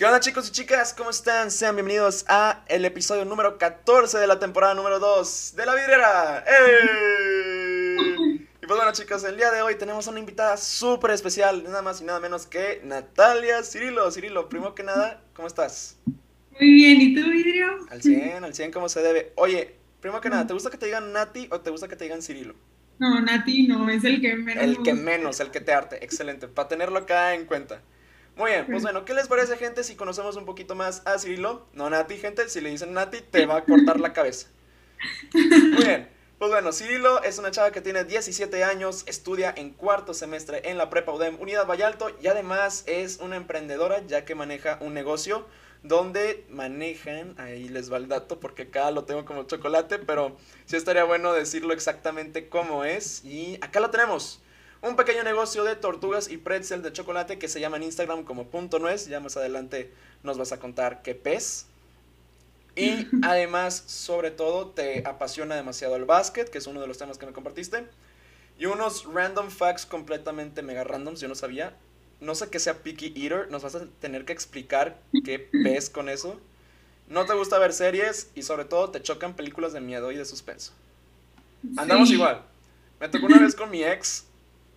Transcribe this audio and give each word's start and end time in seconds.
¿Qué 0.00 0.06
onda 0.06 0.18
chicos 0.18 0.48
y 0.48 0.52
chicas? 0.52 0.94
¿Cómo 0.94 1.10
están? 1.10 1.50
Sean 1.50 1.76
bienvenidos 1.76 2.24
a 2.26 2.64
el 2.68 2.86
episodio 2.86 3.26
número 3.26 3.58
14 3.58 4.16
de 4.16 4.26
la 4.26 4.38
temporada 4.38 4.72
número 4.72 4.98
2 4.98 5.52
de 5.54 5.66
La 5.66 5.74
Vidriera. 5.74 6.42
¡Eh! 6.48 7.96
Y 8.62 8.66
pues 8.66 8.78
bueno 8.78 8.92
chicos, 8.92 9.22
el 9.24 9.36
día 9.36 9.50
de 9.50 9.60
hoy 9.60 9.74
tenemos 9.74 10.06
una 10.06 10.18
invitada 10.18 10.56
súper 10.56 11.10
especial, 11.10 11.62
nada 11.64 11.82
más 11.82 12.00
y 12.00 12.04
nada 12.04 12.18
menos 12.18 12.46
que 12.46 12.80
Natalia 12.82 13.62
Cirilo. 13.62 14.10
Cirilo, 14.10 14.48
primero 14.48 14.74
que 14.74 14.84
nada, 14.84 15.22
¿cómo 15.34 15.46
estás? 15.46 15.98
Muy 16.06 16.70
bien, 16.72 16.98
¿y 17.02 17.14
tú, 17.14 17.28
Vidrio? 17.28 17.66
Al 17.90 18.00
100, 18.00 18.42
al 18.42 18.54
100 18.54 18.72
como 18.72 18.88
se 18.88 19.02
debe. 19.02 19.34
Oye, 19.36 19.76
primero 20.00 20.22
que 20.22 20.30
nada, 20.30 20.46
¿te 20.46 20.54
gusta 20.54 20.70
que 20.70 20.78
te 20.78 20.86
digan 20.86 21.12
Nati 21.12 21.46
o 21.50 21.60
te 21.60 21.68
gusta 21.68 21.88
que 21.88 21.96
te 21.96 22.04
digan 22.04 22.22
Cirilo? 22.22 22.54
No, 22.98 23.20
Nati 23.20 23.66
no, 23.66 23.90
es 23.90 24.02
el 24.04 24.22
que 24.22 24.34
menos. 24.34 24.64
El 24.64 24.82
que 24.82 24.94
menos, 24.94 25.40
el 25.40 25.50
que 25.50 25.60
te 25.60 25.74
arte, 25.74 26.02
excelente, 26.02 26.48
para 26.48 26.68
tenerlo 26.68 27.00
acá 27.00 27.34
en 27.34 27.44
cuenta. 27.44 27.82
Muy 28.40 28.52
bien, 28.52 28.64
pues 28.64 28.82
bueno, 28.82 29.04
¿qué 29.04 29.12
les 29.12 29.28
parece, 29.28 29.58
gente, 29.58 29.84
si 29.84 29.96
conocemos 29.96 30.34
un 30.36 30.46
poquito 30.46 30.74
más 30.74 31.02
a 31.04 31.18
Cirilo? 31.18 31.66
No, 31.74 31.90
Nati, 31.90 32.16
gente, 32.16 32.48
si 32.48 32.62
le 32.62 32.70
dicen 32.70 32.94
Nati, 32.94 33.20
te 33.20 33.44
va 33.44 33.56
a 33.56 33.64
cortar 33.66 34.00
la 34.00 34.14
cabeza. 34.14 34.48
Muy 35.34 35.84
bien, 35.84 36.08
pues 36.38 36.50
bueno, 36.50 36.72
Cirilo 36.72 37.22
es 37.22 37.36
una 37.36 37.50
chava 37.50 37.70
que 37.70 37.82
tiene 37.82 38.04
17 38.04 38.64
años, 38.64 39.04
estudia 39.06 39.52
en 39.54 39.68
cuarto 39.68 40.14
semestre 40.14 40.70
en 40.70 40.78
la 40.78 40.88
Prepa 40.88 41.12
UDEM 41.12 41.38
Unidad 41.38 41.66
Vallalto 41.66 42.16
y 42.22 42.28
además 42.28 42.84
es 42.86 43.18
una 43.18 43.36
emprendedora 43.36 44.06
ya 44.06 44.24
que 44.24 44.34
maneja 44.34 44.78
un 44.80 44.94
negocio 44.94 45.44
donde 45.82 46.46
manejan, 46.48 47.34
ahí 47.38 47.68
les 47.68 47.92
va 47.92 47.98
el 47.98 48.08
dato 48.08 48.40
porque 48.40 48.62
acá 48.62 48.90
lo 48.90 49.04
tengo 49.04 49.26
como 49.26 49.42
chocolate, 49.42 49.98
pero 49.98 50.34
sí 50.64 50.76
estaría 50.76 51.04
bueno 51.04 51.34
decirlo 51.34 51.74
exactamente 51.74 52.48
cómo 52.48 52.86
es 52.86 53.22
y 53.22 53.58
acá 53.60 53.80
lo 53.80 53.90
tenemos 53.90 54.40
un 54.82 54.96
pequeño 54.96 55.22
negocio 55.24 55.64
de 55.64 55.76
tortugas 55.76 56.30
y 56.30 56.38
pretzel 56.38 56.82
de 56.82 56.92
chocolate 56.92 57.38
que 57.38 57.48
se 57.48 57.60
llama 57.60 57.76
en 57.76 57.84
Instagram 57.84 58.24
como 58.24 58.46
punto 58.46 58.78
nuez. 58.78 59.06
Ya 59.06 59.20
más 59.20 59.36
adelante 59.36 59.92
nos 60.22 60.38
vas 60.38 60.52
a 60.52 60.58
contar 60.58 61.02
qué 61.02 61.14
pez. 61.14 61.66
Y 62.76 63.06
además, 63.22 63.82
sobre 63.86 64.30
todo, 64.30 64.68
te 64.68 65.06
apasiona 65.06 65.54
demasiado 65.54 65.96
el 65.96 66.04
básquet, 66.04 66.48
que 66.48 66.58
es 66.58 66.66
uno 66.66 66.80
de 66.80 66.86
los 66.86 66.98
temas 66.98 67.18
que 67.18 67.26
me 67.26 67.32
compartiste. 67.32 67.84
Y 68.58 68.66
unos 68.66 69.04
random 69.04 69.50
facts 69.50 69.86
completamente 69.86 70.62
mega 70.62 70.84
randoms, 70.84 71.20
yo 71.20 71.28
no 71.28 71.34
sabía. 71.34 71.76
No 72.20 72.34
sé 72.34 72.48
qué 72.50 72.58
sea 72.58 72.82
picky 72.82 73.14
eater, 73.16 73.50
nos 73.50 73.62
vas 73.62 73.74
a 73.74 73.86
tener 74.00 74.24
que 74.26 74.32
explicar 74.32 75.00
qué 75.24 75.38
pez 75.38 75.88
con 75.88 76.08
eso. 76.08 76.38
No 77.08 77.24
te 77.24 77.34
gusta 77.34 77.58
ver 77.58 77.72
series 77.72 78.30
y 78.34 78.42
sobre 78.42 78.66
todo 78.66 78.90
te 78.90 79.02
chocan 79.02 79.34
películas 79.34 79.72
de 79.72 79.80
miedo 79.80 80.12
y 80.12 80.16
de 80.16 80.24
suspenso. 80.24 80.72
Andamos 81.76 82.10
igual. 82.10 82.42
Me 83.00 83.08
tocó 83.08 83.26
una 83.26 83.38
vez 83.38 83.54
con 83.54 83.70
mi 83.70 83.82
ex 83.82 84.26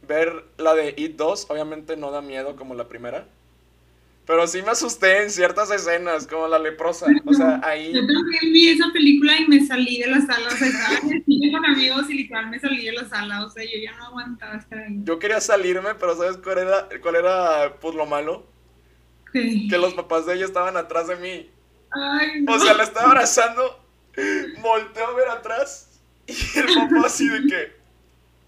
ver 0.07 0.45
la 0.57 0.73
de 0.73 0.93
It 0.97 1.15
2, 1.15 1.47
obviamente 1.49 1.97
no 1.97 2.11
da 2.11 2.21
miedo 2.21 2.55
como 2.55 2.75
la 2.75 2.87
primera. 2.87 3.27
Pero 4.25 4.47
sí 4.47 4.61
me 4.61 4.71
asusté 4.71 5.23
en 5.23 5.29
ciertas 5.29 5.69
escenas, 5.69 6.27
como 6.27 6.47
la 6.47 6.57
leprosa. 6.57 7.07
O 7.25 7.33
sea, 7.33 7.59
ahí. 7.61 7.91
Yo 7.93 7.99
también 7.99 8.53
vi 8.53 8.69
esa 8.69 8.85
película 8.93 9.37
y 9.37 9.47
me 9.47 9.65
salí 9.65 9.99
de 9.99 10.07
la 10.07 10.21
sala. 10.21 10.47
O 10.47 10.51
sea, 10.51 10.67
estaba 10.67 11.11
en 11.11 11.51
con 11.51 11.65
amigos 11.65 12.09
y 12.09 12.13
literal 12.13 12.49
me 12.49 12.59
salí 12.59 12.85
de 12.85 12.93
la 12.93 13.09
sala. 13.09 13.45
O 13.45 13.49
sea, 13.49 13.63
yo 13.65 13.77
ya 13.83 13.91
no 13.97 14.05
aguantaba 14.05 14.55
estar 14.55 14.79
ahí. 14.79 15.01
Yo 15.03 15.19
quería 15.19 15.41
salirme, 15.41 15.95
pero 15.95 16.15
¿sabes 16.15 16.37
cuál 16.37 16.59
era, 16.59 16.87
cuál 17.01 17.15
era 17.15 17.75
pues, 17.81 17.95
lo 17.95 18.05
malo? 18.05 18.47
Que 19.33 19.77
los 19.77 19.93
papás 19.93 20.25
de 20.25 20.35
ella 20.35 20.45
estaban 20.45 20.77
atrás 20.77 21.07
de 21.07 21.15
mí. 21.17 21.49
Ay, 21.91 22.41
no. 22.43 22.53
O 22.53 22.59
sea, 22.59 22.75
la 22.75 22.83
estaba 22.83 23.07
abrazando. 23.07 23.83
Volteo 24.61 25.07
a 25.07 25.13
ver 25.15 25.27
atrás. 25.29 25.99
Y 26.27 26.59
el 26.59 26.65
papá 26.73 27.07
así 27.07 27.27
de 27.27 27.47
que. 27.49 27.82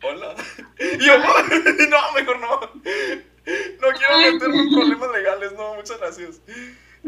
Hola. 0.07 0.35
Y 0.79 1.03
yo, 1.03 1.17
no, 1.89 2.13
mejor 2.13 2.39
no. 2.39 2.59
No 2.59 3.87
quiero 3.97 4.17
meterme 4.31 4.59
en 4.59 4.69
problemas 4.69 5.11
legales, 5.11 5.53
no, 5.53 5.75
muchas 5.75 5.99
gracias. 5.99 6.41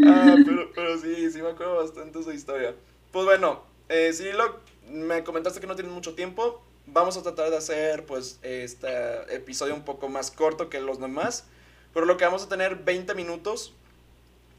Ah, 0.03 0.35
pero, 0.45 0.71
pero 0.73 0.97
sí, 0.99 1.31
sí 1.31 1.41
me 1.41 1.49
acuerdo 1.49 1.75
bastante 1.75 2.19
esa 2.19 2.33
historia. 2.33 2.75
Pues 3.11 3.25
bueno, 3.25 3.63
eh, 3.89 4.13
sí, 4.13 4.25
lo, 4.31 4.59
me 4.89 5.23
comentaste 5.23 5.59
que 5.59 5.67
no 5.67 5.75
tienes 5.75 5.93
mucho 5.93 6.15
tiempo. 6.15 6.63
Vamos 6.87 7.17
a 7.17 7.23
tratar 7.23 7.49
de 7.49 7.57
hacer, 7.57 8.05
pues, 8.05 8.39
este 8.41 9.35
episodio 9.35 9.75
un 9.75 9.83
poco 9.83 10.09
más 10.09 10.31
corto 10.31 10.69
que 10.69 10.79
los 10.79 10.99
demás. 10.99 11.45
Por 11.93 12.07
lo 12.07 12.17
que 12.17 12.25
vamos 12.25 12.43
a 12.43 12.49
tener 12.49 12.77
20 12.77 13.13
minutos 13.15 13.73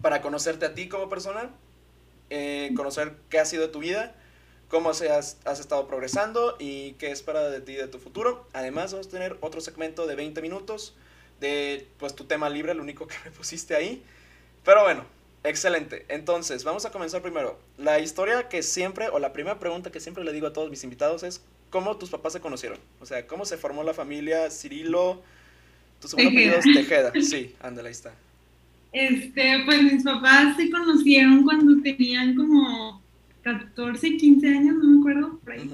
para 0.00 0.20
conocerte 0.20 0.66
a 0.66 0.74
ti 0.74 0.88
como 0.88 1.08
persona, 1.08 1.50
eh, 2.30 2.70
conocer 2.76 3.16
qué 3.30 3.38
ha 3.40 3.44
sido 3.44 3.62
de 3.62 3.68
tu 3.68 3.80
vida 3.80 4.14
cómo 4.68 4.90
has, 4.90 5.02
has, 5.02 5.60
estado 5.60 5.86
progresando 5.86 6.56
y 6.58 6.92
qué 6.92 7.10
espera 7.10 7.48
de 7.48 7.60
ti 7.60 7.74
de 7.74 7.88
tu 7.88 7.98
futuro. 7.98 8.46
Además, 8.52 8.92
vamos 8.92 9.08
a 9.08 9.10
tener 9.10 9.36
otro 9.40 9.60
segmento 9.60 10.06
de 10.06 10.14
20 10.14 10.40
minutos 10.42 10.94
de 11.40 11.86
pues 11.98 12.14
tu 12.14 12.24
tema 12.24 12.48
libre, 12.48 12.74
lo 12.74 12.82
único 12.82 13.06
que 13.08 13.16
me 13.24 13.30
pusiste 13.30 13.74
ahí. 13.74 14.02
Pero 14.64 14.82
bueno, 14.82 15.04
excelente. 15.44 16.04
Entonces, 16.08 16.64
vamos 16.64 16.84
a 16.84 16.90
comenzar 16.90 17.22
primero. 17.22 17.58
La 17.78 17.98
historia 17.98 18.48
que 18.48 18.62
siempre, 18.62 19.08
o 19.08 19.18
la 19.18 19.32
primera 19.32 19.58
pregunta 19.58 19.90
que 19.90 20.00
siempre 20.00 20.24
le 20.24 20.32
digo 20.32 20.46
a 20.46 20.52
todos 20.52 20.70
mis 20.70 20.84
invitados 20.84 21.22
es, 21.22 21.42
¿cómo 21.70 21.96
tus 21.96 22.10
papás 22.10 22.34
se 22.34 22.40
conocieron? 22.40 22.78
O 23.00 23.06
sea, 23.06 23.26
¿cómo 23.26 23.44
se 23.44 23.56
formó 23.56 23.82
la 23.82 23.94
familia 23.94 24.50
Cirilo? 24.50 25.22
Tu 26.00 26.08
segundo 26.08 26.30
apellido 26.30 26.56
es 26.56 26.64
Tejeda. 26.64 27.12
Sí, 27.22 27.54
ándale, 27.60 27.88
ahí 27.88 27.92
está. 27.92 28.12
Este, 28.92 29.62
pues 29.66 29.82
mis 29.82 30.02
papás 30.02 30.56
se 30.56 30.70
conocieron 30.70 31.44
cuando 31.44 31.82
tenían 31.82 32.34
como 32.34 33.02
14, 33.52 34.16
15 34.16 34.48
años, 34.48 34.76
no 34.76 34.84
me 34.84 34.98
acuerdo, 35.00 35.38
por 35.40 35.52
ahí. 35.52 35.70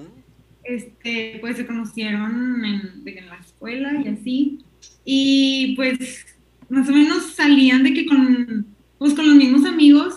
Este, 0.65 1.39
pues 1.41 1.57
se 1.57 1.67
conocieron 1.67 2.65
en, 2.65 3.03
en, 3.07 3.27
la 3.29 3.37
escuela 3.37 3.93
y 4.03 4.09
así. 4.09 4.59
Y 5.05 5.75
pues 5.77 6.27
más 6.69 6.89
o 6.89 6.93
menos 6.93 7.33
salían 7.35 7.83
de 7.83 7.93
que 7.93 8.07
con, 8.07 8.67
pues, 8.99 9.15
con 9.15 9.27
los 9.27 9.37
mismos 9.37 9.65
amigos, 9.67 10.15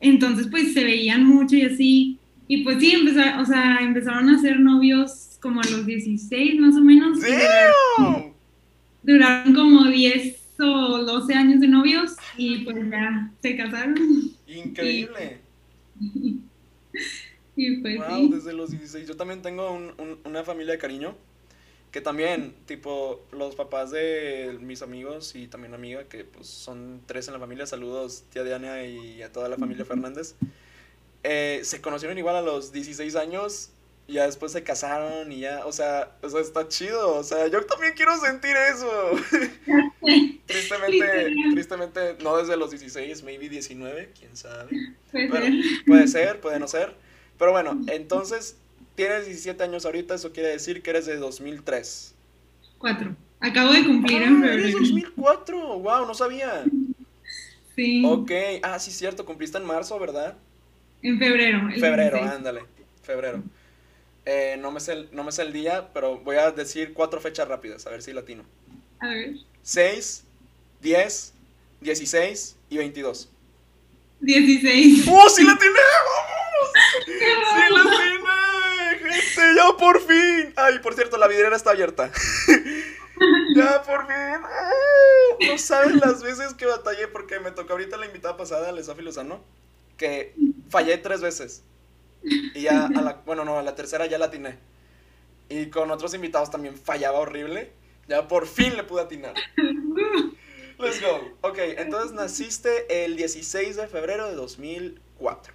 entonces 0.00 0.46
pues 0.48 0.72
se 0.72 0.84
veían 0.84 1.24
mucho 1.24 1.56
y 1.56 1.62
así. 1.62 2.18
Y 2.46 2.62
pues 2.64 2.78
sí, 2.78 2.92
empezaron, 2.92 3.40
o 3.40 3.44
sea, 3.44 3.78
empezaron 3.80 4.28
a 4.30 4.40
ser 4.40 4.60
novios 4.60 5.38
como 5.40 5.60
a 5.60 5.64
los 5.70 5.84
16 5.84 6.60
más 6.60 6.76
o 6.76 6.80
menos. 6.80 7.18
Duraron, 7.20 8.32
duraron 9.02 9.54
como 9.54 9.84
10 9.84 10.36
o 10.60 11.04
12 11.04 11.34
años 11.34 11.60
de 11.60 11.68
novios 11.68 12.16
y 12.36 12.58
pues 12.58 12.76
ya 12.90 13.30
se 13.40 13.56
casaron. 13.56 13.96
Increíble. 14.46 15.40
Y, 16.00 16.38
y 17.56 17.78
pues 17.78 17.98
wow, 17.98 18.16
sí. 18.16 18.30
desde 18.32 18.52
los 18.52 18.70
16. 18.70 19.06
Yo 19.08 19.16
también 19.16 19.42
tengo 19.42 19.70
un, 19.72 19.94
un, 19.98 20.18
una 20.24 20.44
familia 20.44 20.72
de 20.72 20.78
cariño. 20.78 21.14
Que 21.90 22.02
también, 22.02 22.54
tipo, 22.66 23.24
los 23.32 23.54
papás 23.54 23.90
de 23.90 24.58
mis 24.60 24.82
amigos 24.82 25.34
y 25.34 25.46
también 25.48 25.72
amiga, 25.72 26.04
que 26.04 26.22
pues 26.22 26.46
son 26.46 27.00
tres 27.06 27.28
en 27.28 27.32
la 27.32 27.40
familia, 27.40 27.64
saludos 27.64 28.24
tía 28.30 28.44
Diana 28.44 28.84
y 28.84 29.22
a 29.22 29.32
toda 29.32 29.48
la 29.48 29.56
familia 29.56 29.86
Fernández, 29.86 30.34
eh, 31.22 31.60
se 31.64 31.80
conocieron 31.80 32.18
igual 32.18 32.36
a 32.36 32.42
los 32.42 32.72
16 32.72 33.16
años 33.16 33.70
y 34.08 34.14
ya 34.14 34.24
después 34.24 34.52
se 34.52 34.62
casaron 34.62 35.30
y 35.30 35.40
ya, 35.40 35.66
o 35.66 35.72
sea, 35.72 36.16
o 36.22 36.30
sea, 36.30 36.40
está 36.40 36.66
chido, 36.66 37.16
o 37.16 37.22
sea, 37.22 37.46
yo 37.48 37.64
también 37.66 37.92
quiero 37.94 38.16
sentir 38.18 38.56
eso. 38.56 39.10
tristemente, 40.46 41.34
tristemente, 41.52 42.16
no 42.22 42.38
desde 42.38 42.56
los 42.56 42.70
16, 42.70 43.22
maybe 43.22 43.50
19, 43.50 44.12
quién 44.18 44.34
sabe. 44.34 44.70
Puede 45.12 45.28
ser. 45.28 45.84
puede 45.86 46.08
ser, 46.08 46.40
puede 46.40 46.58
no 46.58 46.66
ser. 46.66 46.96
Pero 47.38 47.52
bueno, 47.52 47.78
entonces, 47.86 48.56
tienes 48.94 49.26
17 49.26 49.62
años 49.62 49.84
ahorita, 49.84 50.14
eso 50.14 50.32
quiere 50.32 50.48
decir 50.48 50.82
que 50.82 50.88
eres 50.88 51.04
de 51.04 51.16
2003. 51.16 52.14
Cuatro. 52.78 53.14
Acabo 53.40 53.72
de 53.72 53.84
cumplir 53.84 54.22
en 54.22 54.42
Ah, 54.42 54.54
eres 54.54 54.72
febrero. 54.72 54.78
2004, 54.78 55.80
wow, 55.80 56.06
no 56.06 56.14
sabía. 56.14 56.72
Sí. 57.76 58.02
Ok, 58.06 58.32
ah, 58.62 58.78
sí, 58.78 58.90
cierto, 58.90 59.26
cumpliste 59.26 59.58
en 59.58 59.64
marzo, 59.66 59.98
¿verdad? 59.98 60.38
En 61.02 61.18
febrero. 61.18 61.68
el 61.68 61.78
Febrero, 61.78 62.16
16. 62.16 62.26
ándale, 62.26 62.62
febrero. 63.02 63.44
Eh, 64.30 64.58
no, 64.58 64.70
me 64.70 64.78
sé 64.78 64.92
el, 64.92 65.08
no 65.10 65.24
me 65.24 65.32
sé 65.32 65.40
el 65.40 65.54
día, 65.54 65.88
pero 65.94 66.18
voy 66.18 66.36
a 66.36 66.50
decir 66.50 66.92
cuatro 66.92 67.18
fechas 67.18 67.48
rápidas, 67.48 67.86
a 67.86 67.90
ver 67.90 68.02
si 68.02 68.12
latino. 68.12 68.44
A 69.00 69.06
ver. 69.08 69.36
6, 69.62 70.22
10, 70.82 71.32
16 71.80 72.56
y 72.68 72.76
22. 72.76 73.30
16. 74.20 75.08
¡Oh, 75.10 75.30
sí 75.30 75.44
la 75.44 75.56
tiene! 75.56 75.78
¡Vamos! 76.04 76.72
¡Sí 77.06 77.74
la 77.74 77.82
tiene! 77.96 79.12
¡Gente, 79.14 79.56
ya 79.56 79.76
por 79.78 79.98
fin! 79.98 80.52
Ay, 80.56 80.78
por 80.80 80.92
cierto, 80.92 81.16
la 81.16 81.26
vidriera 81.26 81.56
está 81.56 81.70
abierta. 81.70 82.12
ya 83.56 83.82
por 83.82 84.06
fin. 84.08 85.48
No 85.48 85.56
sabes 85.56 85.94
las 85.94 86.22
veces 86.22 86.52
que 86.52 86.66
batallé 86.66 87.08
porque 87.08 87.40
me 87.40 87.50
tocó 87.50 87.72
ahorita 87.72 87.96
la 87.96 88.04
invitada 88.04 88.36
pasada, 88.36 88.72
la 88.72 88.82
Sofi 88.82 89.00
Lozano, 89.00 89.42
que 89.96 90.34
fallé 90.68 90.98
tres 90.98 91.22
veces. 91.22 91.62
Y 92.22 92.62
ya 92.62 92.86
a 92.86 93.00
la, 93.00 93.22
bueno, 93.26 93.44
no, 93.44 93.58
a 93.58 93.62
la 93.62 93.74
tercera 93.74 94.06
ya 94.06 94.18
la 94.18 94.26
atiné. 94.26 94.58
Y 95.48 95.66
con 95.66 95.90
otros 95.90 96.14
invitados 96.14 96.50
también 96.50 96.76
fallaba 96.76 97.18
horrible. 97.18 97.72
Ya 98.08 98.26
por 98.28 98.46
fin 98.46 98.76
le 98.76 98.84
pude 98.84 99.02
atinar. 99.02 99.34
Let's 100.78 101.00
go. 101.00 101.36
Ok, 101.42 101.58
entonces 101.76 102.12
naciste 102.12 103.04
el 103.04 103.16
16 103.16 103.76
de 103.76 103.86
febrero 103.88 104.28
de 104.28 104.34
2004. 104.34 105.52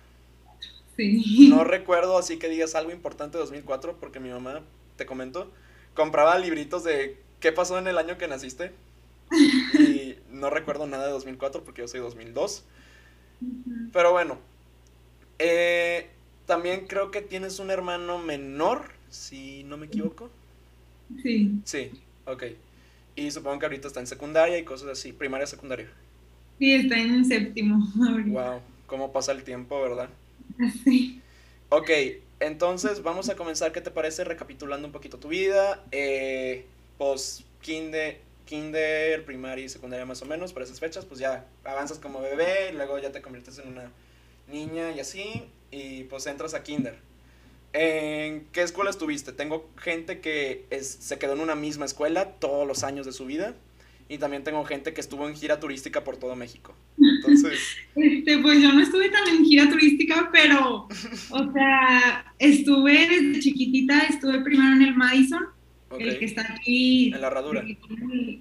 Sí. 0.98 1.50
No 1.50 1.63
recuerdo 1.63 2.18
así 2.18 2.38
que 2.38 2.50
digas 2.50 2.75
algo 2.75 2.92
importante 2.92 3.38
de 3.38 3.44
2004 3.44 3.98
porque 4.00 4.19
mi 4.19 4.30
mamá, 4.30 4.62
te 4.98 5.06
comento, 5.06 5.51
compraba 5.94 6.38
libritos 6.38 6.83
de 6.83 7.18
qué 7.39 7.51
pasó 7.51 7.77
en 7.77 7.88
el 7.88 7.98
año 7.98 8.18
que 8.18 8.27
naciste. 8.27 8.74
Y 9.80 10.15
no 10.30 10.50
recuerdo 10.50 10.86
nada 10.86 11.06
de 11.06 11.12
2004 11.12 11.63
porque 11.63 11.81
yo 11.81 11.88
soy 11.88 12.01
2002. 12.01 12.65
Pero 13.92 14.12
bueno, 14.12 14.38
eh, 15.39 16.10
también 16.45 16.87
creo 16.87 17.11
que 17.11 17.21
tienes 17.21 17.59
un 17.59 17.71
hermano 17.71 18.19
menor, 18.19 18.91
si 19.09 19.63
no 19.63 19.77
me 19.77 19.87
equivoco. 19.87 20.29
Sí. 21.21 21.51
Sí, 21.63 21.91
ok. 22.25 22.43
Y 23.15 23.31
supongo 23.31 23.59
que 23.59 23.65
ahorita 23.65 23.87
está 23.87 23.99
en 23.99 24.07
secundaria 24.07 24.57
y 24.57 24.63
cosas 24.63 24.89
así, 24.89 25.13
primaria, 25.13 25.47
secundaria. 25.47 25.89
Sí, 26.59 26.73
está 26.73 26.97
en 26.97 27.25
séptimo. 27.25 27.87
Wow, 27.95 28.61
cómo 28.87 29.11
pasa 29.11 29.31
el 29.31 29.43
tiempo, 29.43 29.81
¿verdad? 29.81 30.09
Sí. 30.83 31.21
Ok, 31.69 31.89
entonces 32.39 33.01
vamos 33.01 33.29
a 33.29 33.35
comenzar, 33.35 33.71
¿qué 33.71 33.81
te 33.81 33.89
parece? 33.89 34.23
Recapitulando 34.23 34.87
un 34.87 34.93
poquito 34.93 35.17
tu 35.17 35.29
vida. 35.29 35.83
Eh, 35.91 36.65
pues, 36.97 37.43
kinder, 37.61 38.19
kinder, 38.45 39.25
primaria 39.25 39.65
y 39.65 39.69
secundaria 39.69 40.05
más 40.05 40.21
o 40.21 40.25
menos, 40.25 40.53
por 40.53 40.61
esas 40.61 40.79
fechas, 40.79 41.05
pues 41.05 41.19
ya 41.19 41.45
avanzas 41.63 41.97
como 41.99 42.21
bebé, 42.21 42.71
luego 42.73 42.99
ya 42.99 43.11
te 43.11 43.21
conviertes 43.21 43.57
en 43.59 43.69
una 43.69 43.91
niña 44.47 44.91
y 44.91 44.99
así, 44.99 45.43
y 45.71 46.03
pues 46.03 46.25
entras 46.27 46.53
a 46.53 46.63
kinder. 46.63 46.97
¿En 47.73 48.45
qué 48.51 48.61
escuela 48.61 48.91
estuviste? 48.91 49.31
Tengo 49.33 49.69
gente 49.77 50.19
que 50.19 50.65
se 50.81 51.17
quedó 51.17 51.33
en 51.33 51.39
una 51.39 51.55
misma 51.55 51.85
escuela 51.85 52.25
todos 52.33 52.67
los 52.67 52.83
años 52.83 53.05
de 53.05 53.11
su 53.11 53.25
vida 53.25 53.55
y 54.07 54.19
también 54.19 54.43
tengo 54.43 54.63
gente 54.63 54.93
que 54.93 55.01
estuvo 55.01 55.27
en 55.27 55.35
gira 55.35 55.59
turística 55.59 56.03
por 56.03 56.17
todo 56.17 56.35
México. 56.35 56.75
Entonces... 56.99 57.59
Este, 57.95 58.39
pues 58.39 58.59
yo 58.59 58.73
no 58.73 58.81
estuve 58.81 59.09
tan 59.09 59.27
en 59.27 59.45
gira 59.45 59.69
turística, 59.69 60.29
pero, 60.31 60.87
o 61.29 61.53
sea, 61.53 62.33
estuve 62.39 63.07
desde 63.07 63.39
chiquitita, 63.39 63.99
estuve 64.09 64.41
primero 64.41 64.73
en 64.73 64.81
el 64.81 64.95
Madison, 64.95 65.43
el 65.99 66.17
que 66.17 66.25
está 66.25 66.41
aquí. 66.53 67.13
En 67.13 67.21
la 67.21 67.27
herradura. 67.27 67.63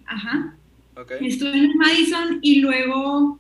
Ajá. 0.07 0.57
Estuve 1.21 1.51
en 1.51 1.65
el 1.65 1.75
Madison 1.75 2.39
y 2.41 2.61
luego 2.61 3.39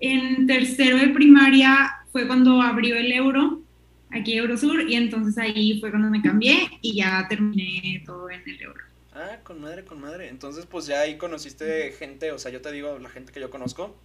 en 0.00 0.48
tercero 0.48 0.98
de 0.98 1.08
primaria 1.08 2.01
fue 2.12 2.26
cuando 2.26 2.60
abrió 2.60 2.96
el 2.96 3.10
euro, 3.10 3.62
aquí 4.10 4.36
Eurosur, 4.36 4.88
y 4.88 4.94
entonces 4.94 5.36
ahí 5.38 5.80
fue 5.80 5.90
cuando 5.90 6.10
me 6.10 6.20
cambié 6.20 6.68
y 6.82 6.96
ya 6.96 7.26
terminé 7.28 8.02
todo 8.04 8.30
en 8.30 8.42
el 8.46 8.60
euro. 8.60 8.80
Ah, 9.14 9.38
con 9.42 9.60
madre, 9.60 9.84
con 9.84 10.00
madre. 10.00 10.28
Entonces, 10.28 10.66
pues 10.66 10.86
ya 10.86 11.00
ahí 11.00 11.16
conociste 11.16 11.92
gente, 11.92 12.32
o 12.32 12.38
sea, 12.38 12.50
yo 12.50 12.60
te 12.60 12.70
digo, 12.72 12.98
la 12.98 13.08
gente 13.08 13.32
que 13.32 13.40
yo 13.40 13.50
conozco, 13.50 13.96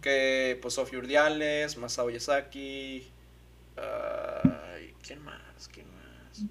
que 0.00 0.58
pues 0.60 0.74
Sofía 0.74 0.98
Urdiales, 0.98 1.76
Masao 1.76 2.10
Yasaki, 2.10 3.04
¿quién 5.06 5.22
más? 5.22 5.68
¿Quién 5.72 5.86
más? 5.94 6.44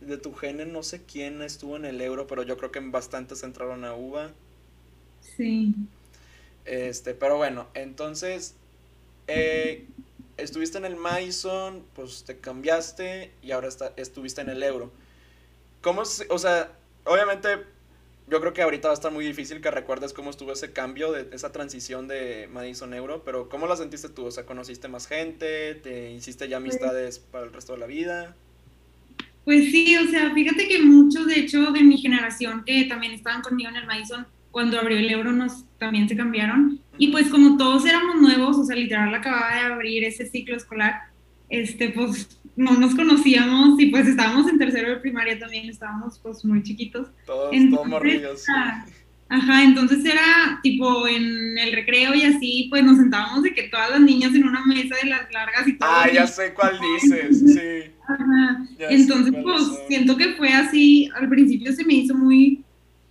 De 0.00 0.16
tu 0.16 0.32
gene 0.32 0.64
no 0.64 0.82
sé 0.82 1.02
quién 1.04 1.42
estuvo 1.42 1.76
en 1.76 1.84
el 1.84 2.00
euro, 2.00 2.26
pero 2.26 2.42
yo 2.44 2.56
creo 2.56 2.70
que 2.70 2.80
bastantes 2.80 3.42
entraron 3.42 3.84
a 3.84 3.94
UBA. 3.94 4.32
Sí. 5.20 5.74
Este, 6.64 7.14
pero 7.14 7.36
bueno, 7.36 7.68
entonces, 7.74 8.56
eh, 9.28 9.86
estuviste 10.36 10.78
en 10.78 10.84
el 10.84 10.96
Madison, 10.96 11.84
pues 11.94 12.24
te 12.24 12.38
cambiaste 12.38 13.32
y 13.42 13.52
ahora 13.52 13.68
está, 13.68 13.92
estuviste 13.96 14.40
en 14.40 14.48
el 14.48 14.62
euro. 14.62 14.90
¿Cómo, 15.80 16.02
o 16.02 16.38
sea, 16.38 16.72
obviamente 17.04 17.48
yo 18.30 18.40
creo 18.40 18.52
que 18.52 18.62
ahorita 18.62 18.88
va 18.88 18.92
a 18.92 18.94
estar 18.94 19.12
muy 19.12 19.24
difícil 19.24 19.60
que 19.60 19.70
recuerdes 19.70 20.12
cómo 20.12 20.30
estuvo 20.30 20.52
ese 20.52 20.72
cambio, 20.72 21.12
de 21.12 21.28
esa 21.32 21.52
transición 21.52 22.08
de 22.08 22.48
Madison 22.52 22.92
Euro, 22.94 23.22
pero 23.24 23.48
¿cómo 23.48 23.66
la 23.66 23.76
sentiste 23.76 24.08
tú? 24.08 24.26
O 24.26 24.30
sea, 24.30 24.44
¿conociste 24.44 24.88
más 24.88 25.06
gente? 25.06 25.74
¿Te 25.76 26.12
hiciste 26.12 26.48
ya 26.48 26.58
pues 26.60 26.74
amistades 26.74 27.18
para 27.18 27.44
el 27.44 27.52
resto 27.52 27.72
de 27.72 27.78
la 27.78 27.86
vida? 27.86 28.36
Pues 29.44 29.70
sí, 29.70 29.96
o 29.96 30.06
sea, 30.08 30.32
fíjate 30.34 30.68
que 30.68 30.82
muchos, 30.82 31.26
de 31.26 31.40
hecho, 31.40 31.72
de 31.72 31.82
mi 31.82 31.96
generación 31.96 32.64
que 32.64 32.84
también 32.84 33.12
estaban 33.12 33.40
conmigo 33.40 33.70
en 33.70 33.76
el 33.76 33.86
Madison, 33.86 34.26
cuando 34.50 34.78
abrió 34.78 34.98
el 34.98 35.10
euro 35.10 35.32
nos 35.32 35.64
también 35.78 36.08
se 36.08 36.16
cambiaron. 36.16 36.80
Y 36.98 37.08
pues 37.08 37.28
como 37.28 37.56
todos 37.56 37.86
éramos 37.86 38.16
nuevos, 38.20 38.58
o 38.58 38.64
sea, 38.64 38.76
literal 38.76 39.14
acababa 39.14 39.54
de 39.54 39.60
abrir 39.72 40.04
ese 40.04 40.26
ciclo 40.26 40.56
escolar, 40.56 41.02
este, 41.48 41.90
pues 41.90 42.40
no 42.56 42.72
nos 42.72 42.94
conocíamos 42.94 43.80
y 43.80 43.86
pues 43.86 44.06
estábamos 44.08 44.48
en 44.48 44.58
tercero 44.58 44.90
de 44.90 44.96
primaria 44.96 45.38
también, 45.38 45.68
estábamos 45.68 46.18
pues 46.18 46.44
muy 46.44 46.62
chiquitos. 46.62 47.08
Todos, 47.24 47.54
todos 47.70 47.86
morrillos. 47.86 48.44
Ah, 48.54 48.84
ajá, 49.28 49.62
entonces 49.62 50.04
era 50.04 50.58
tipo 50.62 51.06
en 51.06 51.56
el 51.56 51.72
recreo 51.72 52.14
y 52.14 52.22
así, 52.22 52.66
pues 52.68 52.82
nos 52.82 52.98
sentábamos 52.98 53.44
de 53.44 53.54
que 53.54 53.64
todas 53.64 53.90
las 53.90 54.00
niñas 54.00 54.34
en 54.34 54.44
una 54.44 54.66
mesa 54.66 54.96
de 55.00 55.08
las 55.08 55.32
largas 55.32 55.68
y 55.68 55.78
todo. 55.78 55.88
Ah, 55.88 56.08
ya 56.12 56.26
sé 56.26 56.52
cuál 56.52 56.78
dices, 57.00 57.38
sí. 57.54 57.92
Ajá, 58.08 58.66
entonces 58.90 59.34
pues 59.40 59.62
siento 59.86 60.16
que 60.16 60.34
fue 60.34 60.48
así, 60.48 61.08
al 61.14 61.28
principio 61.28 61.72
se 61.72 61.84
me 61.84 61.94
hizo 61.94 62.14
muy... 62.14 62.64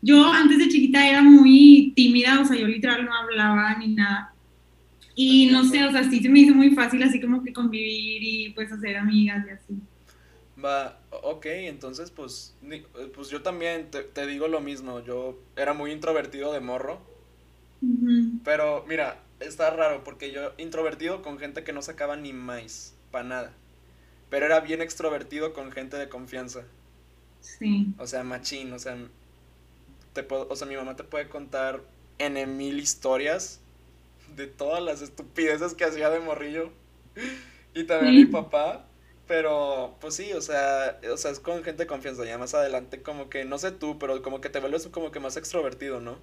Yo 0.08 0.24
antes 0.32 0.58
de 0.58 0.70
chiquita 0.70 1.06
era 1.06 1.22
muy 1.22 1.92
tímida, 1.94 2.40
o 2.40 2.46
sea, 2.46 2.56
yo 2.56 2.66
literal 2.66 3.04
no 3.04 3.14
hablaba 3.14 3.76
ni 3.76 3.90
nada. 3.90 4.34
Y 5.16 5.48
no 5.48 5.66
sé, 5.66 5.84
o 5.84 5.92
sea, 5.92 6.10
sí 6.10 6.22
se 6.22 6.30
me 6.30 6.40
hizo 6.40 6.56
muy 6.56 6.72
fácil 6.72 7.04
así 7.04 7.20
como 7.20 7.44
que 7.44 7.52
convivir 7.52 8.24
y 8.24 8.50
pues 8.52 8.72
hacer 8.72 8.96
amigas 8.96 9.46
y 9.46 9.50
así. 9.50 9.74
Va, 10.64 10.98
ok, 11.10 11.46
entonces 11.48 12.10
pues, 12.10 12.56
pues 13.14 13.30
yo 13.30 13.42
también 13.42 13.90
te, 13.92 14.28
digo 14.28 14.48
lo 14.48 14.62
mismo, 14.62 15.04
yo 15.04 15.38
era 15.58 15.74
muy 15.74 15.92
introvertido 15.92 16.54
de 16.54 16.62
morro, 16.62 17.02
pero 18.46 18.86
mira, 18.88 19.22
está 19.42 19.72
raro 19.72 20.06
porque 20.06 20.32
yo 20.32 20.54
introvertido 20.58 21.22
con 21.22 21.38
gente 21.38 21.66
que 21.66 21.74
no 21.74 21.82
sacaba 21.82 22.16
ni 22.16 22.32
más, 22.32 22.96
para 23.12 23.28
nada, 23.28 23.54
pero 24.30 24.46
era 24.46 24.62
bien 24.62 24.82
extrovertido 24.82 25.52
con 25.52 25.74
gente 25.74 25.98
de 25.98 26.08
confianza. 26.08 26.64
Sí. 27.42 27.88
O 27.98 28.08
sea, 28.08 28.24
machín, 28.24 28.72
o 28.72 28.80
sea, 28.80 28.98
te 30.24 30.34
o 30.34 30.56
sea, 30.56 30.68
mi 30.68 30.76
mamá 30.76 30.96
te 30.96 31.04
puede 31.04 31.30
contar 31.30 31.82
en 32.20 32.58
mil 32.58 32.80
historias 32.80 33.62
de 34.36 34.48
todas 34.48 34.84
las 34.84 35.02
estupideces 35.02 35.74
que 35.74 35.86
hacía 35.86 36.10
de 36.10 36.20
morrillo. 36.20 36.72
Y 37.74 37.84
también 37.86 38.16
mi 38.16 38.26
papá. 38.26 38.86
Pero, 39.28 39.98
pues 40.00 40.16
sí, 40.16 40.32
o 40.34 40.42
sea, 40.42 41.00
o 41.12 41.18
sea, 41.18 41.32
es 41.32 41.40
con 41.40 41.64
gente 41.64 41.84
de 41.84 41.88
confianza. 41.88 42.26
Ya 42.26 42.38
más 42.38 42.54
adelante, 42.54 43.02
como 43.02 43.30
que, 43.30 43.44
no 43.46 43.58
sé 43.58 43.72
tú, 43.72 44.00
pero 44.00 44.22
como 44.22 44.40
que 44.42 44.50
te 44.50 44.60
vuelves 44.62 44.88
como 44.88 45.12
que 45.12 45.20
más 45.20 45.36
extrovertido, 45.38 46.00
¿no? 46.00 46.18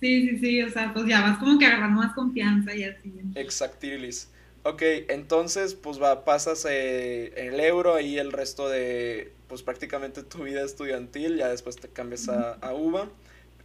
Sí, 0.00 0.28
sí, 0.28 0.38
sí, 0.38 0.62
o 0.62 0.70
sea, 0.70 0.92
pues 0.92 1.06
ya 1.06 1.22
vas 1.22 1.38
como 1.38 1.58
que 1.58 1.66
agarrando 1.66 2.02
más 2.02 2.14
confianza 2.14 2.74
y 2.74 2.84
así. 2.84 3.12
Exactilis. 3.34 4.30
Ok, 4.64 4.82
entonces, 5.08 5.74
pues 5.74 6.02
va, 6.02 6.24
pasas 6.24 6.66
eh, 6.68 7.32
el 7.36 7.60
euro 7.60 8.00
y 8.00 8.18
el 8.18 8.32
resto 8.32 8.68
de, 8.68 9.33
pues 9.48 9.62
prácticamente 9.62 10.22
tu 10.22 10.44
vida 10.44 10.62
estudiantil, 10.64 11.36
ya 11.36 11.48
después 11.48 11.76
te 11.76 11.88
cambias 11.88 12.28
a, 12.28 12.54
a 12.54 12.74
UBA. 12.74 13.08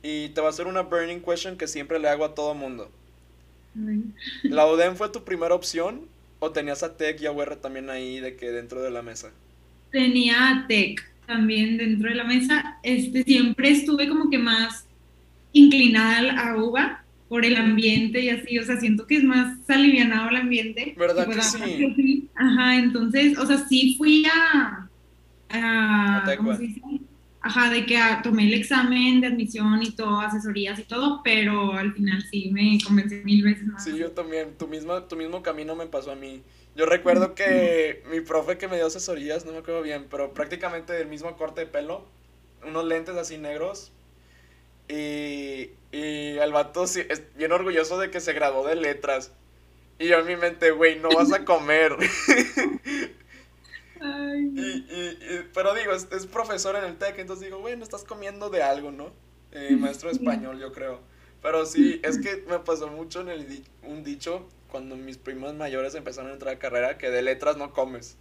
Y 0.01 0.29
te 0.29 0.41
va 0.41 0.47
a 0.47 0.49
hacer 0.49 0.67
una 0.67 0.81
burning 0.81 1.19
question 1.19 1.57
que 1.57 1.67
siempre 1.67 1.99
le 1.99 2.07
hago 2.07 2.23
a 2.23 2.33
todo 2.33 2.53
mundo. 2.53 2.89
¿La 4.43 4.65
UDEM 4.65 4.95
fue 4.95 5.09
tu 5.09 5.23
primera 5.23 5.53
opción 5.53 6.07
o 6.39 6.51
tenías 6.51 6.83
a 6.83 6.95
TEC 6.95 7.21
y 7.21 7.25
a 7.25 7.31
UR 7.31 7.55
también 7.57 7.89
ahí 7.89 8.19
de 8.19 8.35
que 8.35 8.51
dentro 8.51 8.81
de 8.81 8.91
la 8.91 9.01
mesa? 9.01 9.31
Tenía 9.91 10.49
a 10.49 10.67
TEC 10.67 11.01
también 11.27 11.77
dentro 11.77 12.09
de 12.09 12.15
la 12.15 12.23
mesa. 12.23 12.79
Este, 12.83 13.23
siempre 13.23 13.71
estuve 13.71 14.07
como 14.07 14.29
que 14.29 14.37
más 14.37 14.85
inclinada 15.53 16.39
a 16.39 16.57
UBA 16.57 17.03
por 17.27 17.45
el 17.45 17.55
ambiente 17.57 18.21
y 18.21 18.29
así, 18.29 18.57
o 18.57 18.63
sea, 18.63 18.79
siento 18.79 19.05
que 19.05 19.17
es 19.17 19.23
más 19.23 19.57
alivianado 19.69 20.29
el 20.29 20.37
ambiente. 20.37 20.95
¿Verdad 20.97 21.27
que 21.27 21.41
sí? 21.41 22.27
Ajá, 22.35 22.77
entonces, 22.77 23.37
o 23.37 23.45
sea, 23.45 23.67
sí 23.67 23.95
fui 23.97 24.25
a, 24.25 24.88
a, 25.49 26.23
¿cómo 26.37 26.55
se 26.55 26.63
dice? 26.63 26.81
Ajá, 27.41 27.69
de 27.69 27.85
que 27.85 27.97
ah, 27.97 28.21
tomé 28.21 28.47
el 28.47 28.53
examen 28.53 29.21
de 29.21 29.27
admisión 29.27 29.81
y 29.81 29.91
todo, 29.91 30.19
asesorías 30.19 30.77
y 30.77 30.83
todo, 30.83 31.21
pero 31.23 31.73
al 31.73 31.93
final 31.93 32.21
sí 32.29 32.49
me 32.51 32.77
convencí 32.85 33.15
mil 33.23 33.43
veces 33.43 33.65
más. 33.65 33.83
Sí, 33.83 33.97
yo 33.97 34.11
también, 34.11 34.57
tu 34.57 34.67
mismo, 34.67 35.01
tu 35.03 35.15
mismo 35.15 35.41
camino 35.41 35.75
me 35.75 35.87
pasó 35.87 36.11
a 36.11 36.15
mí. 36.15 36.43
Yo 36.75 36.85
recuerdo 36.85 37.35
que 37.35 38.03
mi 38.11 38.19
profe 38.21 38.57
que 38.57 38.67
me 38.67 38.75
dio 38.75 38.87
asesorías, 38.87 39.45
no 39.45 39.53
me 39.53 39.59
acuerdo 39.59 39.81
bien, 39.81 40.07
pero 40.11 40.33
prácticamente 40.33 40.91
del 40.93 41.07
mismo 41.07 41.35
corte 41.37 41.61
de 41.61 41.67
pelo, 41.67 42.05
unos 42.67 42.85
lentes 42.85 43.15
así 43.15 43.37
negros, 43.37 43.93
y, 44.89 45.69
y 45.91 46.37
el 46.37 46.51
vato 46.51 46.87
sí, 46.87 47.01
es 47.09 47.23
bien 47.37 47.53
orgulloso 47.53 47.97
de 47.99 48.11
que 48.11 48.19
se 48.19 48.33
graduó 48.33 48.67
de 48.67 48.75
letras. 48.75 49.31
Y 49.97 50.07
yo 50.07 50.19
en 50.19 50.27
mi 50.27 50.35
mente, 50.35 50.71
güey, 50.71 50.99
no 50.99 51.09
vas 51.09 51.31
a 51.31 51.45
comer. 51.45 51.95
Pero 55.59 55.73
digo, 55.73 55.91
es, 55.91 56.25
profesor 56.25 56.77
en 56.77 56.85
el 56.85 56.95
TEC, 56.95 57.19
entonces 57.19 57.43
digo, 57.43 57.59
bueno, 57.59 57.83
estás 57.83 58.05
comiendo 58.05 58.49
de 58.49 58.63
algo, 58.63 58.91
¿no? 58.91 59.11
Eh, 59.51 59.75
maestro 59.75 60.07
de 60.07 60.15
español, 60.15 60.57
yo 60.57 60.71
creo. 60.71 61.01
Pero 61.41 61.65
sí, 61.65 61.99
es 62.01 62.17
que 62.17 62.45
me 62.47 62.59
pasó 62.59 62.87
mucho 62.87 63.19
en 63.19 63.27
el 63.27 63.65
un 63.83 64.05
dicho 64.05 64.47
cuando 64.71 64.95
mis 64.95 65.17
primos 65.17 65.53
mayores 65.55 65.95
empezaron 65.95 66.31
a 66.31 66.35
entrar 66.35 66.55
a 66.55 66.59
carrera 66.59 66.97
que 66.97 67.09
de 67.09 67.21
letras 67.21 67.57
no 67.57 67.73
comes. 67.73 68.15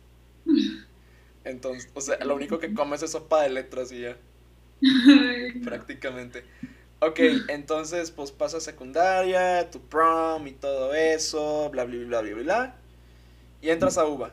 Entonces, 1.44 1.88
o 1.94 2.00
sea, 2.00 2.18
lo 2.24 2.34
único 2.34 2.58
que 2.58 2.74
comes 2.74 3.04
es 3.04 3.12
sopa 3.12 3.44
de 3.44 3.50
letras 3.50 3.92
y 3.92 4.00
ya. 4.00 4.16
Prácticamente. 5.62 6.42
Ok, 6.98 7.20
entonces 7.46 8.10
pues 8.10 8.32
pasa 8.32 8.58
secundaria, 8.58 9.70
tu 9.70 9.80
prom 9.80 10.44
y 10.48 10.54
todo 10.54 10.92
eso, 10.92 11.70
bla, 11.70 11.84
bla, 11.84 11.98
bla, 11.98 12.20
bla, 12.20 12.32
bla, 12.32 12.42
bla. 12.42 12.76
Y 13.62 13.68
entras 13.70 13.96
a 13.96 14.06
UBA. 14.06 14.32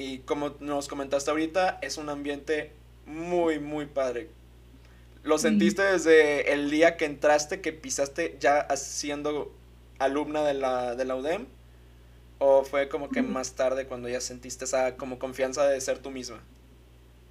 Y 0.00 0.20
como 0.20 0.56
nos 0.60 0.88
comentaste 0.88 1.30
ahorita, 1.30 1.78
es 1.82 1.98
un 1.98 2.08
ambiente 2.08 2.72
muy, 3.04 3.58
muy 3.58 3.84
padre. 3.84 4.30
¿Lo 5.24 5.36
sentiste 5.36 5.82
desde 5.82 6.54
el 6.54 6.70
día 6.70 6.96
que 6.96 7.04
entraste, 7.04 7.60
que 7.60 7.74
pisaste 7.74 8.38
ya 8.40 8.66
siendo 8.76 9.54
alumna 9.98 10.42
de 10.42 10.54
la, 10.54 10.96
de 10.96 11.04
la 11.04 11.16
UDEM? 11.16 11.44
¿O 12.38 12.64
fue 12.64 12.88
como 12.88 13.10
que 13.10 13.20
más 13.20 13.54
tarde 13.56 13.84
cuando 13.86 14.08
ya 14.08 14.22
sentiste 14.22 14.64
esa 14.64 14.96
como 14.96 15.18
confianza 15.18 15.68
de 15.68 15.78
ser 15.82 15.98
tú 15.98 16.10
misma? 16.10 16.40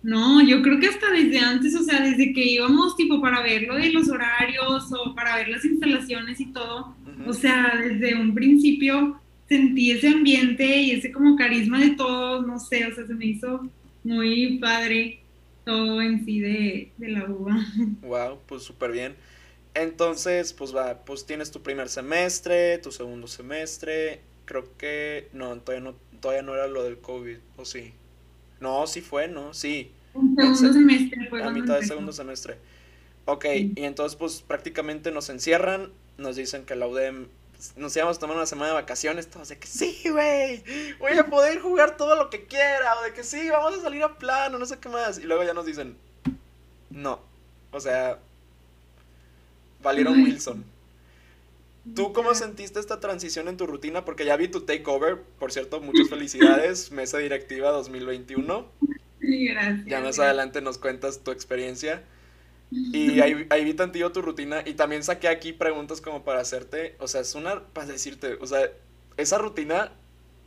No, 0.04 0.40
yo 0.46 0.62
creo 0.62 0.80
que 0.80 0.90
hasta 0.90 1.10
desde 1.10 1.40
antes, 1.40 1.74
o 1.76 1.84
sea, 1.84 2.02
desde 2.02 2.32
que 2.34 2.46
íbamos 2.46 2.96
tipo 2.96 3.20
para 3.20 3.42
ver 3.42 3.64
lo 3.64 3.78
de 3.78 3.92
los 3.92 4.10
horarios 4.10 4.94
o 4.94 5.16
para 5.16 5.38
ver 5.38 5.50
las 5.50 5.66
instalaciones 5.66 6.40
y 6.40 6.54
todo, 6.54 6.96
o 7.26 7.34
sea, 7.34 7.74
desde 7.82 8.14
un 8.14 8.36
principio 8.36 9.19
sentí 9.50 9.92
ese 9.92 10.08
ambiente 10.08 10.66
y 10.66 10.92
ese 10.92 11.12
como 11.12 11.36
carisma 11.36 11.80
de 11.80 11.92
todos, 11.92 12.46
no 12.46 12.60
sé, 12.60 12.86
o 12.86 12.96
sea, 12.96 13.06
se 13.06 13.14
me 13.16 13.26
hizo 13.26 13.70
muy 14.04 14.60
padre 14.60 15.20
todo 15.66 16.02
en 16.02 16.24
sí 16.26 16.40
de, 16.40 16.92
de 16.98 17.10
la 17.10 17.26
UBA. 17.26 17.66
Wow, 18.02 18.40
pues 18.48 18.64
súper 18.64 18.92
bien. 18.92 19.16
Entonces, 19.74 20.54
pues 20.54 20.76
va, 20.76 21.04
pues 21.06 21.26
tienes 21.26 21.52
tu 21.52 21.62
primer 21.62 21.90
semestre, 21.90 22.78
tu 22.80 22.92
segundo 22.92 23.28
semestre, 23.28 24.22
creo 24.46 24.76
que 24.78 25.30
no, 25.34 25.58
todavía 25.60 25.92
no, 25.92 25.96
todavía 26.20 26.44
no 26.44 26.54
era 26.56 26.68
lo 26.68 26.84
del 26.84 27.00
COVID, 27.00 27.38
¿o 27.58 27.66
sí? 27.66 27.94
No, 28.60 28.88
sí 28.88 29.02
fue, 29.02 29.28
¿no? 29.28 29.54
Sí. 29.54 29.92
Un 30.14 30.36
segundo 30.36 30.74
semestre 30.74 31.28
fue 31.30 31.44
A 31.44 31.52
mitad 31.52 31.76
del 31.76 31.86
segundo 31.86 32.12
semestre. 32.12 32.58
Ok, 33.26 33.46
y 33.76 33.84
entonces 33.84 34.16
pues 34.18 34.42
prácticamente 34.42 35.12
nos 35.12 35.30
encierran, 35.30 35.92
nos 36.18 36.36
dicen 36.36 36.66
que 36.66 36.76
la 36.76 36.88
UDEM 36.88 37.28
nos 37.76 37.96
íbamos 37.96 38.18
a 38.18 38.20
tomar 38.20 38.38
una 38.38 38.46
semana 38.46 38.70
de 38.70 38.76
vacaciones, 38.76 39.30
todos 39.30 39.50
de 39.50 39.58
que 39.58 39.68
sí, 39.68 40.02
güey, 40.10 40.64
voy 41.00 41.18
a 41.18 41.26
poder 41.26 41.60
jugar 41.60 41.98
todo 41.98 42.16
lo 42.16 42.30
que 42.30 42.46
quiera, 42.46 43.00
o 43.00 43.04
de 43.04 43.14
que 43.14 43.24
sí, 43.24 43.50
vamos 43.50 43.78
a 43.78 43.82
salir 43.82 44.04
a 44.04 44.18
plano, 44.18 44.58
no 44.58 44.66
sé 44.66 44.78
qué 44.80 44.90
más. 44.90 45.20
Y 45.20 45.24
luego 45.24 45.44
ya 45.44 45.54
nos 45.54 45.66
dicen, 45.66 45.98
no, 46.90 47.20
o 47.72 47.80
sea, 47.80 48.20
valieron 49.82 50.24
Wilson. 50.24 50.64
¿Tú 51.96 52.14
cómo 52.14 52.36
sentiste 52.36 52.80
esta 52.80 53.00
transición 53.00 53.48
en 53.48 53.58
tu 53.58 53.66
rutina? 53.66 54.06
Porque 54.06 54.26
ya 54.26 54.36
vi 54.36 54.48
tu 54.48 54.62
takeover, 54.62 55.22
por 55.40 55.52
cierto, 55.52 55.82
muchas 55.82 56.08
felicidades, 56.10 56.92
mesa 56.92 57.18
directiva 57.18 57.72
2021. 57.72 58.68
Gracias. 59.20 59.86
Ya 59.86 60.02
más 60.02 60.20
adelante 60.20 60.62
nos 60.62 60.78
cuentas 60.78 61.24
tu 61.24 61.32
experiencia. 61.32 62.04
Y 62.72 63.20
ahí, 63.20 63.48
ahí 63.50 63.64
vi 63.64 63.74
tantillo 63.74 64.12
tu 64.12 64.22
rutina 64.22 64.64
y 64.66 64.74
también 64.74 65.04
saqué 65.04 65.28
aquí 65.28 65.54
preguntas 65.54 66.02
como 66.02 66.24
para 66.24 66.40
hacerte, 66.40 66.96
o 67.00 67.08
sea, 67.08 67.22
es 67.22 67.34
una, 67.34 67.64
para 67.64 67.88
decirte, 67.88 68.38
o 68.40 68.46
sea, 68.46 68.70
esa 69.18 69.40
rutina 69.40 69.92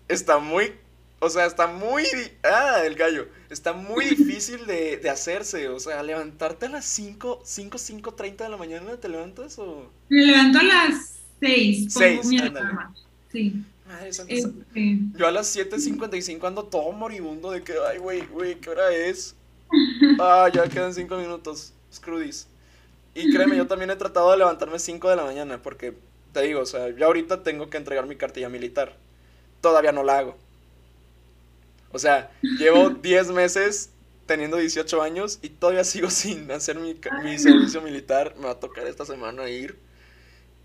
está 0.06 0.38
muy, 0.38 0.72
o 1.18 1.28
sea, 1.28 1.46
está 1.46 1.66
muy, 1.66 2.04
ah, 2.44 2.82
el 2.84 2.94
gallo, 2.94 3.26
está 3.50 3.72
muy 3.72 4.04
difícil 4.04 4.66
de, 4.66 4.98
de 4.98 5.10
hacerse, 5.10 5.68
o 5.68 5.80
sea, 5.80 6.00
levantarte 6.04 6.66
a 6.66 6.68
las 6.68 6.84
5, 6.84 7.42
5, 7.44 7.78
5, 7.78 8.14
30 8.14 8.44
de 8.44 8.50
la 8.50 8.56
mañana, 8.56 8.96
¿te 8.96 9.08
levantas 9.08 9.58
o? 9.58 9.90
Me 10.08 10.26
levanto 10.26 10.60
a 10.60 10.62
las 10.62 11.22
6, 11.40 11.86
Seis, 11.92 12.26
mi 12.26 12.38
alarma. 12.38 12.94
Sí. 13.32 13.64
Madre 13.84 14.12
santa, 14.12 14.32
Este, 14.32 14.98
Yo 15.16 15.26
a 15.26 15.32
las 15.32 15.56
7.55 15.56 16.46
ando 16.46 16.64
todo 16.64 16.92
moribundo 16.92 17.50
de 17.50 17.62
que, 17.62 17.74
ay, 17.88 17.98
güey, 17.98 18.24
güey, 18.26 18.60
¿qué 18.60 18.70
hora 18.70 18.92
es? 18.94 19.34
Ah, 20.20 20.50
ya 20.52 20.68
quedan 20.68 20.94
5 20.94 21.16
minutos. 21.16 21.72
Scrudis. 21.92 22.46
Y 23.14 23.32
créeme, 23.32 23.56
yo 23.56 23.66
también 23.66 23.90
he 23.90 23.96
tratado 23.96 24.30
de 24.30 24.38
levantarme 24.38 24.78
5 24.78 25.10
de 25.10 25.16
la 25.16 25.24
mañana 25.24 25.60
porque, 25.62 25.94
te 26.32 26.42
digo, 26.42 26.60
o 26.60 26.66
sea, 26.66 26.88
yo 26.88 27.06
ahorita 27.06 27.42
tengo 27.42 27.68
que 27.68 27.76
entregar 27.76 28.06
mi 28.06 28.16
cartilla 28.16 28.48
militar. 28.48 28.96
Todavía 29.60 29.92
no 29.92 30.02
la 30.02 30.18
hago. 30.18 30.36
O 31.90 31.98
sea, 31.98 32.30
llevo 32.58 32.90
10 33.02 33.32
meses 33.32 33.90
teniendo 34.26 34.56
18 34.56 35.02
años 35.02 35.38
y 35.42 35.50
todavía 35.50 35.84
sigo 35.84 36.08
sin 36.10 36.50
hacer 36.50 36.78
mi 36.78 37.38
servicio 37.38 37.82
militar. 37.82 38.34
Me 38.38 38.46
va 38.46 38.52
a 38.52 38.60
tocar 38.60 38.86
esta 38.86 39.04
semana 39.04 39.48
ir. 39.50 39.78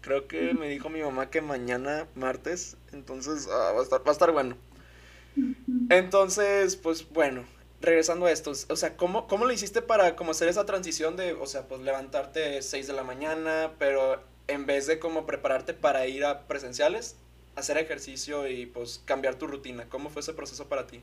Creo 0.08 0.26
que 0.26 0.54
me 0.54 0.70
dijo 0.70 0.90
mi 0.90 1.02
mamá 1.02 1.30
que 1.30 1.42
mañana, 1.42 2.08
martes, 2.16 2.78
entonces 2.94 3.48
ah, 3.52 3.74
va, 3.74 3.82
a 3.82 3.84
estar, 3.84 4.00
va 4.00 4.10
a 4.10 4.14
estar 4.14 4.32
bueno. 4.32 4.56
Entonces, 5.90 6.78
pues 6.78 7.08
bueno, 7.10 7.44
regresando 7.82 8.26
a 8.26 8.32
esto, 8.32 8.52
o 8.52 8.76
sea, 8.76 8.98
¿cómo, 8.98 9.28
cómo 9.28 9.46
lo 9.46 9.54
hiciste 9.54 9.82
para 9.82 10.16
como 10.16 10.32
hacer 10.32 10.48
esa 10.50 10.66
transición 10.66 11.16
de, 11.16 11.34
o 11.34 11.46
sea, 11.46 11.68
pues 11.68 11.82
levantarte 11.82 12.62
6 12.62 12.88
de 12.88 12.94
la 12.94 13.04
mañana, 13.04 13.72
pero 13.78 14.24
en 14.48 14.66
vez 14.66 14.88
de 14.88 15.00
como 15.00 15.26
prepararte 15.26 15.74
para 15.74 16.08
ir 16.08 16.26
a 16.26 16.48
presenciales, 16.48 17.18
hacer 17.56 17.78
ejercicio 17.78 18.48
y 18.48 18.66
pues 18.66 19.02
cambiar 19.06 19.36
tu 19.36 19.48
rutina? 19.48 19.86
¿Cómo 19.90 20.10
fue 20.10 20.22
ese 20.22 20.34
proceso 20.34 20.68
para 20.68 20.88
ti? 20.88 21.02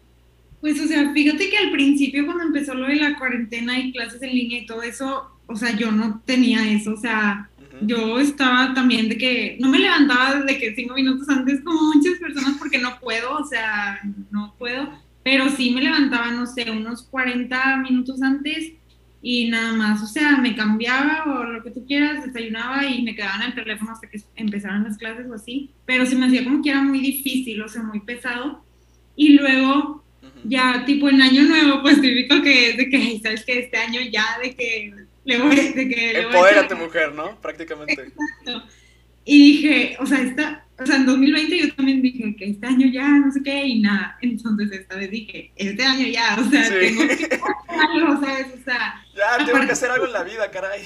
Pues, 0.60 0.80
o 0.80 0.86
sea, 0.86 1.12
fíjate 1.12 1.50
que 1.50 1.58
al 1.58 1.72
principio 1.72 2.24
cuando 2.24 2.44
empezó 2.44 2.74
lo 2.74 2.86
de 2.86 2.96
la 2.96 3.18
cuarentena 3.18 3.78
y 3.78 3.92
clases 3.92 4.22
en 4.22 4.30
línea 4.30 4.60
y 4.60 4.66
todo 4.66 4.82
eso, 4.82 5.30
o 5.46 5.56
sea, 5.56 5.76
yo 5.76 5.92
no 5.92 6.22
tenía 6.24 6.72
eso, 6.72 6.92
o 6.92 6.96
sea, 6.96 7.50
yo 7.82 8.18
estaba 8.18 8.72
también 8.72 9.08
de 9.08 9.18
que 9.18 9.58
no 9.60 9.68
me 9.68 9.78
levantaba 9.78 10.40
de 10.40 10.58
que 10.58 10.74
cinco 10.74 10.94
minutos 10.94 11.28
antes 11.28 11.60
como 11.60 11.92
muchas 11.92 12.18
personas 12.18 12.56
porque 12.58 12.78
no 12.78 12.98
puedo, 13.00 13.36
o 13.36 13.44
sea, 13.44 14.00
no 14.30 14.54
puedo, 14.58 14.88
pero 15.24 15.48
sí 15.48 15.70
me 15.70 15.80
levantaba, 15.82 16.30
no 16.30 16.46
sé, 16.46 16.70
unos 16.70 17.02
40 17.04 17.78
minutos 17.78 18.22
antes 18.22 18.72
y 19.22 19.48
nada 19.48 19.72
más, 19.72 20.02
o 20.02 20.06
sea, 20.06 20.36
me 20.36 20.54
cambiaba 20.54 21.24
o 21.24 21.44
lo 21.44 21.62
que 21.62 21.70
tú 21.70 21.86
quieras, 21.86 22.26
desayunaba 22.26 22.84
y 22.84 23.02
me 23.02 23.16
quedaba 23.16 23.36
en 23.36 23.42
el 23.50 23.54
teléfono 23.54 23.90
hasta 23.92 24.06
que 24.08 24.20
empezaran 24.36 24.84
las 24.84 24.98
clases 24.98 25.26
o 25.30 25.34
así, 25.34 25.70
pero 25.86 26.04
se 26.04 26.14
me 26.14 26.26
hacía 26.26 26.44
como 26.44 26.62
que 26.62 26.68
era 26.68 26.82
muy 26.82 27.00
difícil, 27.00 27.62
o 27.62 27.68
sea, 27.68 27.82
muy 27.82 28.00
pesado. 28.00 28.62
Y 29.16 29.30
luego 29.38 30.04
ya 30.44 30.84
tipo 30.84 31.08
en 31.08 31.22
año 31.22 31.42
nuevo, 31.44 31.80
pues 31.80 32.02
típico 32.02 32.42
que 32.42 32.70
es 32.70 32.76
de 32.76 32.90
que, 32.90 32.96
"Ay, 32.98 33.20
sabes 33.20 33.44
que 33.46 33.60
este 33.60 33.78
año 33.78 34.00
ya 34.12 34.38
de 34.42 34.54
que 34.54 34.92
le 35.24 35.38
voy, 35.38 35.56
de 35.56 35.88
que 35.88 36.12
le 36.12 36.26
voy 36.26 36.34
a 36.34 36.38
Empodérate, 36.38 36.74
mujer, 36.74 37.14
¿no? 37.14 37.40
Prácticamente. 37.40 37.94
Exacto. 37.94 38.68
Y 39.24 39.38
dije, 39.38 39.96
o 40.00 40.06
sea, 40.06 40.20
esta, 40.20 40.63
o 40.78 40.86
sea, 40.86 40.96
en 40.96 41.06
2020 41.06 41.58
yo 41.58 41.74
también 41.74 42.02
dije 42.02 42.34
que 42.36 42.50
este 42.50 42.66
año 42.66 42.86
ya, 42.88 43.08
no 43.08 43.30
sé 43.32 43.42
qué, 43.42 43.64
y 43.66 43.80
nada. 43.80 44.18
Entonces 44.22 44.72
esta 44.72 44.96
vez 44.96 45.10
dije, 45.10 45.52
este 45.56 45.84
año 45.84 46.06
ya, 46.08 46.36
o 46.40 46.50
sea, 46.50 46.64
Sí. 46.64 46.74
tengo 46.80 47.06
que 47.06 47.14
hacer 47.14 47.40
algo, 47.68 48.20
¿sabes? 48.20 48.46
O 48.60 48.64
sea, 48.64 49.00
Ya, 49.14 49.36
tengo 49.36 49.44
que 49.46 49.52
Aparte- 49.52 49.72
hacer 49.72 49.90
algo 49.92 50.06
en 50.06 50.12
la 50.12 50.24
vida, 50.24 50.50
caray. 50.50 50.80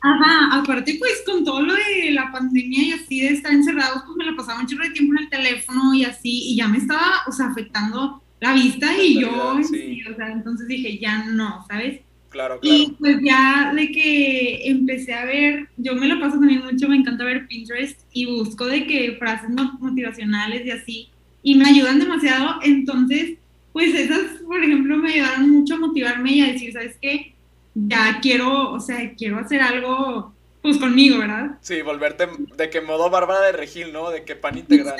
Ajá, 0.00 0.60
aparte 0.60 0.96
pues 0.98 1.22
con 1.26 1.44
todo 1.44 1.60
lo 1.60 1.74
de 1.74 2.10
la 2.12 2.32
pandemia 2.32 2.82
y 2.82 2.92
así 2.92 3.20
de 3.20 3.28
estar 3.28 3.52
encerrados, 3.52 4.02
pues 4.06 4.16
me 4.16 4.24
la 4.24 4.34
pasaba 4.36 4.60
un 4.60 4.66
chorro 4.66 4.84
de 4.84 4.90
tiempo 4.90 5.12
en 5.12 5.24
el 5.24 5.28
teléfono 5.30 5.92
y 5.94 6.04
así, 6.04 6.52
y 6.52 6.56
ya 6.56 6.66
me 6.68 6.78
estaba, 6.78 7.22
o 7.26 7.32
sea, 7.32 7.46
afectando 7.48 8.22
la 8.40 8.54
vista 8.54 8.96
y 8.96 9.20
yo, 9.20 9.58
sí, 9.68 10.02
o 10.10 10.16
sea, 10.16 10.28
entonces 10.32 10.66
dije, 10.66 10.98
ya 10.98 11.24
no, 11.26 11.64
¿sabes? 11.68 12.00
Claro, 12.34 12.58
claro. 12.58 12.76
Y 12.76 12.96
pues 12.98 13.16
ya 13.22 13.72
de 13.74 13.92
que 13.92 14.68
empecé 14.68 15.14
a 15.14 15.24
ver, 15.24 15.68
yo 15.76 15.94
me 15.94 16.08
lo 16.08 16.18
paso 16.18 16.38
también 16.40 16.64
mucho, 16.64 16.88
me 16.88 16.96
encanta 16.96 17.24
ver 17.24 17.46
Pinterest 17.46 18.00
y 18.12 18.26
busco 18.26 18.66
de 18.66 18.86
que 18.88 19.16
frases 19.18 19.50
mo- 19.50 19.78
motivacionales 19.78 20.66
y 20.66 20.70
así, 20.72 21.08
y 21.44 21.54
me 21.54 21.68
ayudan 21.68 22.00
demasiado, 22.00 22.58
entonces 22.62 23.38
pues 23.72 23.94
esas, 23.94 24.42
por 24.46 24.62
ejemplo, 24.62 24.96
me 24.96 25.12
ayudaron 25.12 25.50
mucho 25.50 25.74
a 25.74 25.78
motivarme 25.78 26.32
y 26.32 26.40
a 26.42 26.52
decir, 26.52 26.72
¿sabes 26.72 26.96
qué? 27.00 27.34
Ya 27.74 28.18
quiero, 28.20 28.70
o 28.72 28.80
sea, 28.80 29.14
quiero 29.14 29.38
hacer 29.38 29.60
algo 29.62 30.32
pues 30.62 30.78
conmigo, 30.78 31.18
¿verdad? 31.18 31.58
Sí, 31.60 31.82
volverte 31.82 32.26
de 32.56 32.70
que 32.70 32.80
modo 32.80 33.10
Bárbara 33.10 33.46
de 33.46 33.52
Regil, 33.52 33.92
¿no? 33.92 34.10
De 34.10 34.24
que 34.24 34.34
pan 34.34 34.58
integral. 34.58 34.96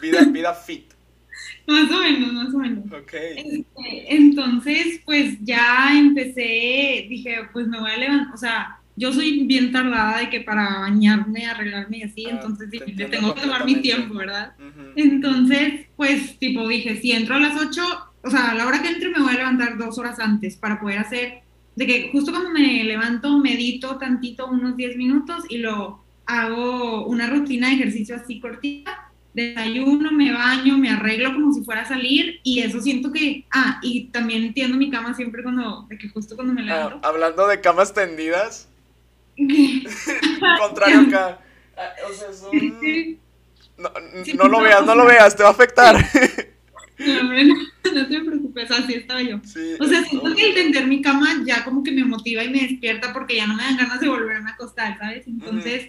Vida, 0.00 0.24
vida 0.24 0.54
fit. 0.54 0.92
Más 1.66 1.90
o 1.90 2.00
menos, 2.00 2.32
más 2.32 2.54
o 2.54 2.58
menos. 2.58 2.84
Ok. 2.86 3.12
Este, 3.12 4.14
Entonces, 4.14 5.00
pues 5.04 5.36
ya 5.40 5.90
empecé, 5.96 7.06
dije, 7.08 7.48
pues 7.52 7.66
me 7.68 7.78
voy 7.78 7.90
a 7.90 7.96
levantar, 7.96 8.34
o 8.34 8.36
sea, 8.36 8.78
yo 8.96 9.12
soy 9.12 9.46
bien 9.46 9.72
tardada 9.72 10.18
de 10.18 10.30
que 10.30 10.40
para 10.40 10.80
bañarme, 10.80 11.46
arreglarme 11.46 11.98
y 11.98 12.02
así, 12.02 12.26
Ah, 12.26 12.30
entonces 12.32 12.70
te 12.70 12.84
dije, 12.84 13.06
tengo 13.06 13.34
que 13.34 13.40
tomar 13.40 13.64
mi 13.64 13.76
tiempo, 13.76 14.14
¿verdad? 14.14 14.54
Entonces, 14.96 15.86
pues 15.96 16.38
tipo 16.38 16.68
dije, 16.68 16.96
si 16.96 17.12
entro 17.12 17.36
a 17.36 17.40
las 17.40 17.58
8, 17.58 17.82
o 18.22 18.30
sea, 18.30 18.50
a 18.50 18.54
la 18.54 18.66
hora 18.66 18.82
que 18.82 18.88
entre 18.88 19.08
me 19.08 19.20
voy 19.20 19.34
a 19.34 19.38
levantar 19.38 19.78
dos 19.78 19.98
horas 19.98 20.18
antes 20.18 20.56
para 20.56 20.78
poder 20.78 20.98
hacer, 20.98 21.40
de 21.74 21.86
que 21.86 22.10
justo 22.12 22.32
cuando 22.32 22.50
me 22.50 22.84
levanto, 22.84 23.38
medito 23.38 23.96
tantito, 23.96 24.46
unos 24.46 24.76
10 24.76 24.96
minutos 24.96 25.44
y 25.48 25.58
luego 25.58 26.04
hago 26.26 27.06
una 27.06 27.28
rutina 27.28 27.68
de 27.68 27.74
ejercicio 27.74 28.16
así 28.16 28.40
cortita, 28.40 29.11
desayuno, 29.34 30.12
me 30.12 30.32
baño, 30.32 30.76
me 30.78 30.90
arreglo 30.90 31.32
como 31.32 31.52
si 31.52 31.62
fuera 31.64 31.82
a 31.82 31.86
salir 31.88 32.40
y 32.42 32.60
eso 32.60 32.80
siento 32.80 33.10
que, 33.12 33.46
ah, 33.50 33.78
y 33.82 34.04
también 34.08 34.52
tiendo 34.52 34.76
mi 34.76 34.90
cama 34.90 35.14
siempre 35.14 35.42
cuando, 35.42 35.86
de 35.88 35.96
que 35.98 36.08
justo 36.08 36.36
cuando 36.36 36.52
me 36.52 36.62
Ah, 36.62 36.64
levanto. 36.88 37.06
hablando 37.08 37.46
de 37.46 37.60
camas 37.60 37.94
tendidas, 37.94 38.68
contrario 40.58 41.00
acá. 41.08 41.38
Ah, 41.74 41.88
o 42.06 42.12
sea, 42.12 42.28
es 42.28 42.42
un... 42.52 43.18
No, 43.78 43.90
no 44.44 44.48
lo 44.48 44.60
veas, 44.60 44.84
no 44.84 44.94
lo 44.94 45.06
veas, 45.06 45.34
te 45.34 45.42
va 45.42 45.48
a 45.48 45.52
afectar. 45.52 45.96
No, 46.98 48.06
te 48.08 48.20
preocupes, 48.20 48.70
así 48.70 48.94
estaba 48.94 49.22
yo. 49.22 49.40
Sí, 49.42 49.74
O 49.80 49.86
sea, 49.86 50.04
siento 50.04 50.34
que 50.36 50.50
el 50.50 50.54
tender 50.54 50.86
mi 50.86 51.02
cama 51.02 51.42
ya 51.44 51.64
como 51.64 51.82
que 51.82 51.90
me 51.90 52.04
motiva 52.04 52.44
y 52.44 52.50
me 52.50 52.60
despierta 52.60 53.12
porque 53.12 53.36
ya 53.36 53.46
no 53.46 53.56
me 53.56 53.62
dan 53.64 53.76
ganas 53.76 53.98
de 54.00 54.08
volverme 54.08 54.50
a 54.50 54.52
acostar, 54.52 54.96
¿sabes? 54.98 55.26
Entonces, 55.26 55.88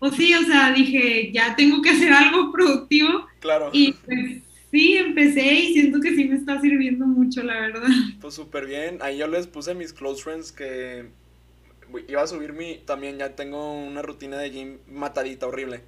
pues 0.00 0.16
sí, 0.16 0.34
o 0.34 0.42
sea, 0.42 0.72
dije, 0.72 1.30
ya 1.30 1.54
tengo 1.54 1.80
que 1.82 1.90
hacer 1.90 2.12
algo 2.12 2.50
productivo 2.50 3.26
Claro, 3.40 3.70
y 3.72 3.92
pues 3.92 4.42
sí, 4.70 4.96
empecé 4.96 5.42
y 5.42 5.72
siento 5.74 6.00
que 6.00 6.14
sí 6.14 6.24
me 6.24 6.36
está 6.36 6.60
sirviendo 6.60 7.06
mucho, 7.06 7.42
la 7.42 7.60
verdad. 7.60 7.88
pues 8.20 8.34
súper 8.34 8.66
bien. 8.66 8.98
Ahí 9.00 9.18
yo 9.18 9.26
les 9.28 9.46
puse 9.46 9.74
mis 9.74 9.92
close 9.92 10.22
friends 10.22 10.52
que 10.52 11.06
iba 12.08 12.22
a 12.22 12.26
subir 12.26 12.52
mi... 12.52 12.78
También 12.78 13.18
ya 13.18 13.34
tengo 13.36 13.72
una 13.72 14.02
rutina 14.02 14.38
de 14.38 14.50
gym 14.50 14.78
matadita 14.88 15.46
horrible. 15.46 15.82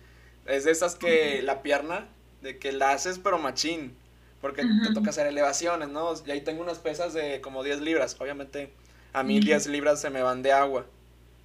Es 0.47 0.64
de 0.64 0.73
esas 0.73 0.95
que 0.95 1.42
la 1.42 1.62
pierna 1.62 2.09
de 2.42 2.59
que 2.59 2.73
la 2.73 2.90
haces 2.90 3.19
pero 3.19 3.38
machín, 3.38 3.92
porque 4.40 4.62
te 4.62 4.92
toca 4.92 5.11
hacer 5.11 5.26
elevaciones, 5.28 5.88
¿no? 5.88 6.12
Y 6.26 6.31
ahí 6.33 6.40
tengo 6.40 6.62
unas 6.62 6.81
pesas 6.81 7.14
de 7.14 7.40
como 7.40 7.62
10 7.62 7.81
libras, 7.83 8.16
obviamente 8.19 8.71
a 9.12 9.23
mí 9.23 9.40
10 9.40 9.69
libras 9.69 10.00
se 10.00 10.11
me 10.11 10.23
van 10.23 10.42
de 10.42 10.52
agua. 10.52 10.87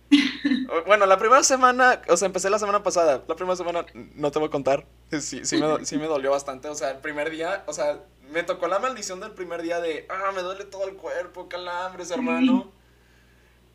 Bueno, 0.85 1.05
la 1.05 1.17
primera 1.17 1.43
semana, 1.43 2.01
o 2.07 2.17
sea, 2.17 2.25
empecé 2.25 2.49
la 2.49 2.59
semana 2.59 2.83
pasada. 2.83 3.23
La 3.27 3.35
primera 3.35 3.55
semana, 3.55 3.85
no 4.15 4.31
te 4.31 4.39
voy 4.39 4.47
a 4.47 4.51
contar. 4.51 4.85
Sí, 5.19 5.45
sí, 5.45 5.57
me, 5.57 5.85
sí 5.85 5.97
me 5.97 6.07
dolió 6.07 6.31
bastante. 6.31 6.67
O 6.67 6.75
sea, 6.75 6.91
el 6.91 6.97
primer 6.97 7.29
día, 7.29 7.63
o 7.67 7.73
sea, 7.73 8.01
me 8.31 8.43
tocó 8.43 8.67
la 8.67 8.79
maldición 8.79 9.19
del 9.19 9.31
primer 9.31 9.61
día 9.61 9.79
de, 9.79 10.05
ah, 10.09 10.31
me 10.35 10.41
duele 10.41 10.65
todo 10.65 10.87
el 10.87 10.95
cuerpo, 10.95 11.47
calambres, 11.47 12.11
hermano. 12.11 12.71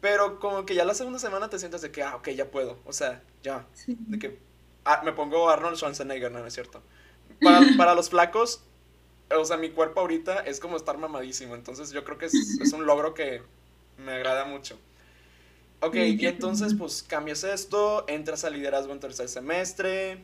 Pero 0.00 0.40
como 0.40 0.66
que 0.66 0.74
ya 0.74 0.84
la 0.84 0.94
segunda 0.94 1.18
semana 1.18 1.48
te 1.48 1.58
sientes 1.58 1.80
de 1.80 1.90
que, 1.90 2.02
ah, 2.02 2.16
ok, 2.16 2.30
ya 2.30 2.50
puedo. 2.50 2.78
O 2.84 2.92
sea, 2.92 3.22
ya. 3.42 3.66
De 3.86 4.18
que 4.18 4.38
ah, 4.84 5.00
me 5.04 5.12
pongo 5.12 5.48
Arnold 5.48 5.76
Schwarzenegger, 5.76 6.30
no, 6.30 6.40
no 6.40 6.46
es 6.46 6.54
cierto. 6.54 6.82
Para, 7.40 7.60
para, 7.76 7.94
los 7.94 8.10
flacos, 8.10 8.62
o 9.34 9.44
sea, 9.44 9.56
mi 9.56 9.70
cuerpo 9.70 10.00
ahorita 10.00 10.40
es 10.40 10.60
como 10.60 10.76
estar 10.76 10.98
mamadísimo. 10.98 11.54
Entonces 11.54 11.92
yo 11.92 12.04
creo 12.04 12.18
que 12.18 12.26
es, 12.26 12.34
es 12.60 12.72
un 12.72 12.84
logro 12.84 13.14
que 13.14 13.42
me 13.96 14.12
agrada 14.12 14.44
mucho. 14.44 14.78
Ok, 15.82 15.96
y 15.96 16.26
entonces 16.26 16.74
pues 16.74 17.02
cambias 17.02 17.42
esto, 17.42 18.04
entras 18.08 18.44
a 18.44 18.50
liderazgo 18.50 18.92
en 18.92 19.00
tercer 19.00 19.28
semestre 19.28 20.18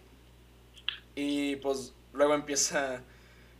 y 1.16 1.56
pues 1.56 1.92
luego 2.12 2.34
empieza 2.34 3.02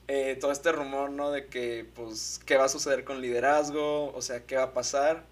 eh, 0.07 0.39
todo 0.41 0.53
este 0.53 0.71
rumor, 0.71 1.11
¿no? 1.11 1.33
De 1.33 1.47
que 1.47 1.85
pues 1.95 2.41
qué 2.47 2.57
va 2.57 2.67
a 2.67 2.69
suceder 2.69 3.03
con 3.03 3.21
liderazgo, 3.21 4.13
o 4.15 4.23
sea, 4.23 4.47
qué 4.47 4.55
va 4.57 4.65
a 4.65 4.73
pasar. 4.75 5.25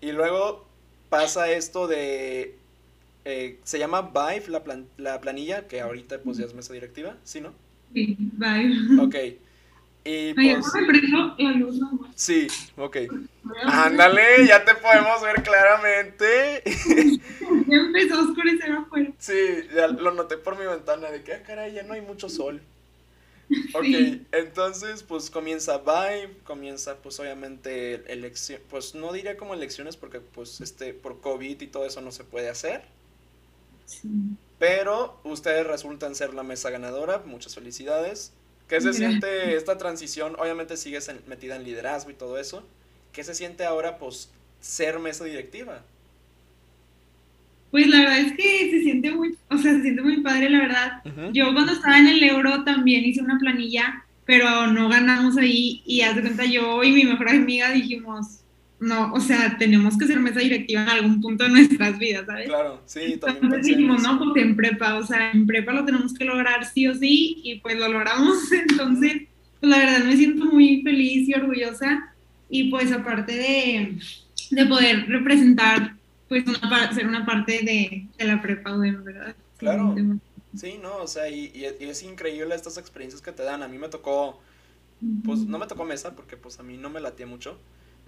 Y 0.00 0.12
luego 0.12 0.66
pasa 1.10 1.50
esto 1.50 1.86
de... 1.86 2.56
Eh, 3.26 3.58
se 3.64 3.78
llama 3.78 4.00
Vive, 4.00 4.48
la, 4.48 4.62
la 4.96 5.20
planilla, 5.20 5.68
que 5.68 5.82
ahorita 5.82 6.22
pues 6.22 6.38
ya 6.38 6.46
es 6.46 6.54
mesa 6.54 6.72
directiva, 6.72 7.16
¿sí, 7.22 7.42
no? 7.42 7.52
Sí, 7.92 8.16
Vive. 8.18 9.02
Ok. 9.02 9.14
Y 10.04 10.32
pues, 10.32 10.66
la 11.38 11.50
luz 11.52 11.80
Sí, 12.14 12.46
ok. 12.78 12.96
Ándale, 13.64 14.46
ya 14.46 14.64
te 14.64 14.74
podemos 14.74 15.22
ver 15.22 15.42
claramente. 15.42 16.62
Ya 17.66 17.76
empezó 17.76 18.14
a 18.14 18.22
oscurecer 18.22 18.72
afuera. 18.72 19.12
Sí, 19.18 19.68
ya 19.74 19.88
lo 19.88 20.12
noté 20.12 20.38
por 20.38 20.58
mi 20.58 20.64
ventana 20.64 21.10
de 21.10 21.22
que, 21.22 21.34
ah, 21.34 21.42
caray, 21.42 21.72
ya 21.72 21.82
no 21.82 21.94
hay 21.94 22.00
mucho 22.00 22.28
sol. 22.28 22.62
Ok, 23.74 23.84
entonces 24.32 25.02
pues 25.02 25.30
comienza 25.30 25.78
Vibe, 25.78 26.36
comienza 26.44 26.96
pues 26.96 27.18
obviamente 27.18 28.12
elección, 28.12 28.60
pues 28.68 28.94
no 28.94 29.10
diría 29.12 29.38
como 29.38 29.54
elecciones 29.54 29.96
porque 29.96 30.20
pues 30.20 30.60
este 30.60 30.92
por 30.92 31.22
COVID 31.22 31.58
y 31.58 31.66
todo 31.66 31.86
eso 31.86 32.02
no 32.02 32.12
se 32.12 32.24
puede 32.24 32.50
hacer. 32.50 32.82
Sí. 33.86 34.08
Pero 34.58 35.18
ustedes 35.24 35.66
resultan 35.66 36.14
ser 36.14 36.34
la 36.34 36.42
mesa 36.42 36.68
ganadora, 36.68 37.22
muchas 37.24 37.54
felicidades. 37.54 38.32
¿Qué 38.68 38.82
se 38.82 38.92
siente 38.92 39.56
esta 39.56 39.78
transición? 39.78 40.36
Obviamente 40.38 40.76
sigues 40.76 41.10
metida 41.26 41.56
en 41.56 41.64
liderazgo 41.64 42.10
y 42.10 42.14
todo 42.14 42.38
eso. 42.38 42.62
¿Qué 43.12 43.24
se 43.24 43.34
siente 43.34 43.64
ahora, 43.64 43.98
pues, 43.98 44.30
ser 44.60 44.98
mesa 44.98 45.24
directiva? 45.24 45.82
Pues 47.70 47.86
la 47.86 47.98
verdad 47.98 48.20
es 48.20 48.32
que 48.32 48.70
se 48.70 48.82
siente 48.82 49.10
muy, 49.10 49.36
o 49.50 49.58
sea, 49.58 49.74
se 49.74 49.82
siente 49.82 50.02
muy 50.02 50.22
padre, 50.22 50.48
la 50.48 50.58
verdad. 50.58 51.02
Yo 51.32 51.52
cuando 51.52 51.72
estaba 51.72 51.98
en 51.98 52.06
el 52.06 52.22
euro 52.22 52.64
también 52.64 53.04
hice 53.04 53.20
una 53.20 53.38
planilla, 53.38 54.04
pero 54.24 54.66
no 54.68 54.88
ganamos 54.88 55.36
ahí 55.36 55.82
y 55.84 56.00
haz 56.00 56.16
de 56.16 56.22
cuenta 56.22 56.44
yo 56.46 56.82
y 56.82 56.92
mi 56.92 57.04
mejor 57.04 57.28
amiga 57.28 57.70
dijimos, 57.72 58.40
no, 58.80 59.12
o 59.12 59.20
sea, 59.20 59.56
tenemos 59.58 59.98
que 59.98 60.06
ser 60.06 60.20
mesa 60.20 60.40
directiva 60.40 60.82
en 60.82 60.88
algún 60.88 61.20
punto 61.20 61.44
de 61.44 61.50
nuestras 61.50 61.98
vidas, 61.98 62.26
¿sabes? 62.26 62.46
Claro, 62.46 62.80
sí, 62.86 63.16
también. 63.20 63.44
Entonces 63.44 63.66
dijimos, 63.66 64.02
no, 64.02 64.18
porque 64.18 64.40
en 64.40 64.56
prepa, 64.56 64.96
o 64.96 65.04
sea, 65.04 65.32
en 65.32 65.46
prepa 65.46 65.72
lo 65.72 65.84
tenemos 65.84 66.14
que 66.14 66.24
lograr 66.24 66.64
sí 66.64 66.86
o 66.86 66.94
sí, 66.94 67.40
y 67.42 67.56
pues 67.56 67.76
lo 67.76 67.88
logramos. 67.88 68.52
Entonces, 68.70 69.22
pues 69.60 69.70
la 69.70 69.78
verdad 69.78 70.04
me 70.04 70.16
siento 70.16 70.44
muy 70.44 70.82
feliz 70.82 71.28
y 71.28 71.34
orgullosa, 71.34 72.14
y 72.48 72.70
pues 72.70 72.92
aparte 72.92 73.32
de, 73.32 73.98
de 74.50 74.66
poder 74.66 75.06
representar, 75.08 75.96
pues 76.28 76.44
una, 76.46 76.92
ser 76.92 77.06
una 77.06 77.26
parte 77.26 77.60
de, 77.62 78.06
de 78.16 78.24
la 78.24 78.40
prepa, 78.40 78.76
¿verdad? 78.76 79.34
Claro. 79.56 79.94
Sí, 80.56 80.78
no, 80.80 80.96
o 80.96 81.06
sea, 81.06 81.28
y, 81.28 81.52
y, 81.54 81.84
es 81.84 82.02
increíble 82.02 82.54
estas 82.54 82.78
experiencias 82.78 83.20
que 83.20 83.32
te 83.32 83.42
dan. 83.42 83.62
A 83.62 83.68
mí 83.68 83.78
me 83.78 83.88
tocó, 83.88 84.40
pues 85.24 85.40
no 85.40 85.58
me 85.58 85.66
tocó 85.66 85.84
mesa, 85.84 86.16
porque 86.16 86.36
pues 86.36 86.58
a 86.58 86.62
mí 86.62 86.76
no 86.76 86.90
me 86.90 87.00
latía 87.00 87.26
mucho 87.26 87.58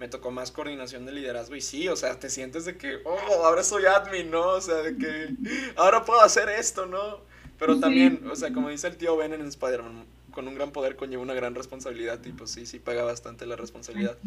me 0.01 0.07
tocó 0.07 0.31
más 0.31 0.49
coordinación 0.49 1.05
de 1.05 1.11
liderazgo 1.11 1.55
y 1.55 1.61
sí, 1.61 1.87
o 1.87 1.95
sea, 1.95 2.19
te 2.19 2.27
sientes 2.27 2.65
de 2.65 2.75
que, 2.75 3.01
oh, 3.05 3.45
ahora 3.45 3.61
soy 3.61 3.85
admin, 3.85 4.31
¿no? 4.31 4.47
O 4.47 4.59
sea, 4.59 4.77
de 4.77 4.97
que 4.97 5.29
ahora 5.77 6.03
puedo 6.03 6.19
hacer 6.21 6.49
esto, 6.49 6.87
¿no? 6.87 7.19
Pero 7.59 7.79
también, 7.79 8.27
o 8.27 8.35
sea, 8.35 8.51
como 8.51 8.69
dice 8.69 8.87
el 8.87 8.97
tío 8.97 9.15
Ben 9.15 9.31
en 9.33 9.41
Spider-Man, 9.41 10.05
con 10.31 10.47
un 10.47 10.55
gran 10.55 10.71
poder 10.71 10.95
conlleva 10.95 11.21
una 11.21 11.33
gran 11.33 11.55
responsabilidad 11.55 12.19
y 12.25 12.31
pues 12.31 12.51
sí, 12.51 12.65
sí 12.65 12.79
paga 12.79 13.03
bastante 13.03 13.45
la 13.45 13.55
responsabilidad. 13.55 14.17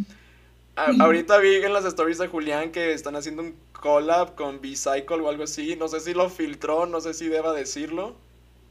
ahorita 0.76 1.38
vi 1.38 1.56
en 1.56 1.72
las 1.72 1.84
stories 1.84 2.18
de 2.18 2.28
Julián 2.28 2.70
que 2.70 2.92
están 2.92 3.16
haciendo 3.16 3.42
un 3.42 3.54
collab 3.72 4.34
con 4.34 4.60
B-Cycle 4.60 5.20
o 5.22 5.28
algo 5.28 5.44
así, 5.44 5.76
no 5.76 5.88
sé 5.88 6.00
si 6.00 6.14
lo 6.14 6.30
filtró, 6.30 6.86
no 6.86 7.00
sé 7.00 7.14
si 7.14 7.28
deba 7.28 7.52
decirlo. 7.52 8.16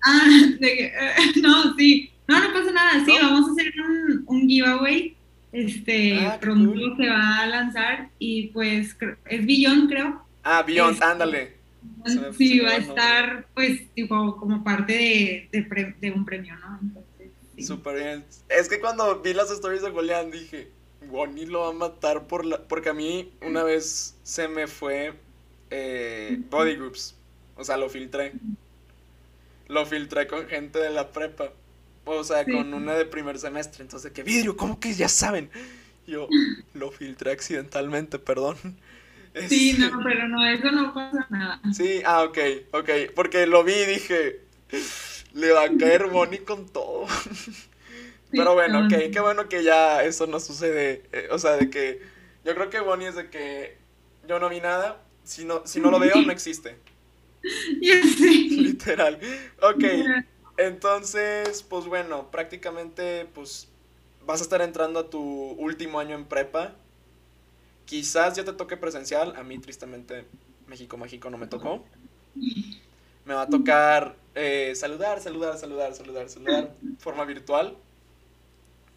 Ah, 0.04 0.28
de 0.60 0.86
eh, 0.86 0.92
no, 1.42 1.76
sí, 1.76 2.12
no, 2.28 2.40
no 2.40 2.54
pasa 2.54 2.72
nada, 2.72 3.06
sí, 3.06 3.14
vamos 3.22 3.50
a 3.50 3.52
hacer 3.52 3.74
un, 3.80 4.24
un 4.28 4.48
giveaway 4.48 5.16
este, 5.54 6.20
ah, 6.20 6.40
pronto 6.42 6.96
se 6.98 7.08
va 7.08 7.42
a 7.42 7.46
lanzar 7.46 8.10
y 8.18 8.48
pues 8.48 8.98
es 9.30 9.46
Beyond, 9.46 9.88
creo. 9.88 10.26
Ah, 10.44 10.66
este, 10.68 11.04
ándale. 11.06 11.54
Sí, 12.36 12.60
va 12.60 12.72
a 12.72 12.78
estar 12.78 13.46
pues 13.54 13.88
tipo 13.94 14.36
como 14.38 14.64
parte 14.64 15.48
de, 15.52 15.96
de, 16.02 16.12
un 16.12 16.26
premio, 16.26 16.56
¿no? 16.58 16.80
Entonces, 16.82 17.03
Súper 17.60 17.96
bien. 17.96 18.26
Es 18.50 18.70
que 18.70 18.80
cuando 18.80 19.22
vi 19.22 19.34
las 19.34 19.52
stories 19.52 19.82
de 19.82 19.92
Julián 19.92 20.32
dije, 20.32 20.70
Bonnie 21.08 21.46
lo 21.46 21.62
va 21.62 21.70
a 21.70 21.74
matar 21.74 22.28
por 22.28 22.46
la... 22.46 22.62
Porque 22.64 22.90
a 22.90 22.94
mí 22.94 23.32
una 23.42 23.64
vez 23.64 24.16
se 24.24 24.48
me 24.48 24.68
fue 24.68 25.14
eh, 25.70 26.42
Body 26.50 26.76
Groups. 26.76 27.16
O 27.56 27.64
sea, 27.64 27.78
lo 27.78 27.90
filtré. 27.90 28.34
Lo 29.68 29.86
filtré 29.86 30.28
con 30.28 30.48
gente 30.48 30.80
de 30.80 30.90
la 30.90 31.12
prepa. 31.12 31.52
O 32.06 32.24
sea, 32.24 32.44
con 32.44 32.74
una 32.74 32.94
de 32.96 33.06
primer 33.06 33.40
semestre. 33.40 33.84
Entonces, 33.84 34.12
¿qué 34.12 34.24
vidrio? 34.24 34.58
¿Cómo 34.58 34.80
que 34.80 34.94
ya 34.94 35.08
saben? 35.08 35.50
Yo 36.06 36.28
lo 36.74 36.92
filtré 36.92 37.32
accidentalmente, 37.32 38.20
perdón. 38.20 38.58
Sí, 39.48 39.76
no, 39.80 39.90
pero 40.04 40.28
no, 40.28 40.46
eso 40.46 40.72
no 40.72 40.94
pasa 40.94 41.26
nada. 41.30 41.62
Sí, 41.74 42.02
ah, 42.06 42.24
ok, 42.24 42.38
ok. 42.72 42.90
Porque 43.16 43.48
lo 43.48 43.64
vi 43.64 43.74
y 43.74 43.86
dije, 43.86 44.42
le 45.34 45.52
va 45.52 45.64
a 45.64 45.78
caer 45.78 46.08
Bonnie 46.08 46.40
con 46.40 46.68
todo. 46.68 47.08
pero 48.32 48.54
bueno, 48.54 48.86
ok, 48.86 49.12
qué 49.12 49.20
bueno 49.20 49.50
que 49.50 49.64
ya 49.64 50.04
eso 50.04 50.28
no 50.28 50.40
sucede. 50.40 51.04
Eh, 51.12 51.28
o 51.32 51.40
sea, 51.40 51.58
de 51.58 51.70
que 51.70 52.02
yo 52.46 52.56
creo 52.56 52.70
que 52.70 52.80
Bonnie 52.80 53.08
es 53.08 53.16
de 53.16 53.30
que 53.30 53.78
yo 54.28 54.40
no 54.40 54.50
vi 54.50 54.62
nada. 54.62 55.02
Si 55.24 55.46
no, 55.46 55.66
si 55.66 55.80
no 55.80 55.90
lo 55.92 56.00
veo, 56.00 56.22
no 56.22 56.32
existe. 56.32 56.78
Literal. 57.82 59.20
Ok. 59.62 59.84
Entonces, 60.58 61.64
pues 61.64 61.86
bueno, 61.86 62.30
prácticamente 62.30 63.26
pues 63.34 63.68
vas 64.26 64.40
a 64.40 64.44
estar 64.44 64.62
entrando 64.62 65.00
a 65.00 65.10
tu 65.10 65.20
último 65.20 66.00
año 66.00 66.16
en 66.16 66.26
prepa. 66.26 66.76
Quizás 67.86 68.36
ya 68.36 68.44
te 68.46 68.54
toque 68.54 68.78
presencial, 68.78 69.36
a 69.36 69.44
mí 69.44 69.58
tristemente 69.60 70.26
México 70.68 70.98
México 70.98 71.30
no 71.30 71.38
me 71.38 71.48
tocó. 71.48 71.84
Me 73.26 73.34
va 73.34 73.44
a 73.44 73.50
tocar 73.50 74.16
eh, 74.36 74.74
saludar, 74.76 75.22
saludar, 75.22 75.58
saludar, 75.58 75.94
saludar, 75.94 76.30
saludar, 76.30 76.72
forma 77.00 77.26
virtual. 77.26 77.78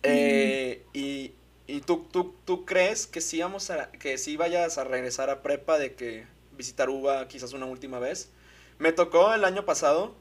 Eh, 0.02 0.82
y, 0.92 1.32
y 1.66 1.80
tú, 1.80 2.06
tú, 2.10 2.34
tú, 2.44 2.64
crees 2.64 3.06
que 3.06 3.20
sí, 3.20 3.40
vamos 3.40 3.70
a, 3.70 3.90
que 3.90 4.18
sí 4.18 4.36
vayas 4.36 4.78
a 4.78 4.84
regresar 4.84 5.30
a 5.30 5.42
prepa 5.42 5.78
de 5.78 5.94
que 5.94 6.26
visitar 6.56 6.88
UBA 6.88 7.28
quizás 7.28 7.52
una 7.52 7.66
última 7.66 7.98
vez? 7.98 8.30
Me 8.78 8.92
tocó 8.92 9.34
el 9.34 9.44
año 9.44 9.64
pasado, 9.64 10.14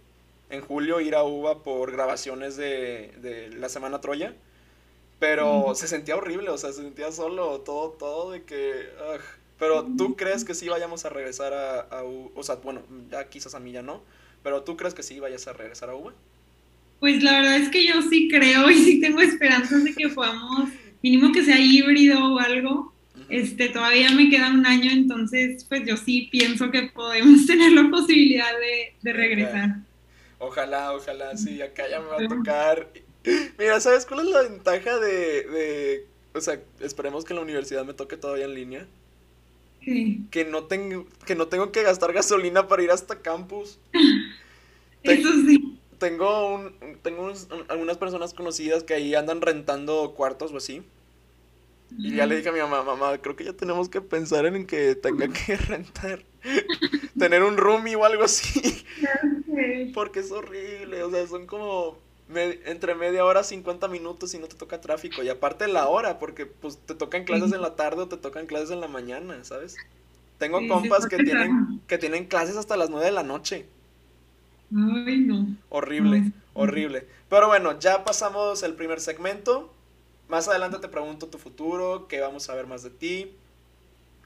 en 0.50 0.62
julio 0.62 1.02
ir 1.02 1.16
a 1.16 1.24
UBA 1.24 1.64
por 1.64 1.92
grabaciones 1.92 2.58
de, 2.58 3.14
de 3.18 3.50
la 3.50 3.70
Semana 3.70 4.02
Troya. 4.02 4.36
Pero 5.20 5.76
se 5.76 5.88
sentía 5.88 6.18
horrible, 6.18 6.50
o 6.50 6.58
sea, 6.58 6.74
se 6.74 6.82
sentía 6.82 7.12
solo, 7.12 7.62
todo, 7.62 7.92
todo 7.92 8.32
de 8.32 8.44
que... 8.44 8.90
Pero 9.58 9.88
tú 9.98 10.18
crees 10.18 10.44
que 10.44 10.54
sí 10.54 10.68
vayamos 10.68 11.06
a 11.06 11.10
regresar 11.10 11.54
a, 11.54 11.80
a 11.80 12.04
O 12.04 12.44
sea, 12.44 12.56
bueno, 12.56 12.82
ya 13.10 13.30
quizás 13.30 13.56
a 13.56 13.60
mí 13.62 13.72
ya 13.72 13.82
no. 13.82 14.02
Pero 14.46 14.62
tú 14.62 14.78
crees 14.78 14.94
que 14.94 15.02
sí 15.02 15.20
vayas 15.20 15.48
a 15.48 15.54
regresar 15.54 15.90
a 15.90 15.96
UBA? 15.96 16.14
Pues 17.00 17.24
la 17.24 17.32
verdad 17.32 17.58
es 17.58 17.70
que 17.70 17.84
yo 17.84 18.00
sí 18.04 18.30
creo 18.30 18.70
y 18.70 18.76
sí 18.76 19.02
tengo 19.02 19.20
esperanzas 19.20 19.84
de 19.84 19.96
que 19.96 20.08
podamos, 20.10 20.70
mínimo 21.02 21.32
que 21.32 21.44
sea 21.44 21.60
híbrido 21.60 22.36
o 22.36 22.38
algo. 22.38 22.94
Este, 23.28 23.70
todavía 23.70 24.12
me 24.12 24.30
queda 24.30 24.52
un 24.52 24.64
año, 24.68 24.92
entonces 24.92 25.66
pues 25.68 25.82
yo 25.88 25.98
sí 25.98 26.30
pienso 26.32 26.70
que 26.70 26.84
podemos 26.84 27.44
tener 27.48 27.72
la 27.72 27.90
posibilidad 27.90 28.52
de, 28.60 28.94
de 29.02 29.14
regresar. 29.14 29.78
Ojalá, 30.38 30.94
ojalá, 30.94 31.36
sí, 31.36 31.60
acá 31.64 31.90
ya 31.90 32.00
me 32.00 32.06
va 32.06 32.18
a 32.18 32.28
tocar. 32.28 32.88
Mira, 33.58 33.80
¿sabes 33.80 34.06
cuál 34.06 34.28
es 34.28 34.32
la 34.32 34.44
ventaja 34.44 35.00
de, 35.00 35.42
de, 35.42 36.06
o 36.36 36.40
sea, 36.40 36.62
esperemos 36.82 37.26
que 37.26 37.34
en 37.34 37.38
la 37.38 37.44
universidad 37.44 37.84
me 37.84 37.96
toque 37.96 38.16
todavía 38.16 38.46
en 38.46 38.54
línea? 38.54 38.86
Que 40.30 40.46
no 40.46 40.66
tengo, 40.66 41.08
que 41.26 41.34
no 41.34 41.48
tengo 41.48 41.72
que 41.72 41.82
gastar 41.82 42.14
gasolina 42.14 42.68
para 42.68 42.84
ir 42.84 42.92
hasta 42.92 43.20
campus. 43.24 43.80
Eso 45.06 45.32
sí. 45.48 45.80
tengo 45.98 46.56
un, 46.56 46.74
tengo 47.02 47.32
algunas 47.70 47.98
personas 47.98 48.34
conocidas 48.34 48.84
que 48.84 48.94
ahí 48.94 49.16
andan 49.16 49.42
rentando 49.42 50.14
cuartos 50.16 50.52
o 50.52 50.58
así. 50.58 50.84
Y 51.98 52.16
ya 52.16 52.26
le 52.26 52.38
dije 52.38 52.50
a 52.50 52.52
mi 52.52 52.60
mamá, 52.60 52.84
mamá, 52.84 53.18
creo 53.20 53.36
que 53.36 53.44
ya 53.44 53.54
tenemos 53.54 53.90
que 53.90 54.02
pensar 54.02 54.46
en 54.46 54.66
que 54.66 54.96
tenga 54.96 55.28
que 55.28 55.56
rentar, 55.68 56.24
tener 57.18 57.44
un 57.44 57.58
roomie 57.58 57.96
o 57.96 58.04
algo 58.04 58.24
así. 58.24 58.86
Porque 59.94 60.20
es 60.20 60.32
horrible, 60.32 61.04
o 61.04 61.12
sea, 61.12 61.28
son 61.28 61.46
como 61.46 61.98
entre 62.34 62.96
media 62.96 63.24
hora, 63.24 63.44
50 63.44 63.88
minutos 63.88 64.34
y 64.34 64.40
no 64.40 64.48
te 64.48 64.56
toca 64.56 64.82
tráfico. 64.82 65.24
Y 65.24 65.30
aparte 65.30 65.68
la 65.68 65.88
hora, 65.88 66.18
porque 66.18 66.46
pues 66.46 66.78
te 66.78 66.96
tocan 66.96 67.24
clases 67.24 67.54
en 67.54 67.62
la 67.62 67.76
tarde 67.76 68.04
o 68.04 68.08
te 68.08 68.18
tocan 68.18 68.48
clases 68.48 68.72
en 68.72 68.82
la 68.82 68.88
mañana, 68.88 69.44
¿sabes? 69.44 69.76
Tengo 70.38 70.68
compas 70.68 71.06
que 71.06 71.18
tienen, 71.18 71.82
que 71.88 71.98
tienen 71.98 72.26
clases 72.26 72.58
hasta 72.58 72.78
las 72.78 72.90
9 72.90 73.06
de 73.06 73.12
la 73.12 73.24
noche. 73.24 73.68
Ay, 74.76 75.20
no. 75.20 75.48
Horrible, 75.70 76.32
horrible. 76.54 77.08
Pero 77.30 77.48
bueno, 77.48 77.80
ya 77.80 78.04
pasamos 78.04 78.62
el 78.64 78.74
primer 78.74 79.00
segmento. 79.00 79.74
Más 80.28 80.48
adelante 80.48 80.80
te 80.80 80.90
pregunto 80.90 81.28
tu 81.28 81.38
futuro, 81.38 82.08
que 82.08 82.20
vamos 82.20 82.50
a 82.50 82.56
ver 82.56 82.68
más 82.68 82.84
de 82.84 82.90
ti. 82.90 83.36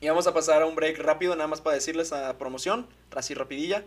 Y 0.02 0.08
vamos 0.08 0.28
a 0.28 0.34
pasar 0.34 0.62
a 0.62 0.66
un 0.66 0.76
break 0.76 0.98
rápido, 1.00 1.36
nada 1.36 1.48
más 1.48 1.62
para 1.62 1.76
decirles 1.76 2.14
a 2.14 2.38
promoción, 2.38 2.88
así 3.16 3.34
rapidilla. 3.34 3.84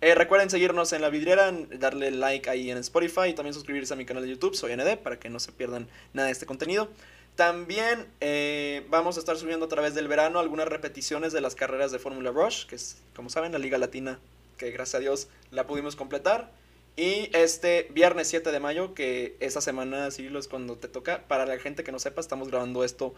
Eh, 0.00 0.14
recuerden 0.14 0.48
seguirnos 0.48 0.92
en 0.94 1.02
la 1.02 1.10
vidriera, 1.10 1.52
darle 1.78 2.10
like 2.10 2.48
ahí 2.48 2.70
en 2.70 2.78
Spotify 2.78 3.28
y 3.28 3.34
también 3.34 3.52
suscribirse 3.52 3.92
a 3.92 3.96
mi 3.96 4.06
canal 4.06 4.22
de 4.22 4.30
YouTube, 4.30 4.54
soy 4.54 4.74
ND, 4.74 4.96
para 4.96 5.18
que 5.18 5.28
no 5.28 5.38
se 5.38 5.52
pierdan 5.52 5.88
nada 6.14 6.26
de 6.26 6.32
este 6.32 6.46
contenido. 6.46 6.88
También 7.36 8.06
eh, 8.20 8.86
vamos 8.88 9.16
a 9.16 9.20
estar 9.20 9.36
subiendo 9.36 9.66
a 9.66 9.68
través 9.68 9.94
del 9.94 10.08
verano 10.08 10.38
algunas 10.38 10.66
repeticiones 10.66 11.34
de 11.34 11.42
las 11.42 11.54
carreras 11.54 11.92
de 11.92 11.98
Fórmula 11.98 12.30
Rush, 12.30 12.66
que 12.66 12.76
es, 12.76 13.02
como 13.14 13.28
saben, 13.28 13.52
la 13.52 13.58
Liga 13.58 13.76
Latina, 13.76 14.18
que 14.60 14.70
gracias 14.70 14.96
a 14.96 14.98
Dios 15.00 15.28
la 15.50 15.66
pudimos 15.66 15.96
completar. 15.96 16.52
Y 16.96 17.30
este 17.34 17.88
viernes 17.92 18.28
7 18.28 18.52
de 18.52 18.60
mayo, 18.60 18.94
que 18.94 19.36
esa 19.40 19.60
semana, 19.60 20.10
sí, 20.10 20.30
es 20.36 20.48
cuando 20.48 20.76
te 20.76 20.86
toca. 20.86 21.24
Para 21.26 21.46
la 21.46 21.58
gente 21.58 21.82
que 21.82 21.92
no 21.92 21.98
sepa, 21.98 22.20
estamos 22.20 22.48
grabando 22.48 22.84
esto 22.84 23.14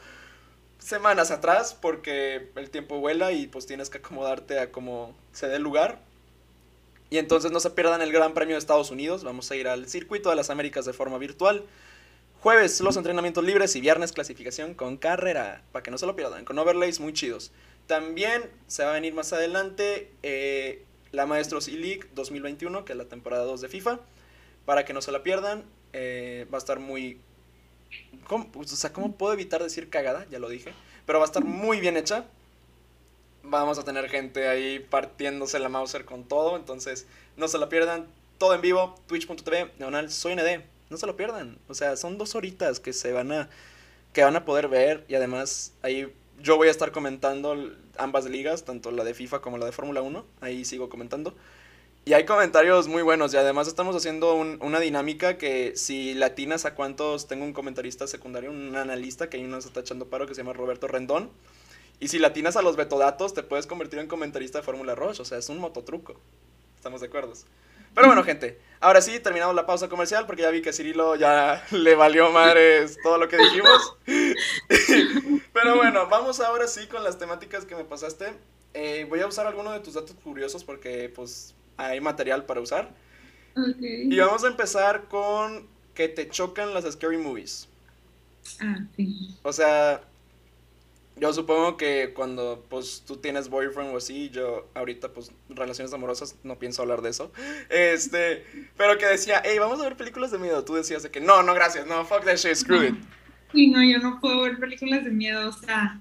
semanas 0.78 1.30
atrás 1.30 1.76
porque 1.80 2.50
el 2.56 2.70
tiempo 2.70 2.98
vuela 2.98 3.30
y 3.30 3.46
pues 3.46 3.66
tienes 3.66 3.88
que 3.88 3.98
acomodarte 3.98 4.58
a 4.58 4.72
como 4.72 5.14
se 5.32 5.48
dé 5.48 5.56
el 5.56 5.62
lugar. 5.62 6.00
Y 7.10 7.18
entonces 7.18 7.50
no 7.50 7.60
se 7.60 7.70
pierdan 7.70 8.02
el 8.02 8.12
Gran 8.12 8.34
Premio 8.34 8.54
de 8.54 8.58
Estados 8.58 8.90
Unidos. 8.90 9.24
Vamos 9.24 9.50
a 9.50 9.56
ir 9.56 9.68
al 9.68 9.88
Circuito 9.88 10.30
de 10.30 10.36
las 10.36 10.48
Américas 10.48 10.84
de 10.84 10.92
forma 10.92 11.18
virtual. 11.18 11.64
Jueves 12.40 12.80
los 12.80 12.96
entrenamientos 12.96 13.44
libres 13.44 13.76
y 13.76 13.80
viernes 13.80 14.12
clasificación 14.12 14.74
con 14.74 14.96
carrera. 14.96 15.62
Para 15.72 15.82
que 15.82 15.90
no 15.90 15.98
se 15.98 16.06
lo 16.06 16.16
pierdan, 16.16 16.44
con 16.44 16.58
overlays 16.58 17.00
muy 17.00 17.12
chidos. 17.12 17.52
También 17.86 18.48
se 18.66 18.84
va 18.84 18.90
a 18.90 18.94
venir 18.94 19.12
más 19.12 19.32
adelante 19.32 20.10
eh, 20.22 20.84
la 21.12 21.26
Maestros 21.26 21.68
E-League 21.68 22.08
2021, 22.14 22.84
que 22.84 22.92
es 22.92 22.98
la 22.98 23.04
temporada 23.04 23.44
2 23.44 23.60
de 23.60 23.68
FIFA. 23.68 24.00
Para 24.64 24.84
que 24.84 24.92
no 24.92 25.02
se 25.02 25.12
la 25.12 25.22
pierdan. 25.22 25.64
Eh, 25.92 26.46
va 26.52 26.58
a 26.58 26.60
estar 26.60 26.80
muy... 26.80 27.20
¿cómo? 28.26 28.50
O 28.54 28.64
sea, 28.64 28.92
¿cómo 28.92 29.12
puedo 29.16 29.32
evitar 29.32 29.62
decir 29.62 29.90
cagada? 29.90 30.26
Ya 30.30 30.38
lo 30.38 30.48
dije. 30.48 30.72
Pero 31.06 31.18
va 31.18 31.24
a 31.24 31.26
estar 31.26 31.44
muy 31.44 31.80
bien 31.80 31.96
hecha 31.96 32.26
vamos 33.42 33.78
a 33.78 33.84
tener 33.84 34.08
gente 34.08 34.48
ahí 34.48 34.78
partiéndose 34.78 35.58
la 35.58 35.68
Mauser 35.68 36.04
con 36.04 36.24
todo. 36.24 36.56
Entonces, 36.56 37.06
no 37.36 37.48
se 37.48 37.58
la 37.58 37.68
pierdan. 37.68 38.06
Todo 38.38 38.54
en 38.54 38.60
vivo, 38.60 38.96
twitch.tv, 39.06 39.72
neonal, 39.78 40.10
soy 40.10 40.34
ND. 40.34 40.64
No 40.90 40.96
se 40.96 41.06
lo 41.06 41.16
pierdan. 41.16 41.58
O 41.68 41.74
sea, 41.74 41.96
son 41.96 42.18
dos 42.18 42.34
horitas 42.34 42.80
que 42.80 42.92
se 42.92 43.12
van 43.12 43.32
a. 43.32 43.48
que 44.12 44.24
van 44.24 44.36
a 44.36 44.44
poder 44.44 44.68
ver. 44.68 45.04
Y 45.08 45.14
además, 45.14 45.72
ahí 45.82 46.12
yo 46.40 46.56
voy 46.56 46.68
a 46.68 46.70
estar 46.70 46.92
comentando 46.92 47.56
ambas 47.98 48.24
ligas, 48.26 48.64
tanto 48.64 48.90
la 48.90 49.04
de 49.04 49.14
FIFA 49.14 49.40
como 49.40 49.58
la 49.58 49.66
de 49.66 49.72
Fórmula 49.72 50.02
1. 50.02 50.24
Ahí 50.40 50.64
sigo 50.64 50.88
comentando. 50.88 51.34
Y 52.04 52.14
hay 52.14 52.24
comentarios 52.24 52.88
muy 52.88 53.02
buenos. 53.02 53.32
Y 53.32 53.36
además 53.36 53.68
estamos 53.68 53.94
haciendo 53.94 54.34
una 54.34 54.80
dinámica 54.80 55.38
que 55.38 55.72
si 55.76 56.14
latinas 56.14 56.64
a 56.64 56.74
cuántos. 56.74 57.28
Tengo 57.28 57.44
un 57.44 57.52
comentarista 57.52 58.06
secundario, 58.06 58.50
un 58.50 58.74
analista 58.74 59.28
que 59.28 59.36
ahí 59.36 59.44
nos 59.44 59.66
está 59.66 59.80
echando 59.80 60.08
paro 60.08 60.26
que 60.26 60.34
se 60.34 60.42
llama 60.42 60.52
Roberto 60.52 60.88
Rendón 60.88 61.30
y 62.02 62.08
si 62.08 62.18
latinas 62.18 62.56
a 62.56 62.62
los 62.62 62.74
betodatos, 62.74 63.32
te 63.32 63.44
puedes 63.44 63.68
convertir 63.68 64.00
en 64.00 64.08
comentarista 64.08 64.58
de 64.58 64.64
Fórmula 64.64 64.96
Roche. 64.96 65.22
O 65.22 65.24
sea, 65.24 65.38
es 65.38 65.48
un 65.48 65.58
mototruco. 65.58 66.16
¿Estamos 66.74 67.00
de 67.00 67.06
acuerdo? 67.06 67.32
Pero 67.94 68.06
bueno, 68.06 68.24
gente, 68.24 68.58
ahora 68.80 69.00
sí, 69.00 69.20
terminamos 69.20 69.54
la 69.54 69.66
pausa 69.66 69.88
comercial 69.88 70.26
porque 70.26 70.42
ya 70.42 70.50
vi 70.50 70.62
que 70.62 70.72
Cirilo 70.72 71.16
ya 71.16 71.64
le 71.70 71.94
valió 71.94 72.30
madres 72.30 72.98
todo 73.02 73.18
lo 73.18 73.28
que 73.28 73.36
dijimos. 73.38 73.96
Pero 75.52 75.76
bueno, 75.76 76.08
vamos 76.08 76.40
ahora 76.40 76.66
sí 76.66 76.86
con 76.86 77.04
las 77.04 77.18
temáticas 77.18 77.64
que 77.64 77.74
me 77.74 77.84
pasaste. 77.84 78.32
Eh, 78.74 79.06
voy 79.08 79.20
a 79.20 79.26
usar 79.26 79.46
algunos 79.46 79.74
de 79.74 79.80
tus 79.80 79.94
datos 79.94 80.16
curiosos 80.24 80.64
porque 80.64 81.12
pues 81.14 81.54
hay 81.76 82.00
material 82.00 82.44
para 82.44 82.60
usar. 82.60 82.90
Y 83.80 84.16
vamos 84.18 84.44
a 84.44 84.48
empezar 84.48 85.04
con 85.08 85.66
que 85.94 86.08
te 86.08 86.28
chocan 86.28 86.72
las 86.72 86.90
scary 86.90 87.18
movies. 87.18 87.68
Ah, 88.60 88.78
sí. 88.96 89.36
O 89.42 89.52
sea, 89.52 90.02
yo 91.16 91.32
supongo 91.32 91.76
que 91.76 92.12
cuando 92.14 92.64
pues 92.68 93.04
tú 93.06 93.16
tienes 93.16 93.48
boyfriend 93.48 93.94
o 93.94 93.98
así, 93.98 94.30
yo 94.30 94.68
ahorita 94.74 95.12
pues 95.12 95.30
relaciones 95.48 95.92
amorosas 95.92 96.36
no 96.42 96.58
pienso 96.58 96.82
hablar 96.82 97.02
de 97.02 97.10
eso. 97.10 97.32
Este, 97.68 98.44
pero 98.76 98.98
que 98.98 99.06
decía, 99.06 99.42
hey, 99.44 99.58
vamos 99.58 99.80
a 99.80 99.84
ver 99.84 99.96
películas 99.96 100.30
de 100.30 100.38
miedo. 100.38 100.64
Tú 100.64 100.74
decías 100.74 101.02
de 101.02 101.10
que 101.10 101.20
no, 101.20 101.42
no, 101.42 101.54
gracias, 101.54 101.86
no, 101.86 102.04
fuck 102.04 102.24
that 102.24 102.36
shit, 102.36 102.54
screw 102.54 102.82
it. 102.84 102.94
Sí, 103.52 103.68
no, 103.68 103.82
yo 103.82 103.98
no 103.98 104.18
puedo 104.20 104.42
ver 104.42 104.58
películas 104.58 105.04
de 105.04 105.10
miedo, 105.10 105.48
o 105.48 105.52
sea, 105.52 106.00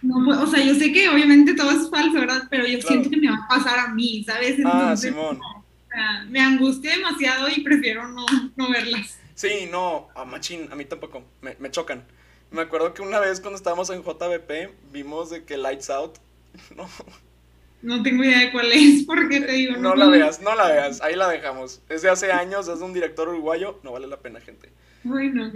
no 0.00 0.42
o 0.42 0.46
sea, 0.46 0.64
yo 0.64 0.74
sé 0.76 0.92
que 0.92 1.08
obviamente 1.08 1.54
todo 1.54 1.72
es 1.72 1.90
falso, 1.90 2.14
¿verdad? 2.14 2.44
Pero 2.48 2.66
yo 2.66 2.80
siento 2.80 3.10
que 3.10 3.16
me 3.16 3.30
va 3.30 3.44
a 3.44 3.48
pasar 3.48 3.80
a 3.80 3.88
mí, 3.88 4.24
¿sabes? 4.24 4.56
ah, 4.64 4.96
Simón. 4.96 5.40
O 5.42 5.64
sea, 5.90 6.24
me 6.28 6.40
angustia 6.40 6.92
demasiado 6.92 7.48
y 7.48 7.62
prefiero 7.62 8.06
no, 8.08 8.24
no 8.54 8.70
verlas. 8.70 9.18
Sí, 9.34 9.68
no, 9.70 10.08
a 10.14 10.24
machín, 10.24 10.68
a 10.70 10.76
mí 10.76 10.84
tampoco, 10.84 11.24
me, 11.42 11.56
me 11.58 11.70
chocan. 11.70 12.04
Me 12.50 12.62
acuerdo 12.62 12.94
que 12.94 13.02
una 13.02 13.20
vez 13.20 13.40
cuando 13.40 13.56
estábamos 13.56 13.90
en 13.90 14.02
JBP 14.02 14.92
vimos 14.92 15.30
de 15.30 15.44
que 15.44 15.56
Lights 15.56 15.90
Out. 15.90 16.18
No. 16.76 16.88
No 17.80 18.02
tengo 18.02 18.24
idea 18.24 18.40
de 18.40 18.50
cuál 18.52 18.72
es, 18.72 19.04
porque 19.04 19.40
te 19.40 19.52
digo. 19.52 19.76
No, 19.76 19.94
la 19.94 20.08
veas, 20.08 20.40
no 20.40 20.56
la 20.56 20.66
veas, 20.66 21.00
ahí 21.00 21.14
la 21.14 21.28
dejamos. 21.28 21.80
Es 21.88 22.02
de 22.02 22.10
hace 22.10 22.32
años, 22.32 22.66
es 22.66 22.80
de 22.80 22.84
un 22.84 22.92
director 22.92 23.28
uruguayo, 23.28 23.78
no 23.84 23.92
vale 23.92 24.08
la 24.08 24.18
pena, 24.18 24.40
gente. 24.40 24.70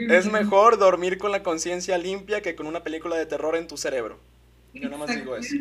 es 0.09 0.31
mejor 0.31 0.79
dormir 0.79 1.19
con 1.19 1.33
la 1.33 1.43
conciencia 1.43 1.99
limpia 1.99 2.41
que 2.41 2.55
con 2.55 2.69
una 2.69 2.85
película 2.85 3.17
de 3.17 3.27
terror 3.27 3.57
en 3.57 3.67
tu 3.67 3.77
cerebro. 3.77 4.21
Yo 4.73 4.89
nada 4.89 5.05
más 5.05 5.17
digo 5.17 5.37
eso. 5.37 5.57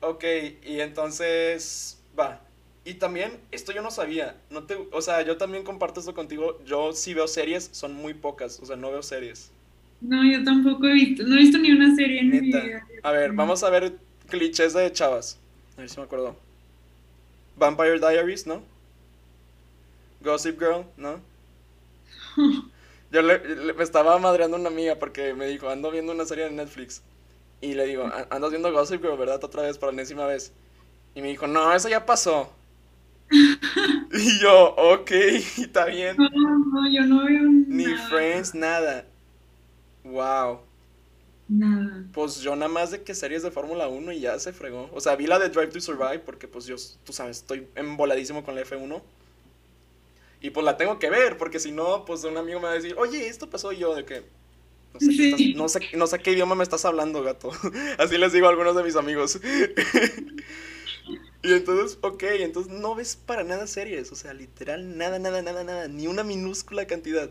Ok, 0.00 0.24
y 0.66 0.80
entonces, 0.80 1.98
va. 2.18 2.42
Y 2.84 2.94
también, 2.94 3.38
esto 3.52 3.72
yo 3.72 3.80
no 3.80 3.90
sabía, 3.90 4.36
no 4.50 4.64
te, 4.64 4.76
o 4.90 5.00
sea, 5.00 5.22
yo 5.22 5.36
también 5.36 5.62
comparto 5.62 6.00
esto 6.00 6.14
contigo, 6.14 6.58
yo 6.66 6.92
sí 6.92 7.14
veo 7.14 7.28
series, 7.28 7.70
son 7.72 7.94
muy 7.94 8.12
pocas, 8.12 8.58
o 8.60 8.66
sea, 8.66 8.74
no 8.76 8.90
veo 8.90 9.02
series. 9.02 9.52
No, 10.02 10.24
yo 10.24 10.42
tampoco 10.42 10.88
he 10.88 10.94
visto, 10.94 11.22
no 11.22 11.36
he 11.36 11.38
visto 11.38 11.58
ni 11.58 11.70
una 11.70 11.94
serie 11.94 12.20
en 12.20 12.30
mi 12.30 12.40
vida. 12.40 12.84
A 13.04 13.12
ver, 13.12 13.32
vamos 13.32 13.62
a 13.62 13.70
ver 13.70 13.94
clichés 14.28 14.74
de 14.74 14.90
chavas. 14.92 15.38
A 15.76 15.80
ver 15.80 15.88
si 15.88 15.98
me 15.98 16.04
acuerdo. 16.04 16.36
Vampire 17.56 18.00
Diaries, 18.00 18.46
¿no? 18.46 18.62
Gossip 20.20 20.58
Girl, 20.58 20.84
¿no? 20.96 21.20
Yo 23.12 23.22
le, 23.22 23.74
me 23.74 23.84
estaba 23.84 24.18
madreando 24.18 24.56
una 24.56 24.70
amiga 24.70 24.98
porque 24.98 25.34
me 25.34 25.46
dijo, 25.46 25.68
ando 25.68 25.90
viendo 25.90 26.12
una 26.12 26.24
serie 26.24 26.44
de 26.44 26.50
Netflix. 26.50 27.02
Y 27.60 27.74
le 27.74 27.86
digo, 27.86 28.10
andas 28.30 28.50
viendo 28.50 28.72
Gossip 28.72 29.02
Girl, 29.02 29.16
¿verdad? 29.16 29.42
Otra 29.44 29.62
vez, 29.62 29.78
por 29.78 29.90
la 29.90 29.94
enésima 30.00 30.26
vez. 30.26 30.52
Y 31.14 31.22
me 31.22 31.28
dijo, 31.28 31.46
no, 31.46 31.72
eso 31.72 31.88
ya 31.88 32.04
pasó. 32.04 32.52
y 33.30 34.40
yo, 34.40 34.74
ok, 34.76 35.10
está 35.58 35.84
bien. 35.86 36.16
No, 36.16 36.28
no, 36.28 36.90
yo 36.90 37.02
no 37.02 37.24
veo 37.24 37.42
Ni 37.42 37.84
Friends, 38.08 38.54
nada. 38.54 39.06
Wow. 40.04 40.60
Nada. 41.48 42.04
Pues 42.12 42.40
yo 42.40 42.56
nada 42.56 42.70
más 42.70 42.90
de 42.90 43.02
que 43.02 43.14
series 43.14 43.42
de 43.42 43.50
Fórmula 43.50 43.88
1 43.88 44.12
y 44.12 44.20
ya 44.20 44.38
se 44.38 44.52
fregó. 44.52 44.88
O 44.92 45.00
sea, 45.00 45.16
vi 45.16 45.26
la 45.26 45.38
de 45.38 45.48
Drive 45.48 45.68
to 45.68 45.80
Survive 45.80 46.20
porque 46.20 46.48
pues 46.48 46.66
yo, 46.66 46.76
tú 47.04 47.12
sabes, 47.12 47.38
estoy 47.38 47.66
emboladísimo 47.74 48.44
con 48.44 48.54
la 48.54 48.62
F1. 48.62 49.02
Y 50.40 50.50
pues 50.50 50.64
la 50.64 50.76
tengo 50.76 50.98
que 50.98 51.08
ver, 51.08 51.38
porque 51.38 51.60
si 51.60 51.70
no, 51.70 52.04
pues 52.04 52.24
un 52.24 52.36
amigo 52.36 52.58
me 52.58 52.66
va 52.66 52.72
a 52.72 52.74
decir, 52.74 52.96
oye, 52.98 53.28
esto 53.28 53.48
pasó 53.48 53.70
yo, 53.70 53.94
de 53.94 54.04
que... 54.04 54.24
No 54.92 55.00
sé, 55.00 55.16
qué 55.16 55.54
no, 55.54 55.68
sé, 55.68 55.80
no 55.94 56.06
sé 56.06 56.18
qué 56.18 56.32
idioma 56.32 56.54
me 56.54 56.64
estás 56.64 56.84
hablando, 56.84 57.22
gato. 57.22 57.50
Así 57.98 58.18
les 58.18 58.32
digo 58.32 58.46
a 58.46 58.50
algunos 58.50 58.76
de 58.76 58.82
mis 58.82 58.96
amigos. 58.96 59.40
y 61.42 61.52
entonces, 61.52 61.98
ok, 62.02 62.22
entonces 62.40 62.72
no 62.72 62.94
ves 62.94 63.16
para 63.16 63.44
nada 63.44 63.66
series. 63.66 64.12
O 64.12 64.16
sea, 64.16 64.34
literal, 64.34 64.98
nada, 64.98 65.18
nada, 65.18 65.40
nada, 65.42 65.64
nada. 65.64 65.88
Ni 65.88 66.08
una 66.08 66.24
minúscula 66.24 66.86
cantidad. 66.86 67.30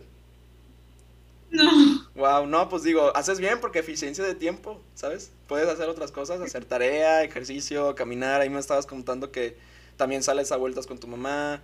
No. 1.52 2.01
Wow, 2.16 2.46
no, 2.46 2.68
pues 2.68 2.84
digo, 2.84 3.16
haces 3.16 3.40
bien 3.40 3.60
porque 3.62 3.80
eficiencia 3.80 4.24
de 4.24 4.36
tiempo, 4.36 4.82
¿sabes? 4.96 5.32
Puedes 5.48 5.70
hacer 5.70 5.88
otras 5.88 6.12
cosas, 6.12 6.42
hacer 6.42 6.66
tarea, 6.66 7.24
ejercicio, 7.24 7.96
caminar. 7.96 8.42
Ahí 8.42 8.50
me 8.50 8.60
estabas 8.60 8.86
contando 8.86 9.32
que 9.32 9.56
también 9.96 10.22
sales 10.22 10.52
a 10.52 10.58
vueltas 10.58 10.88
con 10.88 11.00
tu 11.00 11.08
mamá. 11.08 11.62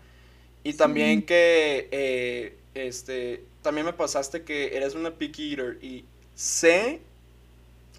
Y 0.63 0.73
también 0.73 1.23
que, 1.23 1.89
eh, 1.91 2.55
este, 2.73 3.43
también 3.61 3.85
me 3.85 3.93
pasaste 3.93 4.43
que 4.43 4.77
eres 4.77 4.95
una 4.95 5.11
picky 5.11 5.51
eater. 5.51 5.77
Y 5.81 6.05
sé 6.33 7.01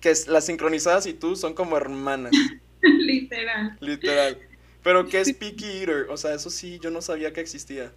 que 0.01 0.15
las 0.27 0.47
sincronizadas 0.47 1.07
y 1.07 1.13
tú 1.13 1.37
son 1.37 1.53
como 1.53 1.77
hermanas. 1.77 2.33
Literal. 2.83 3.77
Literal. 3.81 4.39
Pero 4.83 5.07
¿qué 5.07 5.21
es 5.21 5.35
picky 5.35 5.81
eater? 5.81 6.07
O 6.09 6.17
sea, 6.17 6.33
eso 6.35 6.49
sí, 6.49 6.79
yo 6.83 6.91
no 6.91 7.03
sabía 7.03 7.33
que 7.35 7.41
existía. 7.43 7.93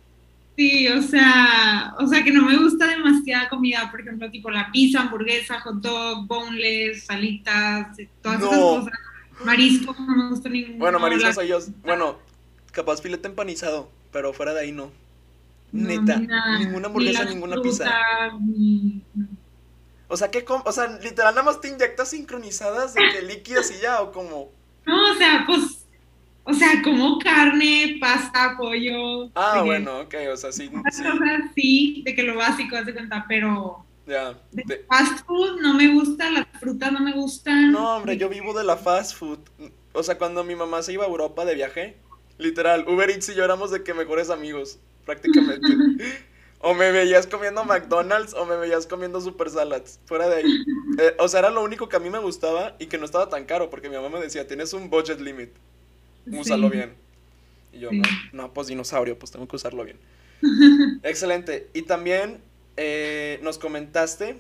Sí, 0.58 0.88
o 0.90 1.02
sea, 1.02 1.96
o 1.98 2.08
sea 2.08 2.24
que 2.24 2.32
no 2.32 2.44
me 2.46 2.58
gusta 2.58 2.88
demasiada 2.88 3.50
comida, 3.50 3.90
por 3.90 4.02
ejemplo, 4.02 4.30
tipo 4.30 4.52
la 4.52 4.70
pizza, 4.72 5.02
hamburguesa, 5.02 5.60
hot 5.62 5.76
dog, 5.76 6.28
boneless, 6.28 7.06
salitas, 7.06 7.98
todas 8.22 8.40
esas 8.40 8.58
cosas. 8.58 8.94
Marisco, 9.46 9.96
no 9.98 10.16
me 10.16 10.30
gusta 10.30 10.50
ninguno. 10.50 10.78
Bueno, 10.78 11.00
marisco 11.00 11.34
soy 11.34 11.48
yo. 11.48 11.60
Bueno, 11.84 12.20
capaz 12.72 13.02
filete 13.02 13.28
empanizado, 13.28 13.90
pero 14.12 14.34
fuera 14.34 14.54
de 14.54 14.62
ahí 14.62 14.72
no. 14.72 14.92
Neta, 15.72 16.20
ninguna 16.60 16.88
hamburguesa, 16.88 17.26
ninguna 17.26 17.62
pizza. 17.62 17.90
O 20.10 20.18
sea, 20.18 20.30
¿qué 20.30 20.46
o 20.48 20.72
sea, 20.74 21.00
literal 21.00 21.34
nada 21.34 21.44
más 21.44 21.62
te 21.62 21.70
inyectas 21.70 22.10
sincronizadas 22.10 22.94
de 22.94 23.02
que 23.14 23.22
líquidas 23.22 23.72
y 23.72 23.82
ya, 23.82 24.02
o 24.02 24.12
como. 24.12 24.52
No, 24.86 25.12
o 25.12 25.16
sea, 25.16 25.44
pues 25.48 25.81
o 26.43 26.54
sea, 26.54 26.82
como 26.84 27.19
carne, 27.19 27.97
pasta, 27.99 28.56
pollo. 28.58 29.30
Ah, 29.36 29.62
bueno, 29.63 30.01
ok, 30.01 30.15
o 30.34 30.38
sea, 30.38 30.51
sí. 30.51 30.69
sí. 30.91 31.04
sí, 31.56 32.01
de 32.04 32.15
que 32.15 32.23
lo 32.23 32.36
básico, 32.36 32.75
hace 32.75 32.93
cuenta, 32.93 33.25
pero. 33.27 33.86
Ya. 34.08 34.39
Fast 34.89 35.25
food 35.25 35.62
no 35.62 35.75
me 35.75 35.93
gusta, 35.93 36.32
las 36.32 36.47
frutas 36.60 36.91
no 36.91 36.99
me 36.99 37.13
gustan. 37.13 37.71
No, 37.71 37.97
hombre, 37.97 38.17
yo 38.17 38.27
vivo 38.30 38.54
de 38.54 38.63
la 38.63 38.75
fast 38.75 39.15
food. 39.15 39.39
O 39.93 40.01
sea, 40.01 40.17
cuando 40.17 40.43
mi 40.43 40.56
mamá 40.56 40.82
se 40.82 40.93
iba 40.93 41.06
a 41.06 41.08
Europa 41.08 41.45
de 41.45 41.56
viaje, 41.56 41.97
literal, 42.38 42.86
Uber 42.88 43.10
Eats 43.10 43.30
y 43.30 43.36
yo 43.36 43.43
éramos 43.43 43.69
de 43.69 43.84
que 43.84 43.93
mejores 43.93 44.32
amigos, 44.32 44.80
prácticamente. 45.06 45.67
o 46.60 46.73
me 46.73 46.91
veías 46.91 47.27
comiendo 47.27 47.63
McDonald's 47.63 48.34
o 48.34 48.45
me 48.45 48.58
veías 48.58 48.88
comiendo 48.88 49.21
Super 49.21 49.51
Salads, 49.51 49.99
fuera 50.06 50.27
de 50.27 50.36
ahí. 50.38 50.63
Eh, 50.97 51.15
o 51.19 51.27
sea, 51.27 51.41
era 51.41 51.51
lo 51.51 51.63
único 51.63 51.88
que 51.88 51.97
a 51.97 51.99
mí 51.99 52.10
me 52.10 52.19
gustaba 52.19 52.75
y 52.80 52.88
que 52.88 52.97
no 52.97 53.06
estaba 53.06 53.30
tan 53.30 53.45
caro, 53.45 53.69
porque 53.69 53.89
mi 53.89 53.95
mamá 53.95 54.10
me 54.10 54.19
decía, 54.19 54.47
tienes 54.47 54.73
un 54.73 54.89
budget 54.89 55.19
limit 55.21 55.51
úsalo 56.31 56.69
bien. 56.69 56.93
Y 57.73 57.79
yo, 57.79 57.91
no, 57.91 58.03
no, 58.34 58.53
pues 58.53 58.67
dinosaurio, 58.67 59.17
pues 59.17 59.31
tengo 59.31 59.47
que 59.47 59.55
usarlo 59.55 59.84
bien. 59.84 59.97
Excelente. 61.03 61.69
Y 61.73 61.84
también 61.84 62.39
eh, 62.77 63.39
nos 63.43 63.57
comentaste 63.57 64.38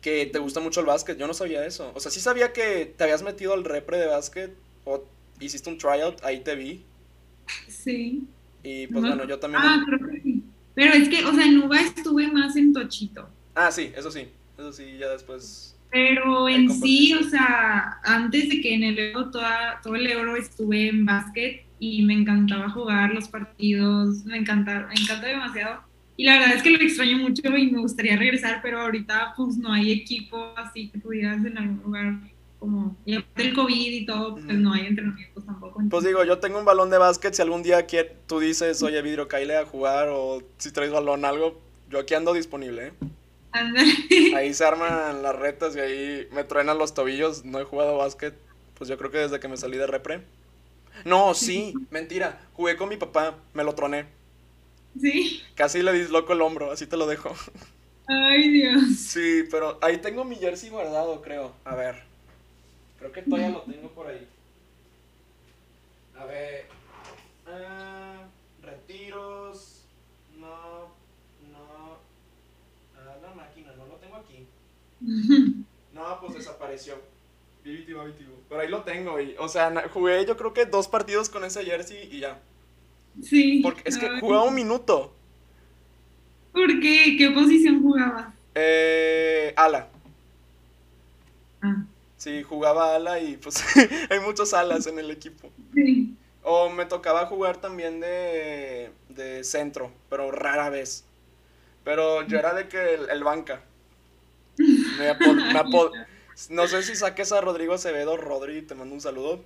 que 0.00 0.26
te 0.26 0.38
gusta 0.38 0.60
mucho 0.60 0.80
el 0.80 0.86
básquet. 0.86 1.18
Yo 1.18 1.26
no 1.26 1.34
sabía 1.34 1.66
eso. 1.66 1.92
O 1.94 2.00
sea, 2.00 2.10
sí 2.10 2.20
sabía 2.20 2.52
que 2.52 2.92
te 2.96 3.04
habías 3.04 3.22
metido 3.22 3.52
al 3.52 3.64
repre 3.64 3.98
de 3.98 4.06
básquet 4.06 4.54
o 4.84 5.04
hiciste 5.40 5.68
un 5.68 5.78
tryout, 5.78 6.22
ahí 6.24 6.40
te 6.40 6.54
vi. 6.54 6.84
Sí. 7.68 8.26
Y 8.62 8.86
pues 8.86 9.04
bueno, 9.04 9.26
yo 9.26 9.38
también. 9.38 9.62
Ah, 9.64 9.82
creo 9.86 9.98
que 10.08 10.20
sí. 10.20 10.44
Pero 10.74 10.94
es 10.94 11.08
que, 11.08 11.24
o 11.24 11.34
sea, 11.34 11.44
en 11.44 11.62
UBA 11.62 11.80
estuve 11.80 12.30
más 12.30 12.54
en 12.56 12.72
Tochito. 12.72 13.28
Ah, 13.54 13.72
sí, 13.72 13.92
eso 13.96 14.10
sí. 14.10 14.28
Eso 14.56 14.72
sí, 14.72 14.96
ya 14.98 15.08
después 15.08 15.74
pero 15.90 16.48
en 16.48 16.70
sí, 16.70 17.14
o 17.14 17.22
sea, 17.22 17.98
antes 18.04 18.48
de 18.48 18.60
que 18.60 18.74
en 18.74 18.82
el 18.82 18.98
Euro, 18.98 19.30
toda, 19.30 19.80
todo 19.82 19.94
el 19.94 20.06
Euro 20.06 20.36
estuve 20.36 20.88
en 20.88 21.06
básquet 21.06 21.64
y 21.78 22.02
me 22.02 22.14
encantaba 22.14 22.68
jugar 22.70 23.14
los 23.14 23.28
partidos, 23.28 24.24
me 24.24 24.36
encanta, 24.36 24.88
me 24.88 25.00
encanta 25.00 25.26
demasiado. 25.26 25.80
Y 26.16 26.24
la 26.24 26.40
verdad 26.40 26.56
es 26.56 26.62
que 26.62 26.70
lo 26.70 26.82
extraño 26.82 27.18
mucho 27.18 27.42
y 27.56 27.70
me 27.70 27.80
gustaría 27.80 28.16
regresar, 28.16 28.60
pero 28.62 28.80
ahorita 28.80 29.34
pues 29.36 29.56
no 29.56 29.72
hay 29.72 29.92
equipo 29.92 30.52
así 30.56 30.88
que 30.88 30.98
pudieras 30.98 31.44
en 31.44 31.56
algún 31.56 31.80
lugar 31.84 32.14
como, 32.58 32.96
y 33.04 33.14
aparte 33.14 33.42
el 33.42 33.54
COVID 33.54 33.92
y 33.92 34.04
todo, 34.04 34.34
pues 34.34 34.46
no 34.46 34.72
hay 34.72 34.86
entrenamientos 34.86 35.46
tampoco. 35.46 35.80
Pues 35.88 36.04
digo, 36.04 36.24
yo 36.24 36.38
tengo 36.38 36.58
un 36.58 36.64
balón 36.64 36.90
de 36.90 36.98
básquet, 36.98 37.32
si 37.32 37.40
algún 37.40 37.62
día 37.62 37.86
tú 38.26 38.40
dices, 38.40 38.82
oye, 38.82 39.00
Vidrio, 39.00 39.28
caile 39.28 39.56
a 39.56 39.64
jugar 39.64 40.08
o 40.10 40.42
si 40.56 40.72
traes 40.72 40.90
balón, 40.90 41.24
algo, 41.24 41.60
yo 41.88 42.00
aquí 42.00 42.14
ando 42.14 42.34
disponible, 42.34 42.88
¿eh? 42.88 42.92
Ahí 44.34 44.54
se 44.54 44.64
arman 44.64 45.22
las 45.22 45.34
retas 45.36 45.74
y 45.76 45.80
ahí 45.80 46.28
me 46.32 46.44
truenan 46.44 46.78
los 46.78 46.94
tobillos. 46.94 47.44
No 47.44 47.60
he 47.60 47.64
jugado 47.64 47.96
básquet, 47.98 48.34
pues 48.74 48.88
yo 48.88 48.98
creo 48.98 49.10
que 49.10 49.18
desde 49.18 49.40
que 49.40 49.48
me 49.48 49.56
salí 49.56 49.76
de 49.78 49.86
repre. 49.86 50.22
No, 51.04 51.34
sí, 51.34 51.74
mentira. 51.90 52.40
Jugué 52.54 52.76
con 52.76 52.88
mi 52.88 52.96
papá, 52.96 53.36
me 53.54 53.64
lo 53.64 53.74
troné. 53.74 54.06
Sí. 55.00 55.42
Casi 55.54 55.82
le 55.82 55.92
disloco 55.92 56.32
el 56.32 56.42
hombro, 56.42 56.70
así 56.72 56.86
te 56.86 56.96
lo 56.96 57.06
dejo. 57.06 57.34
Ay, 58.06 58.50
Dios. 58.50 58.82
Sí, 58.96 59.44
pero 59.50 59.78
ahí 59.82 59.98
tengo 59.98 60.24
mi 60.24 60.36
jersey 60.36 60.70
guardado, 60.70 61.20
creo. 61.22 61.52
A 61.64 61.74
ver. 61.74 62.02
Creo 62.98 63.12
que 63.12 63.22
todavía 63.22 63.50
lo 63.50 63.62
tengo 63.62 63.88
por 63.90 64.06
ahí. 64.08 64.26
A 66.18 66.24
ver. 66.24 66.66
Ah, 67.46 68.26
retiros. 68.62 69.82
No. 70.38 70.98
No, 75.00 76.20
pues 76.20 76.34
desapareció. 76.34 76.94
Pero 78.48 78.60
ahí 78.60 78.68
lo 78.68 78.82
tengo, 78.82 79.20
y, 79.20 79.34
o 79.38 79.48
sea, 79.48 79.88
jugué 79.92 80.24
yo 80.24 80.36
creo 80.36 80.54
que 80.54 80.64
dos 80.64 80.88
partidos 80.88 81.28
con 81.28 81.44
ese 81.44 81.64
jersey 81.64 82.08
y 82.10 82.20
ya. 82.20 82.40
Sí. 83.22 83.60
Porque 83.62 83.82
es 83.84 83.98
que 83.98 84.20
jugaba 84.20 84.44
un 84.44 84.54
minuto. 84.54 85.12
¿Por 86.52 86.80
qué? 86.80 87.16
¿Qué 87.18 87.30
posición 87.30 87.82
jugaba? 87.82 88.32
Eh, 88.54 89.52
ala. 89.56 89.88
Ah. 91.60 91.84
Sí, 92.16 92.42
jugaba 92.42 92.96
ala 92.96 93.20
y 93.20 93.36
pues 93.36 93.62
hay 94.10 94.20
muchos 94.20 94.54
alas 94.54 94.86
en 94.86 94.98
el 94.98 95.10
equipo. 95.10 95.50
Sí. 95.74 96.14
O 96.42 96.70
me 96.70 96.86
tocaba 96.86 97.26
jugar 97.26 97.58
también 97.58 98.00
de, 98.00 98.90
de 99.10 99.44
centro, 99.44 99.92
pero 100.08 100.30
rara 100.30 100.70
vez. 100.70 101.04
Pero 101.84 102.22
yo 102.26 102.38
era 102.38 102.54
de 102.54 102.68
que 102.68 102.94
el 102.94 103.24
banca. 103.24 103.62
no 106.50 106.66
sé 106.68 106.82
si 106.82 106.96
saques 106.96 107.32
a 107.32 107.40
Rodrigo 107.40 107.74
Acevedo, 107.74 108.16
Rodri, 108.16 108.62
te 108.62 108.74
mando 108.74 108.94
un 108.94 109.00
saludo. 109.00 109.40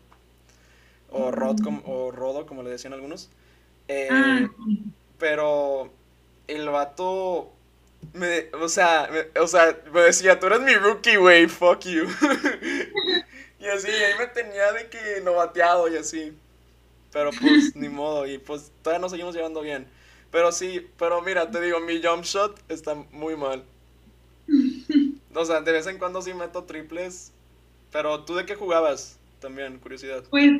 O, 1.10 1.30
Rod, 1.30 1.58
o 1.84 2.10
Rodo, 2.10 2.46
como 2.46 2.62
le 2.62 2.70
decían 2.70 2.94
algunos. 2.94 3.28
Eh, 3.88 4.08
ah, 4.10 4.48
pero 5.18 5.90
el 6.48 6.68
vato 6.68 7.52
me, 8.12 8.48
o 8.60 8.68
sea, 8.68 9.08
me, 9.10 9.40
o 9.40 9.46
sea, 9.46 9.78
me 9.92 10.02
decía, 10.02 10.38
tú 10.38 10.46
eres 10.46 10.60
mi 10.60 10.74
rookie, 10.74 11.16
güey, 11.16 11.46
fuck 11.46 11.80
you. 11.80 12.06
y 13.60 13.66
así, 13.66 13.88
ahí 13.88 14.18
me 14.18 14.26
tenía 14.26 14.72
de 14.72 14.88
que 14.88 15.20
no 15.22 15.34
bateado 15.34 15.88
y 15.88 15.96
así. 15.96 16.36
Pero 17.12 17.30
pues, 17.30 17.76
ni 17.76 17.88
modo, 17.90 18.26
y 18.26 18.38
pues 18.38 18.72
todavía 18.82 19.00
nos 19.00 19.10
seguimos 19.10 19.34
llevando 19.34 19.60
bien. 19.60 19.86
Pero 20.30 20.50
sí, 20.50 20.88
pero 20.98 21.20
mira, 21.22 21.50
te 21.50 21.60
digo, 21.60 21.78
mi 21.80 22.02
jump 22.02 22.24
shot 22.24 22.58
está 22.70 22.94
muy 22.94 23.36
mal. 23.36 23.64
O 25.34 25.44
sea, 25.44 25.60
de 25.60 25.72
vez 25.72 25.86
en 25.86 25.98
cuando 25.98 26.22
sí 26.22 26.34
meto 26.34 26.64
triples. 26.64 27.32
Pero 27.90 28.24
tú 28.24 28.34
de 28.34 28.46
qué 28.46 28.54
jugabas 28.54 29.18
también, 29.40 29.78
curiosidad. 29.78 30.24
Pues 30.30 30.50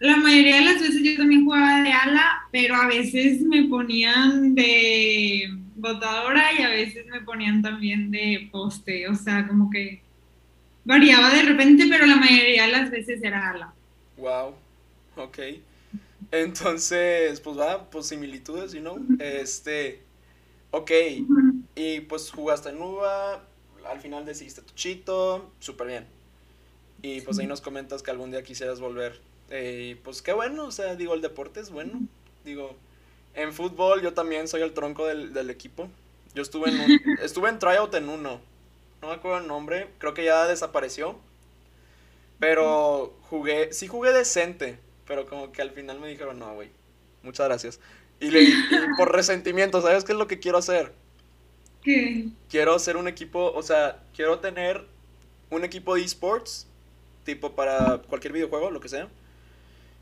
la 0.00 0.16
mayoría 0.16 0.56
de 0.56 0.64
las 0.64 0.80
veces 0.80 1.02
yo 1.02 1.16
también 1.16 1.44
jugaba 1.44 1.82
de 1.82 1.92
ala, 1.92 2.48
pero 2.50 2.74
a 2.74 2.86
veces 2.88 3.42
me 3.42 3.64
ponían 3.64 4.54
de 4.54 5.50
botadora 5.76 6.52
y 6.58 6.62
a 6.62 6.68
veces 6.68 7.06
me 7.06 7.20
ponían 7.20 7.62
también 7.62 8.10
de 8.10 8.48
poste. 8.50 9.08
O 9.08 9.14
sea, 9.14 9.46
como 9.46 9.70
que 9.70 10.02
variaba 10.84 11.30
de 11.30 11.42
repente, 11.42 11.86
pero 11.88 12.06
la 12.06 12.16
mayoría 12.16 12.66
de 12.66 12.72
las 12.72 12.90
veces 12.90 13.22
era 13.22 13.50
ala. 13.50 13.72
Wow, 14.16 14.54
ok. 15.16 15.38
Entonces, 16.32 17.40
pues 17.40 17.58
va, 17.58 17.90
pues 17.90 18.06
similitudes, 18.06 18.74
¿no? 18.74 18.96
Este, 19.18 20.00
ok. 20.70 20.90
Y 21.74 22.00
pues 22.00 22.30
jugaste 22.30 22.70
en 22.70 22.80
UBA, 22.80 23.44
al 23.86 24.00
final 24.00 24.24
decidiste 24.24 24.62
tu 24.62 24.74
chito, 24.74 25.50
súper 25.60 25.86
bien. 25.86 26.06
Y 27.02 27.20
pues 27.22 27.38
ahí 27.38 27.46
nos 27.46 27.60
comentas 27.60 28.02
que 28.02 28.10
algún 28.10 28.30
día 28.30 28.42
quisieras 28.42 28.80
volver. 28.80 29.20
Eh, 29.50 29.98
pues 30.04 30.22
qué 30.22 30.32
bueno, 30.32 30.66
o 30.66 30.72
sea, 30.72 30.96
digo, 30.96 31.14
el 31.14 31.22
deporte 31.22 31.60
es 31.60 31.70
bueno. 31.70 32.00
Digo, 32.44 32.76
en 33.34 33.52
fútbol 33.52 34.02
yo 34.02 34.12
también 34.12 34.48
soy 34.48 34.62
el 34.62 34.72
tronco 34.72 35.06
del, 35.06 35.50
equipo. 35.50 35.88
Yo 36.34 36.42
estuve 36.42 36.70
en 36.70 36.80
un, 36.80 37.18
estuve 37.22 37.48
en 37.48 37.58
tryout 37.58 37.94
en 37.94 38.08
uno. 38.08 38.40
No 39.02 39.08
me 39.08 39.14
acuerdo 39.14 39.38
el 39.38 39.46
nombre, 39.46 39.88
creo 39.98 40.14
que 40.14 40.24
ya 40.24 40.46
desapareció. 40.46 41.18
Pero 42.38 43.14
jugué, 43.28 43.72
sí 43.72 43.86
jugué 43.86 44.12
decente, 44.12 44.78
pero 45.06 45.26
como 45.26 45.52
que 45.52 45.62
al 45.62 45.70
final 45.70 46.00
me 46.00 46.08
dijeron, 46.08 46.38
no, 46.38 46.54
güey, 46.54 46.70
muchas 47.22 47.46
gracias. 47.46 47.80
Y, 48.18 48.30
le, 48.30 48.42
y 48.42 48.54
por 48.96 49.12
resentimiento, 49.14 49.80
¿sabes 49.80 50.04
qué 50.04 50.12
es 50.12 50.18
lo 50.18 50.26
que 50.26 50.38
quiero 50.38 50.58
hacer? 50.58 50.92
Quiero 51.82 52.74
hacer 52.74 52.96
un 52.96 53.08
equipo, 53.08 53.52
o 53.52 53.62
sea, 53.62 54.02
quiero 54.14 54.38
tener 54.38 54.84
un 55.50 55.64
equipo 55.64 55.94
de 55.94 56.02
esports, 56.02 56.66
tipo 57.24 57.52
para 57.52 57.98
cualquier 58.08 58.32
videojuego, 58.32 58.70
lo 58.70 58.80
que 58.80 58.88
sea. 58.88 59.08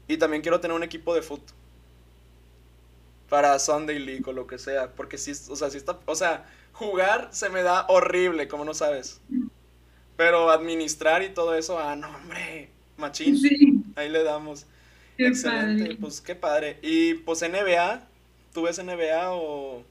Y 0.06 0.16
también 0.16 0.42
quiero 0.42 0.60
tener 0.60 0.76
un 0.76 0.82
equipo 0.82 1.14
de 1.14 1.22
foot. 1.22 1.42
Para 3.28 3.58
Sunday 3.58 3.98
League 3.98 4.24
o 4.26 4.32
lo 4.32 4.46
que 4.46 4.58
sea. 4.58 4.90
Porque 4.92 5.18
si, 5.18 5.32
o 5.32 5.56
sea, 5.56 5.68
si 5.70 5.76
está, 5.76 5.98
o 6.06 6.14
sea, 6.14 6.46
jugar 6.72 7.28
se 7.32 7.50
me 7.50 7.62
da 7.62 7.86
horrible, 7.88 8.48
como 8.48 8.64
no 8.64 8.72
sabes. 8.72 9.20
Pero 10.16 10.50
administrar 10.50 11.22
y 11.22 11.28
todo 11.28 11.54
eso, 11.54 11.78
ah, 11.78 11.94
no, 11.94 12.08
hombre, 12.08 12.70
machín. 12.96 13.92
Ahí 13.96 14.08
le 14.08 14.24
damos. 14.24 14.66
Excelente, 15.18 15.96
pues 15.96 16.20
qué 16.20 16.34
padre. 16.34 16.78
Y 16.82 17.14
pues 17.14 17.42
NBA, 17.42 18.08
¿tú 18.54 18.62
ves 18.62 18.82
NBA 18.82 19.32
o...? 19.32 19.84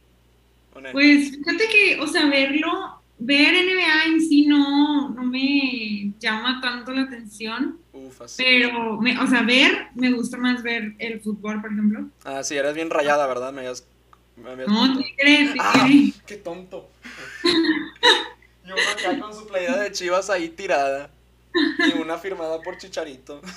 Pues 0.91 1.31
fíjate 1.37 1.63
que, 1.71 1.99
o 1.99 2.07
sea, 2.07 2.25
verlo, 2.27 3.01
ver 3.19 3.53
NBA 3.53 4.05
en 4.07 4.21
sí 4.21 4.45
no, 4.45 5.09
no 5.09 5.23
me 5.23 6.13
llama 6.19 6.59
tanto 6.61 6.91
la 6.91 7.03
atención. 7.03 7.79
Uf, 7.93 8.21
así. 8.21 8.43
Pero, 8.43 8.99
me, 9.01 9.17
o 9.19 9.27
sea, 9.27 9.41
ver, 9.43 9.87
me 9.95 10.11
gusta 10.11 10.37
más 10.37 10.61
ver 10.63 10.93
el 10.99 11.19
fútbol, 11.21 11.61
por 11.61 11.71
ejemplo. 11.71 12.07
Ah, 12.23 12.43
sí, 12.43 12.55
eres 12.55 12.73
bien 12.75 12.89
rayada, 12.89 13.25
¿verdad? 13.27 13.51
Me 13.53 13.59
habías, 13.61 13.87
me 14.35 14.51
habías 14.51 14.67
No, 14.67 14.79
contado. 14.79 15.01
tigre, 15.17 15.53
Ah, 15.59 15.85
tigre. 15.87 16.13
qué 16.25 16.35
tonto. 16.37 16.89
Yo 18.67 18.75
acá 18.75 19.19
con 19.19 19.33
su 19.33 19.47
playera 19.47 19.77
de 19.77 19.91
chivas 19.91 20.29
ahí 20.29 20.49
tirada. 20.49 21.09
Y 21.53 21.99
una 21.99 22.17
firmada 22.17 22.61
por 22.61 22.77
Chicharito. 22.77 23.41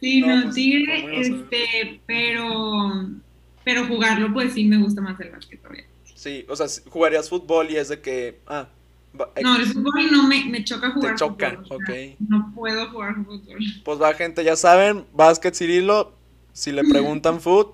Sí, 0.00 0.20
No, 0.20 0.34
no, 0.34 0.42
pues, 0.42 0.54
tigre, 0.56 1.02
¿cómo 1.02 1.12
ibas 1.14 1.26
a 1.28 1.30
ver? 1.30 1.40
este, 1.42 2.00
pero, 2.06 3.08
pero 3.64 3.86
jugarlo, 3.86 4.32
pues 4.32 4.54
sí 4.54 4.64
me 4.64 4.78
gusta 4.78 5.00
más 5.00 5.18
el 5.20 5.30
básquet 5.30 5.60
todavía. 5.60 5.84
Sí, 6.14 6.44
o 6.48 6.56
sea, 6.56 6.66
jugarías 6.88 7.28
fútbol 7.28 7.70
y 7.70 7.76
es 7.76 7.88
de 7.88 8.00
que. 8.00 8.40
Ah, 8.46 8.68
No, 9.42 9.56
el 9.56 9.66
fútbol 9.66 10.10
no 10.10 10.26
me, 10.26 10.44
me 10.46 10.64
choca 10.64 10.90
jugar 10.90 11.14
Te 11.14 11.18
choca, 11.18 11.50
fútbol, 11.50 11.64
o 11.64 11.86
sea, 11.86 12.06
ok. 12.10 12.16
No 12.28 12.52
puedo 12.54 12.90
jugar 12.90 13.16
fútbol. 13.24 13.58
Pues 13.84 14.00
va, 14.00 14.14
gente, 14.14 14.44
ya 14.44 14.56
saben, 14.56 15.04
básquet 15.12 15.54
Cirilo. 15.54 16.12
Si 16.52 16.70
le 16.70 16.84
preguntan 16.84 17.40
food, 17.42 17.68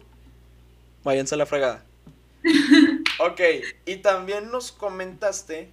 váyanse 1.04 1.34
a 1.34 1.38
la 1.38 1.46
fregada. 1.46 1.84
Ok, 3.20 3.40
y 3.84 3.96
también 3.96 4.52
nos 4.52 4.70
comentaste 4.70 5.70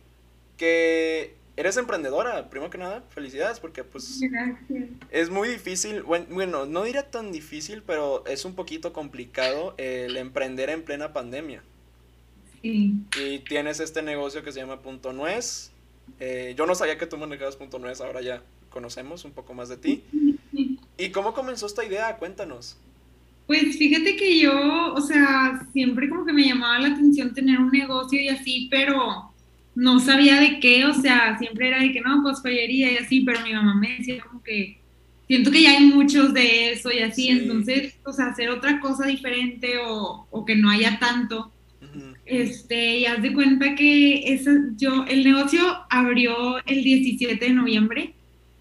que 0.58 1.35
eres 1.57 1.77
emprendedora, 1.77 2.49
primero 2.49 2.69
que 2.69 2.77
nada, 2.77 3.03
felicidades, 3.09 3.59
porque 3.59 3.83
pues 3.83 4.19
Gracias. 4.21 4.89
es 5.11 5.29
muy 5.29 5.47
difícil, 5.49 6.03
buen- 6.03 6.27
bueno, 6.29 6.65
no 6.65 6.83
diría 6.83 7.09
tan 7.09 7.31
difícil, 7.31 7.81
pero 7.85 8.25
es 8.25 8.45
un 8.45 8.55
poquito 8.55 8.91
complicado 8.93 9.73
el 9.77 10.17
emprender 10.17 10.69
en 10.69 10.83
plena 10.83 11.13
pandemia. 11.13 11.63
Sí. 12.61 12.93
Y 13.19 13.39
tienes 13.39 13.79
este 13.79 14.01
negocio 14.01 14.43
que 14.43 14.51
se 14.51 14.59
llama 14.59 14.81
Punto 14.81 15.13
Nuez. 15.13 15.71
Eh, 16.19 16.53
yo 16.57 16.65
no 16.65 16.75
sabía 16.75 16.97
que 16.97 17.07
tú 17.07 17.17
manejabas 17.17 17.55
Punto 17.55 17.79
Nuez, 17.79 18.01
ahora 18.01 18.21
ya 18.21 18.41
conocemos 18.69 19.23
un 19.23 19.31
poco 19.31 19.53
más 19.53 19.69
de 19.69 19.77
ti. 19.77 20.03
¿Y 20.97 21.09
cómo 21.11 21.33
comenzó 21.33 21.65
esta 21.67 21.83
idea? 21.85 22.15
Cuéntanos. 22.17 22.77
Pues 23.47 23.77
fíjate 23.77 24.15
que 24.15 24.39
yo, 24.39 24.93
o 24.93 25.01
sea, 25.01 25.67
siempre 25.71 26.09
como 26.09 26.25
que 26.25 26.33
me 26.33 26.43
llamaba 26.47 26.79
la 26.79 26.87
atención 26.95 27.33
tener 27.33 27.59
un 27.59 27.69
negocio 27.69 28.19
y 28.19 28.29
así, 28.29 28.67
pero 28.71 29.31
no 29.75 29.99
sabía 29.99 30.39
de 30.39 30.59
qué, 30.59 30.85
o 30.85 30.93
sea, 30.93 31.38
siempre 31.38 31.67
era 31.67 31.81
de 31.81 31.91
que 31.91 32.01
no, 32.01 32.21
pues 32.23 32.39
joyería 32.39 32.91
y 32.93 32.97
así, 32.97 33.21
pero 33.21 33.41
mi 33.41 33.53
mamá 33.53 33.75
me 33.75 33.97
decía 33.97 34.21
como 34.23 34.41
que 34.41 34.77
siento 35.27 35.51
que 35.51 35.63
ya 35.63 35.71
hay 35.71 35.85
muchos 35.85 36.33
de 36.33 36.71
eso 36.71 36.91
y 36.91 36.99
así, 36.99 37.23
Sí. 37.23 37.29
entonces, 37.29 37.95
o 38.05 38.13
sea, 38.13 38.27
hacer 38.27 38.49
otra 38.49 38.79
cosa 38.79 39.05
diferente 39.07 39.77
o, 39.85 40.27
o 40.29 40.45
que 40.45 40.55
no 40.55 40.69
haya 40.69 40.97
tanto. 40.99 41.51
Este, 42.25 42.99
y 42.99 43.05
haz 43.05 43.21
de 43.21 43.33
cuenta 43.33 43.75
que 43.75 44.33
esa, 44.33 44.51
yo, 44.77 45.05
el 45.07 45.23
negocio 45.23 45.61
abrió 45.89 46.57
el 46.65 46.83
17 46.83 47.43
de 47.45 47.53
noviembre 47.53 48.13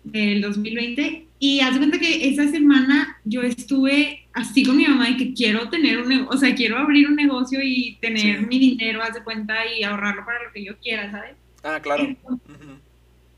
del 0.05 0.43
2020 0.43 1.27
y 1.39 1.61
haz 1.61 1.73
de 1.73 1.79
cuenta 1.79 1.99
que 1.99 2.29
esa 2.29 2.49
semana 2.51 3.14
yo 3.25 3.43
estuve 3.43 4.27
así 4.33 4.65
con 4.65 4.77
mi 4.77 4.85
mamá 4.87 5.09
de 5.09 5.17
que 5.17 5.33
quiero 5.35 5.69
tener 5.71 5.99
un 5.99 6.09
negocio, 6.09 6.31
o 6.31 6.37
sea, 6.39 6.55
quiero 6.55 6.77
abrir 6.79 7.09
un 7.09 7.17
negocio 7.17 7.61
y 7.63 7.97
tener 8.01 8.41
Sí. 8.41 8.47
mi 8.47 8.59
dinero, 8.59 9.03
haz 9.03 9.15
de 9.15 9.23
cuenta, 9.25 9.55
y 9.79 9.83
ahorrarlo 9.83 10.25
para 10.25 10.45
lo 10.45 10.53
que 10.53 10.65
yo 10.65 10.77
quiera, 10.79 11.11
¿sabes? 11.11 11.35
Ah, 11.63 11.81
claro. 11.81 12.15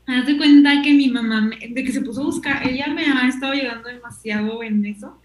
Haz 0.05 0.25
de 0.25 0.37
cuenta 0.37 0.81
que 0.81 0.93
mi 0.93 1.09
mamá, 1.09 1.41
me- 1.41 1.67
de 1.69 1.83
que 1.83 1.91
se 1.91 2.01
puso 2.01 2.21
a 2.21 2.25
buscar, 2.25 2.67
ella 2.67 2.87
me 2.93 3.05
ha 3.05 3.27
estado 3.27 3.53
ayudando 3.53 3.89
demasiado 3.89 4.63
en 4.63 4.85
eso, 4.85 5.21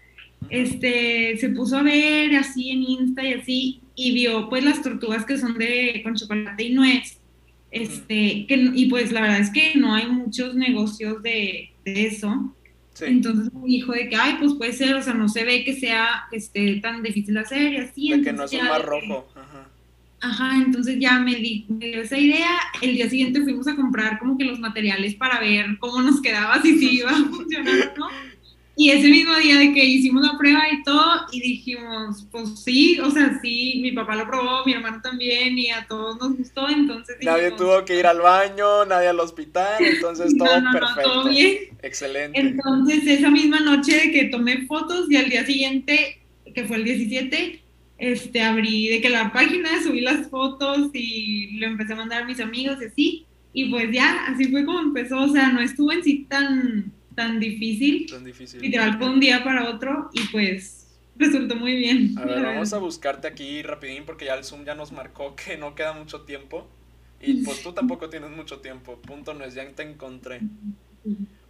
este, 0.49 1.37
se 1.37 1.49
puso 1.49 1.77
a 1.77 1.83
ver 1.83 2.35
así 2.35 2.69
en 2.71 2.83
Insta 2.83 3.23
y 3.25 3.33
así, 3.33 3.81
y 3.95 4.13
vio 4.13 4.49
pues 4.49 4.63
las 4.63 4.81
tortugas 4.81 5.25
que 5.25 5.37
son 5.37 5.57
de 5.57 6.01
con 6.03 6.15
chocolate 6.15 6.63
y 6.63 6.73
nuez, 6.73 7.17
este, 7.71 8.45
que, 8.47 8.71
y 8.75 8.85
pues 8.87 9.11
la 9.11 9.21
verdad 9.21 9.39
es 9.39 9.49
que 9.51 9.73
no 9.75 9.95
hay 9.95 10.05
muchos 10.07 10.53
negocios 10.55 11.23
de, 11.23 11.69
de 11.85 12.05
eso, 12.07 12.53
Sí. 12.93 13.05
entonces 13.07 13.51
me 13.53 13.65
dijo 13.65 13.91
de 13.91 14.07
que, 14.07 14.15
ay, 14.15 14.35
pues 14.39 14.53
puede 14.53 14.71
ser, 14.71 14.93
o 14.93 15.01
sea, 15.01 15.15
no 15.15 15.27
se 15.27 15.43
ve 15.43 15.63
que 15.63 15.73
sea, 15.73 16.25
esté 16.31 16.75
tan 16.75 17.01
difícil 17.01 17.33
de 17.33 17.39
hacer 17.39 17.73
y 17.73 17.77
así. 17.77 18.09
De 18.09 18.21
que 18.21 18.33
no 18.33 18.43
es 18.43 18.53
entonces 18.53 18.61
un 18.61 18.67
mar 18.67 18.85
rojo. 18.85 19.27
Ajá. 19.35 19.69
Ajá, 20.23 20.55
entonces 20.55 20.99
ya 20.99 21.19
me, 21.19 21.35
di, 21.35 21.65
me 21.67 21.87
dio 21.87 22.01
esa 22.01 22.17
idea. 22.17 22.57
El 22.81 22.93
día 22.93 23.09
siguiente 23.09 23.41
fuimos 23.41 23.67
a 23.67 23.75
comprar 23.75 24.19
como 24.19 24.37
que 24.37 24.45
los 24.45 24.57
materiales 24.57 25.15
para 25.15 25.41
ver 25.41 25.77
cómo 25.79 26.01
nos 26.01 26.21
quedaba, 26.21 26.61
si 26.61 26.79
sí 26.79 26.91
iba 26.99 27.11
a 27.11 27.25
funcionar 27.25 27.93
o 27.93 27.99
no. 27.99 28.07
Y 28.75 28.89
ese 28.89 29.07
mismo 29.07 29.35
día 29.35 29.59
de 29.59 29.71
que 29.71 29.85
hicimos 29.85 30.23
la 30.23 30.37
prueba 30.37 30.63
y 30.71 30.81
todo, 30.83 31.27
y 31.31 31.41
dijimos, 31.41 32.27
pues 32.31 32.59
sí, 32.63 32.99
o 32.99 33.11
sea, 33.11 33.39
sí, 33.39 33.79
mi 33.83 33.91
papá 33.91 34.15
lo 34.15 34.27
probó, 34.27 34.65
mi 34.65 34.73
hermano 34.73 34.99
también, 35.01 35.57
y 35.57 35.69
a 35.69 35.85
todos 35.87 36.17
nos 36.17 36.37
gustó, 36.37 36.67
entonces 36.67 37.17
Nadie 37.21 37.51
tuvo 37.51 37.85
que 37.85 37.99
ir 37.99 38.07
al 38.07 38.21
baño, 38.21 38.85
nadie 38.85 39.09
al 39.09 39.19
hospital, 39.19 39.75
entonces 39.79 40.35
todo 40.37 40.59
no, 40.59 40.61
no, 40.61 40.71
no, 40.71 40.79
perfecto. 40.79 41.11
todo 41.11 41.29
bien. 41.29 41.57
Excelente. 41.83 42.39
Entonces, 42.39 43.05
esa 43.05 43.29
misma 43.29 43.59
noche 43.59 43.95
de 43.95 44.11
que 44.11 44.23
tomé 44.25 44.65
fotos 44.65 45.05
y 45.09 45.17
al 45.17 45.29
día 45.29 45.45
siguiente, 45.45 46.19
que 46.55 46.65
fue 46.65 46.77
el 46.77 46.83
17, 46.85 47.63
este, 47.99 48.41
abrí 48.41 48.89
de 48.89 49.01
que 49.01 49.09
la 49.09 49.31
página, 49.31 49.81
subí 49.83 50.01
las 50.01 50.29
fotos 50.29 50.89
y 50.93 51.57
lo 51.57 51.67
empecé 51.67 51.93
a 51.93 51.97
mandar 51.97 52.23
a 52.23 52.25
mis 52.25 52.39
amigos 52.39 52.77
y 52.81 52.85
así. 52.85 53.25
Y 53.53 53.69
pues 53.69 53.91
ya, 53.91 54.25
así 54.27 54.45
fue 54.45 54.65
como 54.65 54.79
empezó. 54.79 55.19
O 55.19 55.29
sea, 55.29 55.49
no 55.49 55.61
estuvo 55.61 55.91
en 55.91 56.03
sí 56.03 56.25
tan, 56.27 56.91
tan 57.15 57.39
difícil. 57.39 58.07
Tan 58.09 58.23
difícil. 58.23 58.61
Literal, 58.61 58.97
fue 58.97 59.09
un 59.09 59.19
día 59.19 59.43
para 59.43 59.69
otro 59.69 60.09
y 60.13 60.21
pues 60.27 60.87
resultó 61.15 61.55
muy 61.55 61.75
bien. 61.75 62.17
A 62.17 62.25
ver, 62.25 62.41
vamos 62.43 62.73
a 62.73 62.77
buscarte 62.77 63.27
aquí 63.27 63.61
rapidín 63.61 64.03
porque 64.05 64.25
ya 64.25 64.35
el 64.35 64.43
Zoom 64.43 64.65
ya 64.65 64.75
nos 64.75 64.91
marcó 64.91 65.35
que 65.35 65.57
no 65.57 65.75
queda 65.75 65.93
mucho 65.93 66.21
tiempo. 66.21 66.67
Y 67.21 67.43
pues 67.45 67.63
tú 67.63 67.71
tampoco 67.71 68.09
tienes 68.09 68.31
mucho 68.31 68.59
tiempo. 68.59 68.97
Punto 68.97 69.33
no 69.33 69.45
es, 69.45 69.53
ya 69.53 69.65
te 69.69 69.83
encontré. 69.83 70.41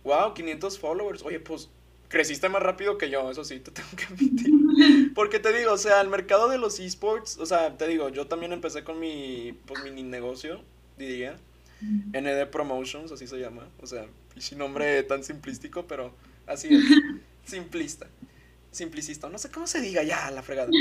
Wow, 0.03 0.35
500 0.35 0.77
followers. 0.77 1.23
Oye, 1.23 1.39
pues 1.39 1.69
creciste 2.13 2.47
más 2.47 2.61
rápido 2.61 2.97
que 2.99 3.09
yo, 3.09 3.31
eso 3.31 3.43
sí, 3.43 3.59
te 3.59 3.71
tengo 3.71 3.89
que 3.97 4.05
admitir. 4.05 5.13
Porque 5.15 5.39
te 5.39 5.51
digo, 5.51 5.73
o 5.73 5.77
sea, 5.77 5.99
el 5.99 6.09
mercado 6.09 6.47
de 6.47 6.59
los 6.59 6.79
esports, 6.79 7.39
o 7.39 7.45
sea, 7.47 7.75
te 7.75 7.87
digo, 7.87 8.09
yo 8.09 8.27
también 8.27 8.53
empecé 8.53 8.83
con 8.83 8.99
mi, 8.99 9.57
pues, 9.65 9.83
mini 9.83 10.03
negocio, 10.03 10.61
diría. 10.97 11.37
ND 12.13 12.47
Promotions, 12.51 13.11
así 13.11 13.27
se 13.27 13.37
llama. 13.37 13.67
O 13.81 13.87
sea, 13.87 14.05
sin 14.37 14.57
nombre 14.57 15.03
tan 15.03 15.23
simplístico, 15.23 15.85
pero 15.87 16.13
así 16.47 16.73
es. 16.73 16.83
Simplista. 17.45 18.07
Simplicista. 18.71 19.29
No 19.29 19.37
sé 19.37 19.51
cómo 19.51 19.67
se 19.67 19.81
diga 19.81 20.03
ya, 20.03 20.31
la 20.31 20.43
fregada. 20.43 20.69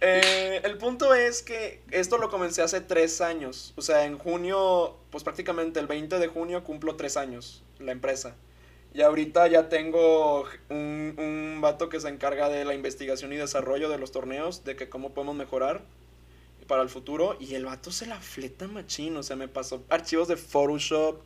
Eh, 0.00 0.60
el 0.62 0.78
punto 0.78 1.12
es 1.12 1.42
que 1.42 1.82
esto 1.90 2.18
lo 2.18 2.30
comencé 2.30 2.62
hace 2.62 2.80
tres 2.80 3.20
años. 3.20 3.74
O 3.74 3.82
sea, 3.82 4.04
en 4.04 4.16
junio, 4.16 4.96
pues 5.10 5.24
prácticamente 5.24 5.80
el 5.80 5.88
20 5.88 6.20
de 6.20 6.28
junio 6.28 6.62
cumplo 6.62 6.94
tres 6.94 7.16
años 7.16 7.64
la 7.80 7.90
empresa. 7.90 8.36
Y 8.94 9.02
ahorita 9.02 9.48
ya 9.48 9.68
tengo 9.68 10.44
un, 10.70 11.16
un 11.18 11.58
vato 11.60 11.88
que 11.88 11.98
se 11.98 12.08
encarga 12.08 12.48
de 12.48 12.64
la 12.64 12.74
investigación 12.74 13.32
y 13.32 13.36
desarrollo 13.36 13.88
de 13.88 13.98
los 13.98 14.12
torneos, 14.12 14.62
de 14.62 14.76
que 14.76 14.88
cómo 14.88 15.14
podemos 15.14 15.34
mejorar 15.34 15.82
para 16.68 16.82
el 16.82 16.88
futuro. 16.88 17.36
Y 17.40 17.54
el 17.54 17.64
vato 17.64 17.90
se 17.90 18.06
la 18.06 18.20
fleta 18.20 18.68
machín, 18.68 19.16
o 19.16 19.24
sea, 19.24 19.34
me 19.34 19.48
pasó 19.48 19.82
archivos 19.88 20.28
de 20.28 20.36
Photoshop, 20.36 21.22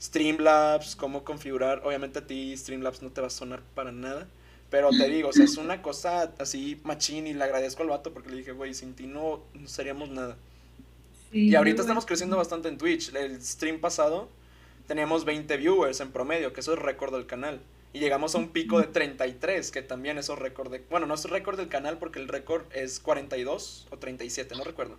Streamlabs, 0.00 0.94
cómo 0.94 1.24
configurar. 1.24 1.82
Obviamente 1.84 2.20
a 2.20 2.26
ti 2.26 2.56
Streamlabs 2.56 3.02
no 3.02 3.10
te 3.10 3.20
va 3.20 3.26
a 3.26 3.30
sonar 3.30 3.62
para 3.74 3.90
nada. 3.90 4.28
Pero 4.70 4.88
te 4.88 5.06
digo, 5.08 5.28
o 5.28 5.32
sea, 5.34 5.44
es 5.44 5.58
una 5.58 5.82
cosa 5.82 6.32
así 6.38 6.80
machín 6.84 7.26
y 7.26 7.34
le 7.34 7.44
agradezco 7.44 7.82
al 7.82 7.90
vato 7.90 8.14
porque 8.14 8.30
le 8.30 8.36
dije, 8.36 8.52
güey, 8.52 8.72
sin 8.72 8.94
ti 8.94 9.06
no, 9.06 9.42
no 9.52 9.68
seríamos 9.68 10.08
nada. 10.08 10.38
Sí, 11.30 11.50
Y 11.50 11.54
ahorita 11.54 11.82
estamos 11.82 12.06
creciendo 12.06 12.38
bastante 12.38 12.68
en 12.68 12.78
Twitch. 12.78 13.14
El 13.14 13.42
stream 13.42 13.80
pasado 13.80 14.30
teníamos 14.86 15.26
20 15.26 15.56
viewers 15.58 16.00
en 16.00 16.10
promedio, 16.10 16.54
que 16.54 16.60
eso 16.60 16.72
es 16.72 16.78
récord 16.78 17.12
del 17.12 17.26
canal. 17.26 17.60
Y 17.92 18.00
llegamos 18.00 18.34
a 18.34 18.38
un 18.38 18.48
pico 18.48 18.80
de 18.80 18.86
33, 18.86 19.70
que 19.70 19.82
también 19.82 20.16
es 20.18 20.28
récord 20.28 20.70
de... 20.70 20.82
Bueno, 20.90 21.06
no 21.06 21.14
es 21.14 21.24
récord 21.26 21.58
del 21.58 21.68
canal 21.68 21.98
porque 21.98 22.18
el 22.18 22.28
récord 22.28 22.64
es 22.72 23.00
42 23.00 23.88
o 23.90 23.98
37, 23.98 24.54
no 24.56 24.64
recuerdo. 24.64 24.96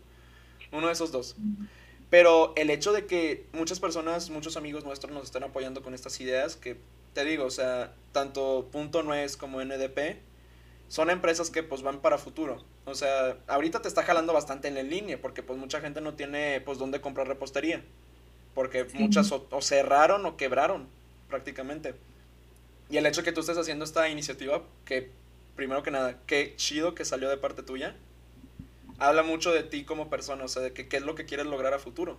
Uno 0.71 0.87
de 0.87 0.93
esos 0.93 1.11
dos. 1.11 1.35
Pero 2.09 2.53
el 2.55 2.69
hecho 2.69 2.93
de 2.93 3.07
que 3.07 3.47
muchas 3.53 3.79
personas, 3.79 4.29
muchos 4.29 4.57
amigos 4.57 4.83
nuestros 4.83 5.11
nos 5.11 5.23
están 5.23 5.43
apoyando 5.43 5.81
con 5.81 5.95
estas 5.95 6.19
ideas, 6.21 6.55
que 6.55 6.77
te 7.13 7.25
digo, 7.25 7.45
o 7.45 7.51
sea, 7.51 7.95
tanto 8.11 8.69
Punto 8.71 9.01
Nuez 9.01 9.37
como 9.37 9.63
NDP, 9.63 10.17
son 10.87 11.09
empresas 11.09 11.49
que 11.49 11.63
pues 11.63 11.81
van 11.81 12.01
para 12.01 12.19
futuro. 12.19 12.63
O 12.85 12.93
sea, 12.93 13.37
ahorita 13.47 13.81
te 13.81 13.87
está 13.87 14.03
jalando 14.03 14.33
bastante 14.33 14.67
en 14.67 14.75
la 14.75 14.83
línea, 14.83 15.19
porque 15.19 15.41
pues 15.41 15.57
mucha 15.57 15.81
gente 15.81 16.01
no 16.01 16.13
tiene 16.13 16.61
pues 16.61 16.77
dónde 16.77 17.01
comprar 17.01 17.27
repostería. 17.27 17.83
Porque 18.53 18.87
Sí. 18.87 18.97
muchas 18.99 19.31
o, 19.31 19.47
o 19.49 19.61
cerraron 19.63 20.25
o 20.27 20.37
quebraron 20.37 20.87
prácticamente. 21.29 21.95
Y 22.89 22.97
el 22.97 23.05
hecho 23.05 23.21
de 23.21 23.25
que 23.25 23.31
tú 23.31 23.41
estés 23.41 23.57
haciendo 23.57 23.85
esta 23.85 24.09
iniciativa, 24.09 24.63
que 24.85 25.09
primero 25.55 25.83
que 25.83 25.91
nada, 25.91 26.19
qué 26.27 26.53
chido 26.57 26.95
que 26.95 27.05
salió 27.05 27.29
de 27.29 27.37
parte 27.37 27.63
tuya, 27.63 27.95
habla 28.99 29.23
mucho 29.23 29.51
de 29.51 29.63
ti 29.63 29.83
como 29.83 30.09
persona, 30.09 30.43
o 30.43 30.47
sea, 30.47 30.61
de 30.61 30.73
que 30.73 30.87
qué 30.87 30.97
es 30.97 31.03
lo 31.03 31.15
que 31.15 31.25
quieres 31.25 31.45
lograr 31.45 31.73
a 31.73 31.79
futuro. 31.79 32.17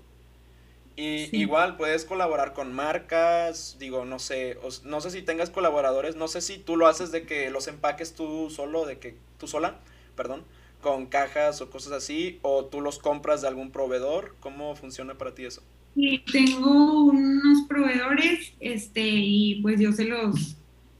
Y 0.96 1.26
Sí. 1.26 1.38
igual 1.40 1.76
puedes 1.76 2.04
colaborar 2.04 2.52
con 2.52 2.72
marcas, 2.72 3.76
digo, 3.80 4.04
no 4.04 4.18
sé, 4.20 4.58
no 4.84 5.00
sé 5.00 5.10
si 5.10 5.22
tengas 5.22 5.50
colaboradores, 5.50 6.14
no 6.16 6.28
sé 6.28 6.40
si 6.40 6.58
tú 6.58 6.76
lo 6.76 6.86
haces 6.86 7.10
de 7.10 7.26
que 7.26 7.50
los 7.50 7.66
empaques 7.66 8.14
tú 8.14 8.48
solo, 8.50 8.86
de 8.86 8.98
que 8.98 9.16
tú 9.38 9.48
sola, 9.48 9.80
perdón, 10.16 10.44
con 10.80 11.06
cajas 11.06 11.60
o 11.60 11.70
cosas 11.70 11.92
así, 11.92 12.38
o 12.42 12.66
tú 12.66 12.80
los 12.80 12.98
compras 13.00 13.42
de 13.42 13.48
algún 13.48 13.72
proveedor, 13.72 14.36
¿cómo 14.40 14.76
funciona 14.76 15.18
para 15.18 15.34
ti 15.34 15.44
eso? 15.46 15.62
Y 15.96 16.18
tengo 16.20 17.04
unos 17.04 17.68
proveedores, 17.68 18.52
este, 18.60 19.00
y 19.02 19.60
pues 19.62 19.80
yo 19.80 19.92
se 19.92 20.04
los, 20.06 20.56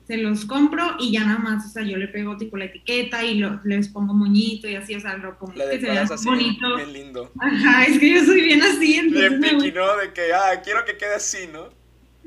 se 0.06 0.18
los 0.18 0.44
compro 0.44 0.96
y 1.00 1.12
ya 1.12 1.24
nada 1.24 1.38
más, 1.38 1.66
o 1.66 1.68
sea, 1.68 1.82
yo 1.82 1.96
le 1.96 2.06
pego 2.08 2.36
tipo 2.36 2.56
la 2.56 2.66
etiqueta 2.66 3.24
y 3.24 3.38
lo, 3.38 3.60
les 3.64 3.88
pongo 3.88 4.14
moñito 4.14 4.68
y 4.68 4.76
así, 4.76 4.94
o 4.94 5.00
sea, 5.00 5.16
lo 5.16 5.36
pongo 5.38 5.54
que 5.54 5.80
se 5.80 5.90
vea 5.90 6.02
así, 6.02 6.26
bonito. 6.26 6.76
Bien 6.76 6.92
lindo. 6.92 7.32
Ajá, 7.40 7.84
es 7.86 7.98
que 7.98 8.14
yo 8.14 8.24
soy 8.24 8.42
bien 8.42 8.62
así, 8.62 8.94
entonces. 8.94 9.40
Bien 9.40 9.58
piqui, 9.58 9.72
¿no? 9.72 9.96
De 9.96 10.12
que, 10.12 10.32
ah, 10.32 10.60
quiero 10.62 10.84
que 10.84 10.96
quede 10.96 11.16
así, 11.16 11.48
¿no? 11.52 11.70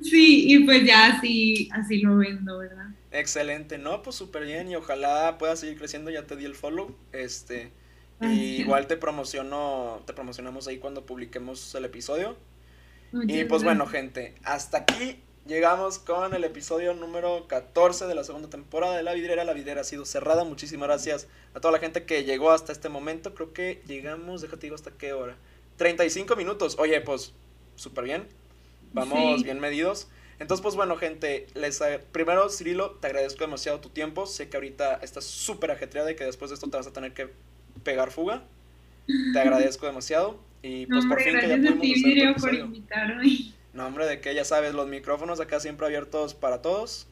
Sí, 0.02 0.54
y 0.54 0.60
pues 0.66 0.86
ya 0.86 1.08
así, 1.08 1.70
así 1.72 2.02
lo 2.02 2.18
vendo, 2.18 2.60
¿verdad? 2.60 2.88
Excelente, 3.12 3.78
no, 3.78 4.02
pues 4.02 4.16
súper 4.16 4.46
bien 4.46 4.70
y 4.70 4.76
ojalá 4.76 5.38
pueda 5.38 5.56
seguir 5.56 5.78
creciendo, 5.78 6.12
ya 6.12 6.28
te 6.28 6.36
di 6.36 6.46
el 6.46 6.56
follow, 6.56 6.96
este, 7.14 7.72
y 8.22 8.62
igual 8.62 8.88
te 8.88 8.98
promociono, 8.98 10.02
te 10.06 10.14
promocionamos 10.14 10.68
ahí 10.68 10.78
cuando 10.78 11.06
publiquemos 11.06 11.74
el 11.76 11.86
episodio. 11.86 12.36
Y 13.14 13.46
pues 13.46 13.64
bueno, 13.64 13.86
gente, 13.88 14.36
hasta 14.44 14.80
aquí 14.80 15.20
llegamos 15.48 15.98
con 15.98 16.34
el 16.34 16.44
episodio 16.44 16.94
número 16.94 17.48
14 17.48 18.06
de 18.06 18.16
la 18.16 18.24
segunda 18.24 18.50
temporada 18.50 18.98
de 18.98 19.04
La 19.04 19.14
Vidrera. 19.14 19.46
La 19.46 19.54
Vidrera 19.54 19.82
ha 19.82 19.86
sido 19.86 20.06
cerrada. 20.06 20.44
Muchísimas 20.44 20.88
gracias 20.88 21.28
a 21.54 21.60
toda 21.60 21.72
la 21.72 21.80
gente 21.80 22.06
que 22.06 22.24
llegó 22.24 22.52
hasta 22.52 22.72
este 22.72 22.90
momento. 22.90 23.34
Creo 23.34 23.54
que 23.54 23.82
llegamos, 23.88 24.42
déjate 24.42 24.68
digo 24.68 24.76
hasta 24.76 24.92
qué 24.92 25.14
hora. 25.14 25.36
35 25.78 26.36
minutos. 26.36 26.76
Oye, 26.80 27.00
pues 27.02 27.34
súper 27.76 28.04
bien. 28.04 28.28
Vamos 28.94 29.44
bien 29.44 29.60
medidos. 29.60 30.08
Entonces, 30.40 30.62
pues 30.62 30.76
bueno, 30.76 30.98
gente, 30.98 31.48
les 31.56 31.82
primero, 32.12 32.50
Cirilo, 32.50 32.92
te 32.92 33.08
agradezco 33.08 33.40
demasiado 33.40 33.80
tu 33.80 33.90
tiempo. 33.90 34.28
Sé 34.28 34.50
que 34.50 34.58
ahorita 34.58 34.96
estás 35.02 35.24
súper 35.24 35.72
ajetreada 35.72 36.12
y 36.12 36.16
que 36.16 36.26
después 36.26 36.50
de 36.50 36.56
esto 36.56 36.70
te 36.70 36.78
vas 36.78 36.88
a 36.88 36.94
tener 36.94 37.14
que 37.14 37.30
pegar 37.84 38.12
fuga. 38.12 38.44
Te 39.34 39.40
agradezco 39.40 39.86
demasiado. 39.86 40.40
Y 40.62 40.86
pues 40.88 41.06
por 41.06 41.22
fin 41.22 41.40
que 41.40 41.48
ya 41.48 41.58
pudimos 41.76 42.36
hacer 42.36 42.36
por 42.36 43.18
No, 43.74 43.86
hombre, 43.86 44.08
de 44.08 44.20
que 44.20 44.34
ya 44.34 44.44
sabes, 44.44 44.74
los 44.74 44.88
micrófonos 44.88 45.40
acá 45.40 45.60
siempre 45.60 45.86
abiertos 45.86 46.34
para 46.34 46.62
todos. 46.62 47.08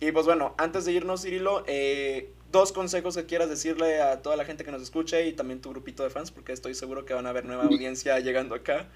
Y 0.00 0.12
pues 0.12 0.26
bueno, 0.26 0.54
antes 0.58 0.84
de 0.84 0.92
irnos, 0.92 1.22
Cirilo, 1.22 1.64
eh, 1.66 2.30
dos 2.52 2.72
consejos 2.72 3.16
que 3.16 3.24
quieras 3.24 3.48
decirle 3.48 4.02
a 4.02 4.20
toda 4.20 4.36
la 4.36 4.44
gente 4.44 4.64
que 4.64 4.70
nos 4.70 4.82
escuche 4.82 5.26
y 5.26 5.32
también 5.32 5.60
tu 5.60 5.70
grupito 5.70 6.02
de 6.02 6.10
fans, 6.10 6.30
porque 6.30 6.52
estoy 6.52 6.74
seguro 6.74 7.06
que 7.06 7.14
van 7.14 7.26
a 7.26 7.30
haber 7.30 7.46
nueva 7.46 7.64
audiencia 7.64 8.18
llegando 8.20 8.54
acá. 8.54 8.86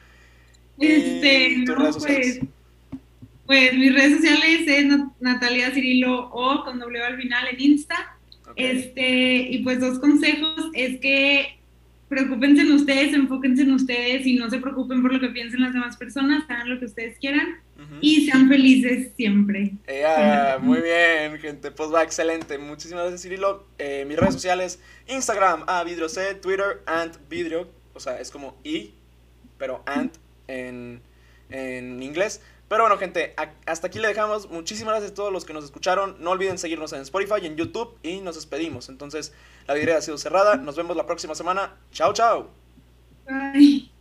Este, 0.79 1.57
no, 1.67 1.77
pues, 1.77 2.41
pues 3.47 3.75
mis 3.75 3.95
redes 3.95 4.19
sociales 4.19 4.61
es 4.67 4.87
Natalia 5.19 5.71
Cirilo 5.73 6.29
o 6.31 6.63
con 6.65 6.79
W 6.79 7.03
al 7.03 7.17
final 7.17 7.49
en 7.49 7.61
Insta. 7.61 8.17
Este, 8.55 9.39
y 9.51 9.63
pues 9.63 9.81
dos 9.81 9.99
consejos 9.99 10.71
es 10.73 11.01
que 11.01 11.58
preocúpense 12.09 12.63
en 12.63 12.73
ustedes, 12.73 13.13
enfóquense 13.13 13.63
en 13.63 13.73
ustedes 13.73 14.27
y 14.27 14.35
no 14.35 14.49
se 14.51 14.59
preocupen 14.59 15.03
por 15.03 15.13
lo 15.13 15.21
que 15.21 15.29
piensen 15.29 15.61
las 15.61 15.73
demás 15.73 15.97
personas, 15.97 16.45
hagan 16.49 16.71
lo 16.71 16.79
que 16.79 16.87
ustedes 16.87 17.19
quieran 17.19 17.59
y 18.01 18.27
sean 18.27 18.49
felices 18.49 19.13
siempre. 19.17 19.73
muy 20.61 20.81
bien, 20.81 21.39
gente. 21.39 21.71
Pues 21.71 21.93
va, 21.93 22.03
excelente. 22.03 22.59
Muchísimas 22.59 23.03
gracias, 23.03 23.23
Cirilo. 23.23 23.67
Eh, 23.79 24.05
mis 24.09 24.19
redes 24.19 24.35
sociales, 24.35 24.81
Instagram, 25.07 25.65
a 25.67 25.85
Vidrio 25.85 26.09
C, 26.09 26.35
Twitter, 26.35 26.83
Ant 26.87 27.17
Vidrio, 27.29 27.69
o 27.95 28.01
sea, 28.01 28.21
es 28.21 28.31
como 28.31 28.57
I, 28.65 28.93
pero 29.59 29.83
Ant 29.87 30.15
en, 30.49 31.01
en 31.51 32.03
inglés. 32.03 32.41
Pero 32.69 32.83
bueno, 32.83 32.99
gente, 32.99 33.35
hasta 33.67 33.87
aquí 33.87 33.99
le 33.99 34.09
dejamos. 34.09 34.51
Muchísimas 34.51 34.93
gracias 34.93 35.13
a 35.13 35.15
todos 35.15 35.33
los 35.33 35.45
que 35.45 35.55
nos 35.55 35.65
escucharon. 35.65 36.17
No 36.21 36.31
olviden 36.31 36.59
seguirnos 36.59 36.93
en 36.93 37.01
Spotify 37.01 37.47
en 37.47 37.57
YouTube 37.57 37.99
y 38.03 38.21
nos 38.21 38.35
despedimos. 38.35 38.89
Entonces, 38.91 39.33
la 39.67 39.75
vidriera 39.75 39.99
ha 39.99 40.03
sido 40.03 40.19
cerrada. 40.19 40.57
Nos 40.57 40.77
vemos 40.77 40.97
la 40.97 41.07
próxima 41.07 41.35
semana. 41.35 41.77
Chao, 41.93 42.13
chao. 42.13 42.51
Bye. 43.27 43.98